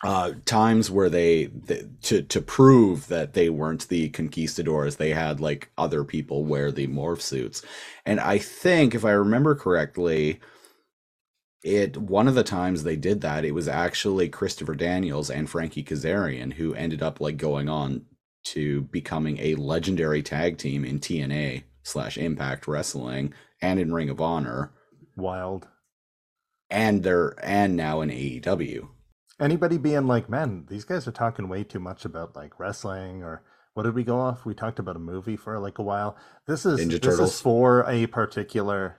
uh 0.04 0.32
times 0.46 0.90
where 0.90 1.10
they 1.10 1.48
th- 1.68 1.86
to 2.02 2.22
to 2.22 2.42
prove 2.42 3.08
that 3.08 3.34
they 3.34 3.50
weren't 3.50 3.88
the 3.90 4.10
conquistadors 4.10 4.96
they 4.96 5.12
had 5.12 5.40
like 5.40 5.72
other 5.78 6.04
people 6.04 6.46
wear 6.46 6.72
the 6.72 6.88
morph 6.88 7.22
suits 7.22 7.62
and 8.06 8.20
i 8.20 8.38
think 8.38 8.96
if 8.96 9.04
i 9.04 9.12
remember 9.12 9.56
correctly 9.56 10.40
it 11.64 11.98
one 11.98 12.28
of 12.30 12.36
the 12.36 12.44
times 12.44 12.84
they 12.84 12.96
did 12.96 13.22
that 13.22 13.44
it 13.44 13.52
was 13.52 13.68
actually 13.68 14.30
christopher 14.30 14.76
daniels 14.76 15.30
and 15.30 15.50
frankie 15.50 15.84
kazarian 15.84 16.54
who 16.54 16.74
ended 16.76 17.04
up 17.04 17.20
like 17.20 17.36
going 17.38 17.68
on 17.68 18.06
to 18.44 18.84
becoming 18.84 19.38
a 19.40 19.56
legendary 19.56 20.24
tag 20.24 20.58
team 20.58 20.86
in 20.86 21.00
TNA 21.00 21.64
slash 21.84 22.18
Impact 22.18 22.68
Wrestling 22.68 23.34
and 23.62 23.80
in 23.80 23.94
Ring 23.94 24.10
of 24.10 24.22
Honor, 24.22 24.72
Wild. 25.16 25.68
and 26.70 27.04
they're 27.04 27.36
and 27.44 27.76
now 27.76 28.02
in 28.02 28.10
AEW. 28.10 28.88
Anybody 29.40 29.78
being 29.78 30.08
like, 30.08 30.30
man, 30.30 30.66
these 30.68 30.84
guys 30.84 31.08
are 31.08 31.12
talking 31.12 31.48
way 31.48 31.64
too 31.64 31.80
much 31.80 32.06
about 32.06 32.36
like 32.36 32.60
wrestling 32.60 33.24
or 33.24 33.44
what 33.74 33.84
did 33.84 33.96
we 33.96 34.04
go 34.04 34.20
off? 34.20 34.46
We 34.46 34.54
talked 34.54 34.80
about 34.80 34.98
a 34.98 35.00
movie 35.00 35.38
for 35.38 35.58
like 35.60 35.78
a 35.78 35.84
while. 35.84 36.18
This 36.48 36.66
is 36.66 36.80
Ninja 36.80 36.92
this 36.92 37.00
Turtles. 37.00 37.34
is 37.36 37.42
for 37.42 37.86
a 37.88 38.08
particular 38.08 38.98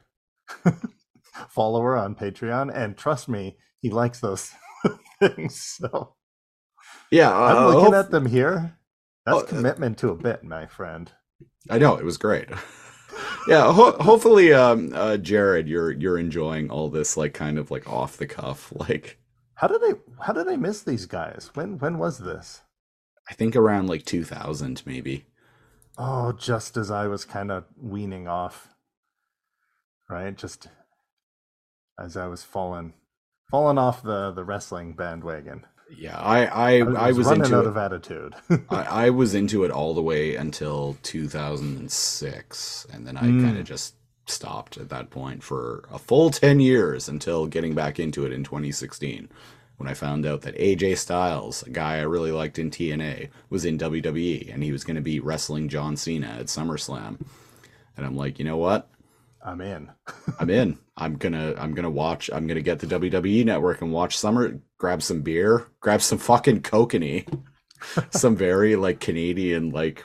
follower 1.48 1.96
on 1.96 2.14
Patreon, 2.14 2.74
and 2.74 2.96
trust 2.96 3.28
me, 3.28 3.58
he 3.82 3.90
likes 3.90 4.20
those 4.20 4.50
things. 5.20 5.60
So 5.78 6.14
Yeah, 7.10 7.36
I'm 7.36 7.56
uh, 7.56 7.68
looking 7.74 7.94
at 7.94 8.10
them 8.10 8.26
here. 8.26 8.78
That's 9.26 9.36
Oh, 9.38 9.40
uh, 9.40 9.46
commitment 9.46 9.98
to 9.98 10.10
a 10.10 10.16
bit, 10.16 10.42
my 10.44 10.66
friend. 10.66 11.12
I 11.68 11.78
know 11.78 11.96
it 11.96 12.04
was 12.04 12.16
great. 12.16 12.48
yeah. 13.48 13.70
Ho- 13.72 13.98
hopefully, 14.00 14.52
um, 14.54 14.92
uh, 14.94 15.18
Jared, 15.18 15.68
you're 15.68 15.90
you're 15.92 16.18
enjoying 16.18 16.70
all 16.70 16.88
this 16.88 17.16
like 17.18 17.34
kind 17.34 17.58
of 17.58 17.70
like 17.70 17.86
off 17.88 18.16
the 18.16 18.26
cuff. 18.26 18.72
Like 18.74 19.19
How 19.60 19.66
did 19.68 19.82
I 19.84 19.92
how 20.24 20.32
did 20.32 20.48
I 20.48 20.56
miss 20.56 20.82
these 20.82 21.04
guys? 21.04 21.50
When 21.54 21.78
when 21.78 21.98
was 21.98 22.18
this? 22.18 22.62
I 23.28 23.34
think 23.34 23.54
around 23.54 23.88
like 23.88 24.06
2000 24.06 24.82
maybe. 24.86 25.26
Oh, 25.98 26.32
just 26.32 26.78
as 26.78 26.90
I 26.90 27.06
was 27.08 27.26
kind 27.26 27.50
of 27.52 27.64
weaning 27.78 28.26
off. 28.26 28.68
Right? 30.08 30.34
Just 30.34 30.68
as 31.98 32.16
I 32.16 32.26
was 32.26 32.42
falling 32.42 32.94
falling 33.50 33.76
off 33.76 34.02
the 34.02 34.30
the 34.32 34.44
wrestling 34.44 34.94
bandwagon. 34.94 35.66
Yeah, 35.94 36.16
I 36.18 36.46
I, 36.46 36.78
I 36.78 37.12
was 37.12 37.26
running 37.26 37.44
into 37.44 37.56
out 37.58 37.64
it. 37.66 37.68
of 37.68 37.76
attitude. 37.76 38.36
I, 38.70 38.82
I 39.06 39.10
was 39.10 39.34
into 39.34 39.64
it 39.64 39.70
all 39.70 39.92
the 39.92 40.00
way 40.02 40.36
until 40.36 40.96
2006, 41.02 42.86
and 42.92 43.06
then 43.06 43.16
I 43.18 43.24
Mm. 43.24 43.42
kind 43.44 43.58
of 43.58 43.64
just 43.64 43.94
stopped 44.30 44.76
at 44.76 44.88
that 44.88 45.10
point 45.10 45.42
for 45.42 45.84
a 45.90 45.98
full 45.98 46.30
10 46.30 46.60
years 46.60 47.08
until 47.08 47.46
getting 47.46 47.74
back 47.74 47.98
into 47.98 48.24
it 48.24 48.32
in 48.32 48.44
2016 48.44 49.28
when 49.80 49.88
I 49.88 49.94
found 49.94 50.26
out 50.26 50.42
that 50.42 50.58
AJ 50.58 50.98
Styles, 50.98 51.62
a 51.62 51.70
guy 51.70 51.96
I 51.96 52.02
really 52.02 52.32
liked 52.32 52.58
in 52.58 52.70
TNA, 52.70 53.30
was 53.48 53.64
in 53.64 53.78
WWE 53.78 54.52
and 54.52 54.62
he 54.62 54.72
was 54.72 54.84
going 54.84 54.96
to 54.96 55.00
be 55.00 55.20
wrestling 55.20 55.70
John 55.70 55.96
Cena 55.96 56.26
at 56.38 56.46
SummerSlam. 56.46 57.18
And 57.96 58.04
I'm 58.04 58.14
like, 58.14 58.38
you 58.38 58.44
know 58.44 58.58
what? 58.58 58.90
I'm 59.42 59.62
in. 59.62 59.90
I'm 60.38 60.50
in. 60.50 60.78
I'm 60.98 61.16
gonna 61.16 61.54
I'm 61.56 61.72
gonna 61.72 61.88
watch. 61.88 62.28
I'm 62.30 62.46
gonna 62.46 62.60
get 62.60 62.80
the 62.80 62.86
WWE 62.86 63.46
network 63.46 63.80
and 63.80 63.90
watch 63.90 64.18
Summer. 64.18 64.60
Grab 64.76 65.00
some 65.02 65.22
beer. 65.22 65.66
Grab 65.80 66.02
some 66.02 66.18
fucking 66.18 66.60
kokanee. 66.60 67.26
some 68.10 68.36
very 68.36 68.76
like 68.76 69.00
Canadian 69.00 69.70
like 69.70 70.04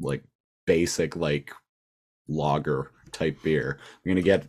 like 0.00 0.22
basic 0.66 1.16
like 1.16 1.50
lager 2.28 2.92
type 3.12 3.42
beer. 3.42 3.78
I'm 3.80 4.10
gonna 4.10 4.22
get 4.22 4.46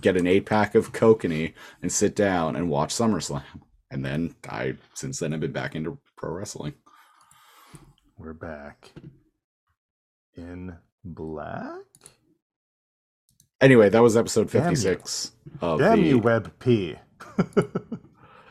get 0.00 0.16
an 0.16 0.26
eight 0.26 0.46
pack 0.46 0.74
of 0.74 0.92
kokanee 0.92 1.54
and 1.82 1.92
sit 1.92 2.14
down 2.14 2.56
and 2.56 2.68
watch 2.68 2.94
SummerSlam. 2.94 3.42
And 3.90 4.04
then 4.04 4.34
I 4.48 4.74
since 4.94 5.18
then 5.18 5.32
I've 5.32 5.40
been 5.40 5.52
back 5.52 5.74
into 5.74 5.98
pro 6.16 6.30
wrestling. 6.30 6.74
We're 8.16 8.34
back. 8.34 8.92
In 10.36 10.76
black? 11.04 11.82
Anyway, 13.60 13.88
that 13.88 14.02
was 14.02 14.16
episode 14.16 14.50
56 14.50 15.32
of 15.60 15.80
Damn 15.80 16.00
the 16.00 16.08
you, 16.08 16.18
Web 16.18 16.52
P. 16.60 16.96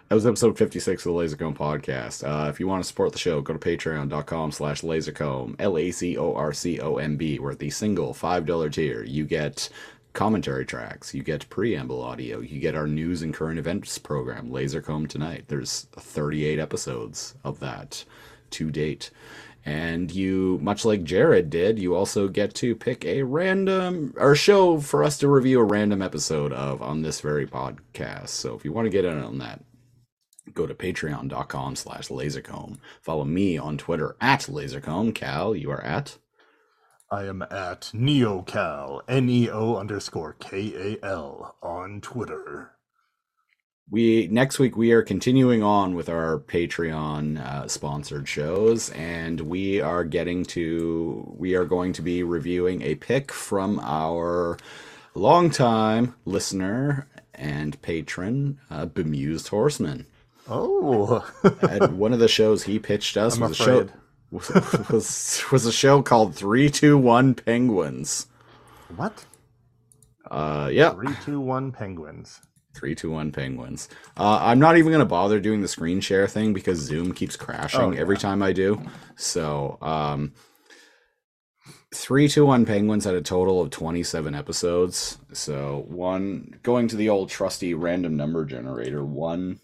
That 0.09 0.15
was 0.15 0.25
episode 0.25 0.57
56 0.57 1.05
of 1.05 1.13
the 1.13 1.19
Lazor 1.19 1.37
Comb 1.37 1.53
podcast. 1.53 2.23
Uh, 2.25 2.47
if 2.47 2.61
you 2.61 2.67
want 2.67 2.81
to 2.81 2.87
support 2.87 3.11
the 3.11 3.19
show, 3.19 3.41
go 3.41 3.51
to 3.51 3.59
patreon.com 3.59 4.53
slash 4.53 4.81
lazorcomb, 4.81 5.55
L-A-C-O-R-C-O-M-B. 5.59 7.39
We're 7.39 7.51
at 7.51 7.59
the 7.59 7.69
single 7.69 8.13
$5 8.13 8.71
tier. 8.71 9.03
You 9.03 9.25
get 9.25 9.67
commentary 10.13 10.65
tracks. 10.65 11.13
You 11.13 11.23
get 11.23 11.49
preamble 11.49 12.01
audio. 12.01 12.39
You 12.39 12.61
get 12.61 12.73
our 12.73 12.87
news 12.87 13.21
and 13.21 13.33
current 13.33 13.59
events 13.59 13.97
program, 13.97 14.49
Lazor 14.49 14.81
Comb 14.81 15.07
Tonight. 15.07 15.43
There's 15.49 15.87
38 15.97 16.57
episodes 16.57 17.35
of 17.43 17.59
that 17.59 18.05
to 18.51 18.71
date. 18.71 19.11
And 19.65 20.09
you, 20.09 20.57
much 20.61 20.85
like 20.85 21.03
Jared 21.03 21.49
did, 21.49 21.77
you 21.77 21.95
also 21.95 22.29
get 22.29 22.55
to 22.55 22.77
pick 22.77 23.03
a 23.03 23.23
random 23.23 24.13
or 24.15 24.35
show 24.35 24.79
for 24.79 25.03
us 25.03 25.17
to 25.17 25.27
review 25.27 25.59
a 25.59 25.65
random 25.65 26.01
episode 26.01 26.53
of 26.53 26.81
on 26.81 27.01
this 27.01 27.19
very 27.19 27.45
podcast. 27.45 28.29
So 28.29 28.55
if 28.55 28.63
you 28.63 28.71
want 28.71 28.85
to 28.85 28.89
get 28.89 29.03
in 29.03 29.21
on 29.21 29.39
that, 29.39 29.59
go 30.53 30.65
to 30.65 30.73
patreon.com 30.73 31.75
slash 31.75 32.09
lazorcomb. 32.09 32.77
Follow 33.01 33.25
me 33.25 33.57
on 33.57 33.77
Twitter 33.77 34.15
at 34.21 34.41
lazorcomb. 34.41 35.13
Kal, 35.13 35.55
you 35.55 35.71
are 35.71 35.83
at. 35.83 36.17
I 37.09 37.23
am 37.23 37.41
at 37.41 37.91
Neo 37.93 38.41
Kal, 38.41 39.01
N 39.07 39.29
E 39.29 39.49
O 39.49 39.77
underscore 39.77 40.33
K 40.33 40.97
A 41.01 41.05
L 41.05 41.55
on 41.63 42.01
Twitter. 42.01 42.71
We 43.89 44.27
next 44.27 44.59
week 44.59 44.75
we 44.75 44.91
are 44.91 45.01
continuing 45.01 45.63
on 45.63 45.95
with 45.95 46.09
our 46.09 46.37
Patreon 46.39 47.39
uh, 47.39 47.69
sponsored 47.69 48.27
shows, 48.27 48.89
and 48.89 49.39
we 49.39 49.79
are 49.79 50.03
getting 50.03 50.43
to 50.47 51.33
we 51.37 51.55
are 51.55 51.63
going 51.63 51.93
to 51.93 52.01
be 52.01 52.23
reviewing 52.23 52.81
a 52.81 52.95
pick 52.95 53.31
from 53.31 53.79
our 53.79 54.57
longtime 55.15 56.15
listener 56.25 57.07
and 57.33 57.81
patron, 57.81 58.59
uh, 58.69 58.85
Bemused 58.85 59.47
Horseman. 59.47 60.07
Oh, 60.49 61.25
And 61.61 61.97
one 61.99 62.13
of 62.13 62.19
the 62.19 62.27
shows 62.27 62.63
he 62.63 62.79
pitched 62.79 63.17
us 63.17 63.35
I'm 63.35 63.41
was 63.41 63.51
a 63.51 63.55
show 63.55 63.89
was, 64.31 64.49
was 64.91 65.43
was 65.51 65.65
a 65.65 65.71
show 65.71 66.01
called 66.01 66.35
Three 66.35 66.69
Two 66.69 66.97
One 66.97 67.33
Penguins. 67.33 68.27
what? 68.95 69.25
Uh, 70.29 70.69
yeah, 70.71 70.91
Three, 70.91 71.13
two, 71.23 71.39
one 71.39 71.71
penguins. 71.71 72.41
Three, 72.75 72.95
two, 72.95 73.11
one 73.11 73.31
penguins. 73.31 73.87
Uh, 74.17 74.39
I'm 74.41 74.59
not 74.59 74.77
even 74.77 74.91
gonna 74.91 75.05
bother 75.05 75.39
doing 75.39 75.61
the 75.61 75.67
screen 75.69 76.01
share 76.01 76.27
thing 76.27 76.53
because 76.53 76.79
Zoom 76.79 77.13
keeps 77.13 77.35
crashing 77.37 77.79
Oh, 77.79 77.91
every 77.91 78.17
time 78.17 78.43
I 78.43 78.51
do. 78.51 78.81
So, 79.15 79.77
um, 79.81 80.33
three, 81.93 82.27
two, 82.27 82.45
one 82.45 82.65
penguins 82.65 83.05
had 83.05 83.15
a 83.15 83.21
total 83.21 83.61
of 83.61 83.69
27 83.71 84.35
episodes. 84.35 85.17
So 85.33 85.85
one 85.87 86.59
going 86.61 86.87
to 86.89 86.95
the 86.97 87.09
old 87.09 87.29
trusty 87.29 87.73
random 87.73 88.17
number 88.17 88.45
generator, 88.45 89.03
one 89.05 89.59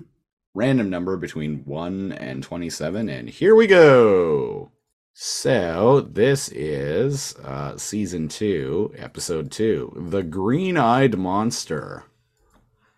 random 0.54 0.89
number 0.89 1.18
between 1.18 1.64
one 1.66 2.12
and 2.12 2.43
27, 2.43 3.10
and 3.10 3.30
here 3.30 3.56
we 3.56 3.68
go. 3.68 4.72
So 5.14 6.01
this 6.01 6.49
is 6.49 7.36
uh, 7.43 7.78
season 7.78 8.28
two, 8.28 8.93
episode 8.97 9.51
two, 9.51 9.93
the 9.95 10.24
green-eyed 10.24 11.18
monster. 11.18 12.04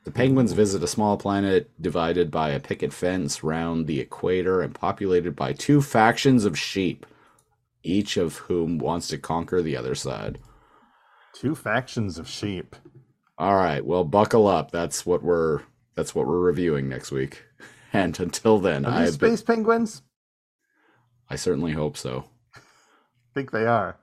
The 0.05 0.11
penguins 0.11 0.53
visit 0.53 0.83
a 0.83 0.87
small 0.87 1.17
planet 1.17 1.71
divided 1.81 2.29
by 2.29 2.51
a 2.51 2.59
picket 2.59 2.93
fence 2.93 3.43
round 3.43 3.87
the 3.87 3.99
equator 3.99 4.61
and 4.61 4.73
populated 4.73 5.35
by 5.35 5.53
two 5.53 5.81
factions 5.81 6.45
of 6.45 6.59
sheep, 6.59 7.05
each 7.83 8.15
of 8.15 8.37
whom 8.37 8.77
wants 8.77 9.07
to 9.09 9.17
conquer 9.17 9.61
the 9.61 9.75
other 9.75 9.95
side. 9.95 10.37
Two 11.33 11.55
factions 11.55 12.17
of 12.17 12.29
sheep. 12.29 12.75
All 13.37 13.55
right, 13.55 13.83
well, 13.83 14.03
buckle 14.03 14.47
up. 14.47 14.71
That's 14.71 15.05
what 15.05 15.23
we're 15.23 15.61
that's 15.95 16.13
what 16.13 16.27
we're 16.27 16.39
reviewing 16.39 16.87
next 16.87 17.11
week. 17.11 17.44
And 17.95 18.19
until 18.19 18.59
then, 18.59 18.85
Are 18.85 18.91
I 18.91 19.09
space 19.09 19.41
penguins? 19.41 20.01
I 21.29 21.35
certainly 21.35 21.71
hope 21.71 21.97
so. 21.97 22.25
I 22.55 22.59
think 23.33 23.51
they 23.51 23.65
are. 23.65 23.97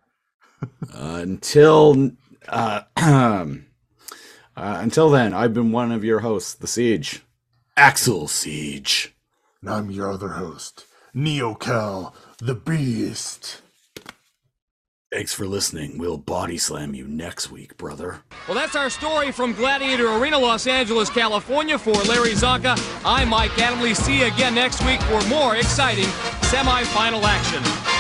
Uh, 0.62 0.66
until 1.22 2.12
uh, 2.49 2.82
uh, 2.97 3.47
until 4.57 5.11
then, 5.11 5.34
I've 5.34 5.55
been 5.55 5.72
one 5.72 5.93
of 5.93 6.05
your 6.05 6.20
hosts, 6.20 6.55
the 6.55 6.66
Siege, 6.66 7.22
Axel 7.76 8.28
Siege. 8.28 9.14
And 9.61 9.70
I'm 9.70 9.90
your 9.90 10.11
other 10.11 10.30
host, 10.30 10.86
Neo 11.14 11.55
Kal, 11.55 12.14
the 12.38 12.55
Beast. 12.55 13.61
Thanks 15.12 15.34
for 15.34 15.46
listening. 15.46 15.98
We'll 15.98 16.16
body 16.16 16.56
slam 16.56 16.94
you 16.94 17.06
next 17.06 17.50
week, 17.50 17.76
brother. 17.76 18.22
Well, 18.48 18.54
that's 18.54 18.74
our 18.74 18.88
story 18.88 19.30
from 19.30 19.52
Gladiator 19.52 20.08
Arena, 20.08 20.38
Los 20.38 20.66
Angeles, 20.66 21.10
California. 21.10 21.78
For 21.78 21.92
Larry 21.92 22.30
Csonka, 22.30 22.78
I'm 23.04 23.28
Mike 23.28 23.50
Adamle. 23.52 23.94
See 23.94 24.20
you 24.20 24.26
again 24.26 24.54
next 24.54 24.82
week 24.86 25.02
for 25.02 25.22
more 25.28 25.56
exciting 25.56 26.06
semifinal 26.48 27.22
action. 27.24 27.91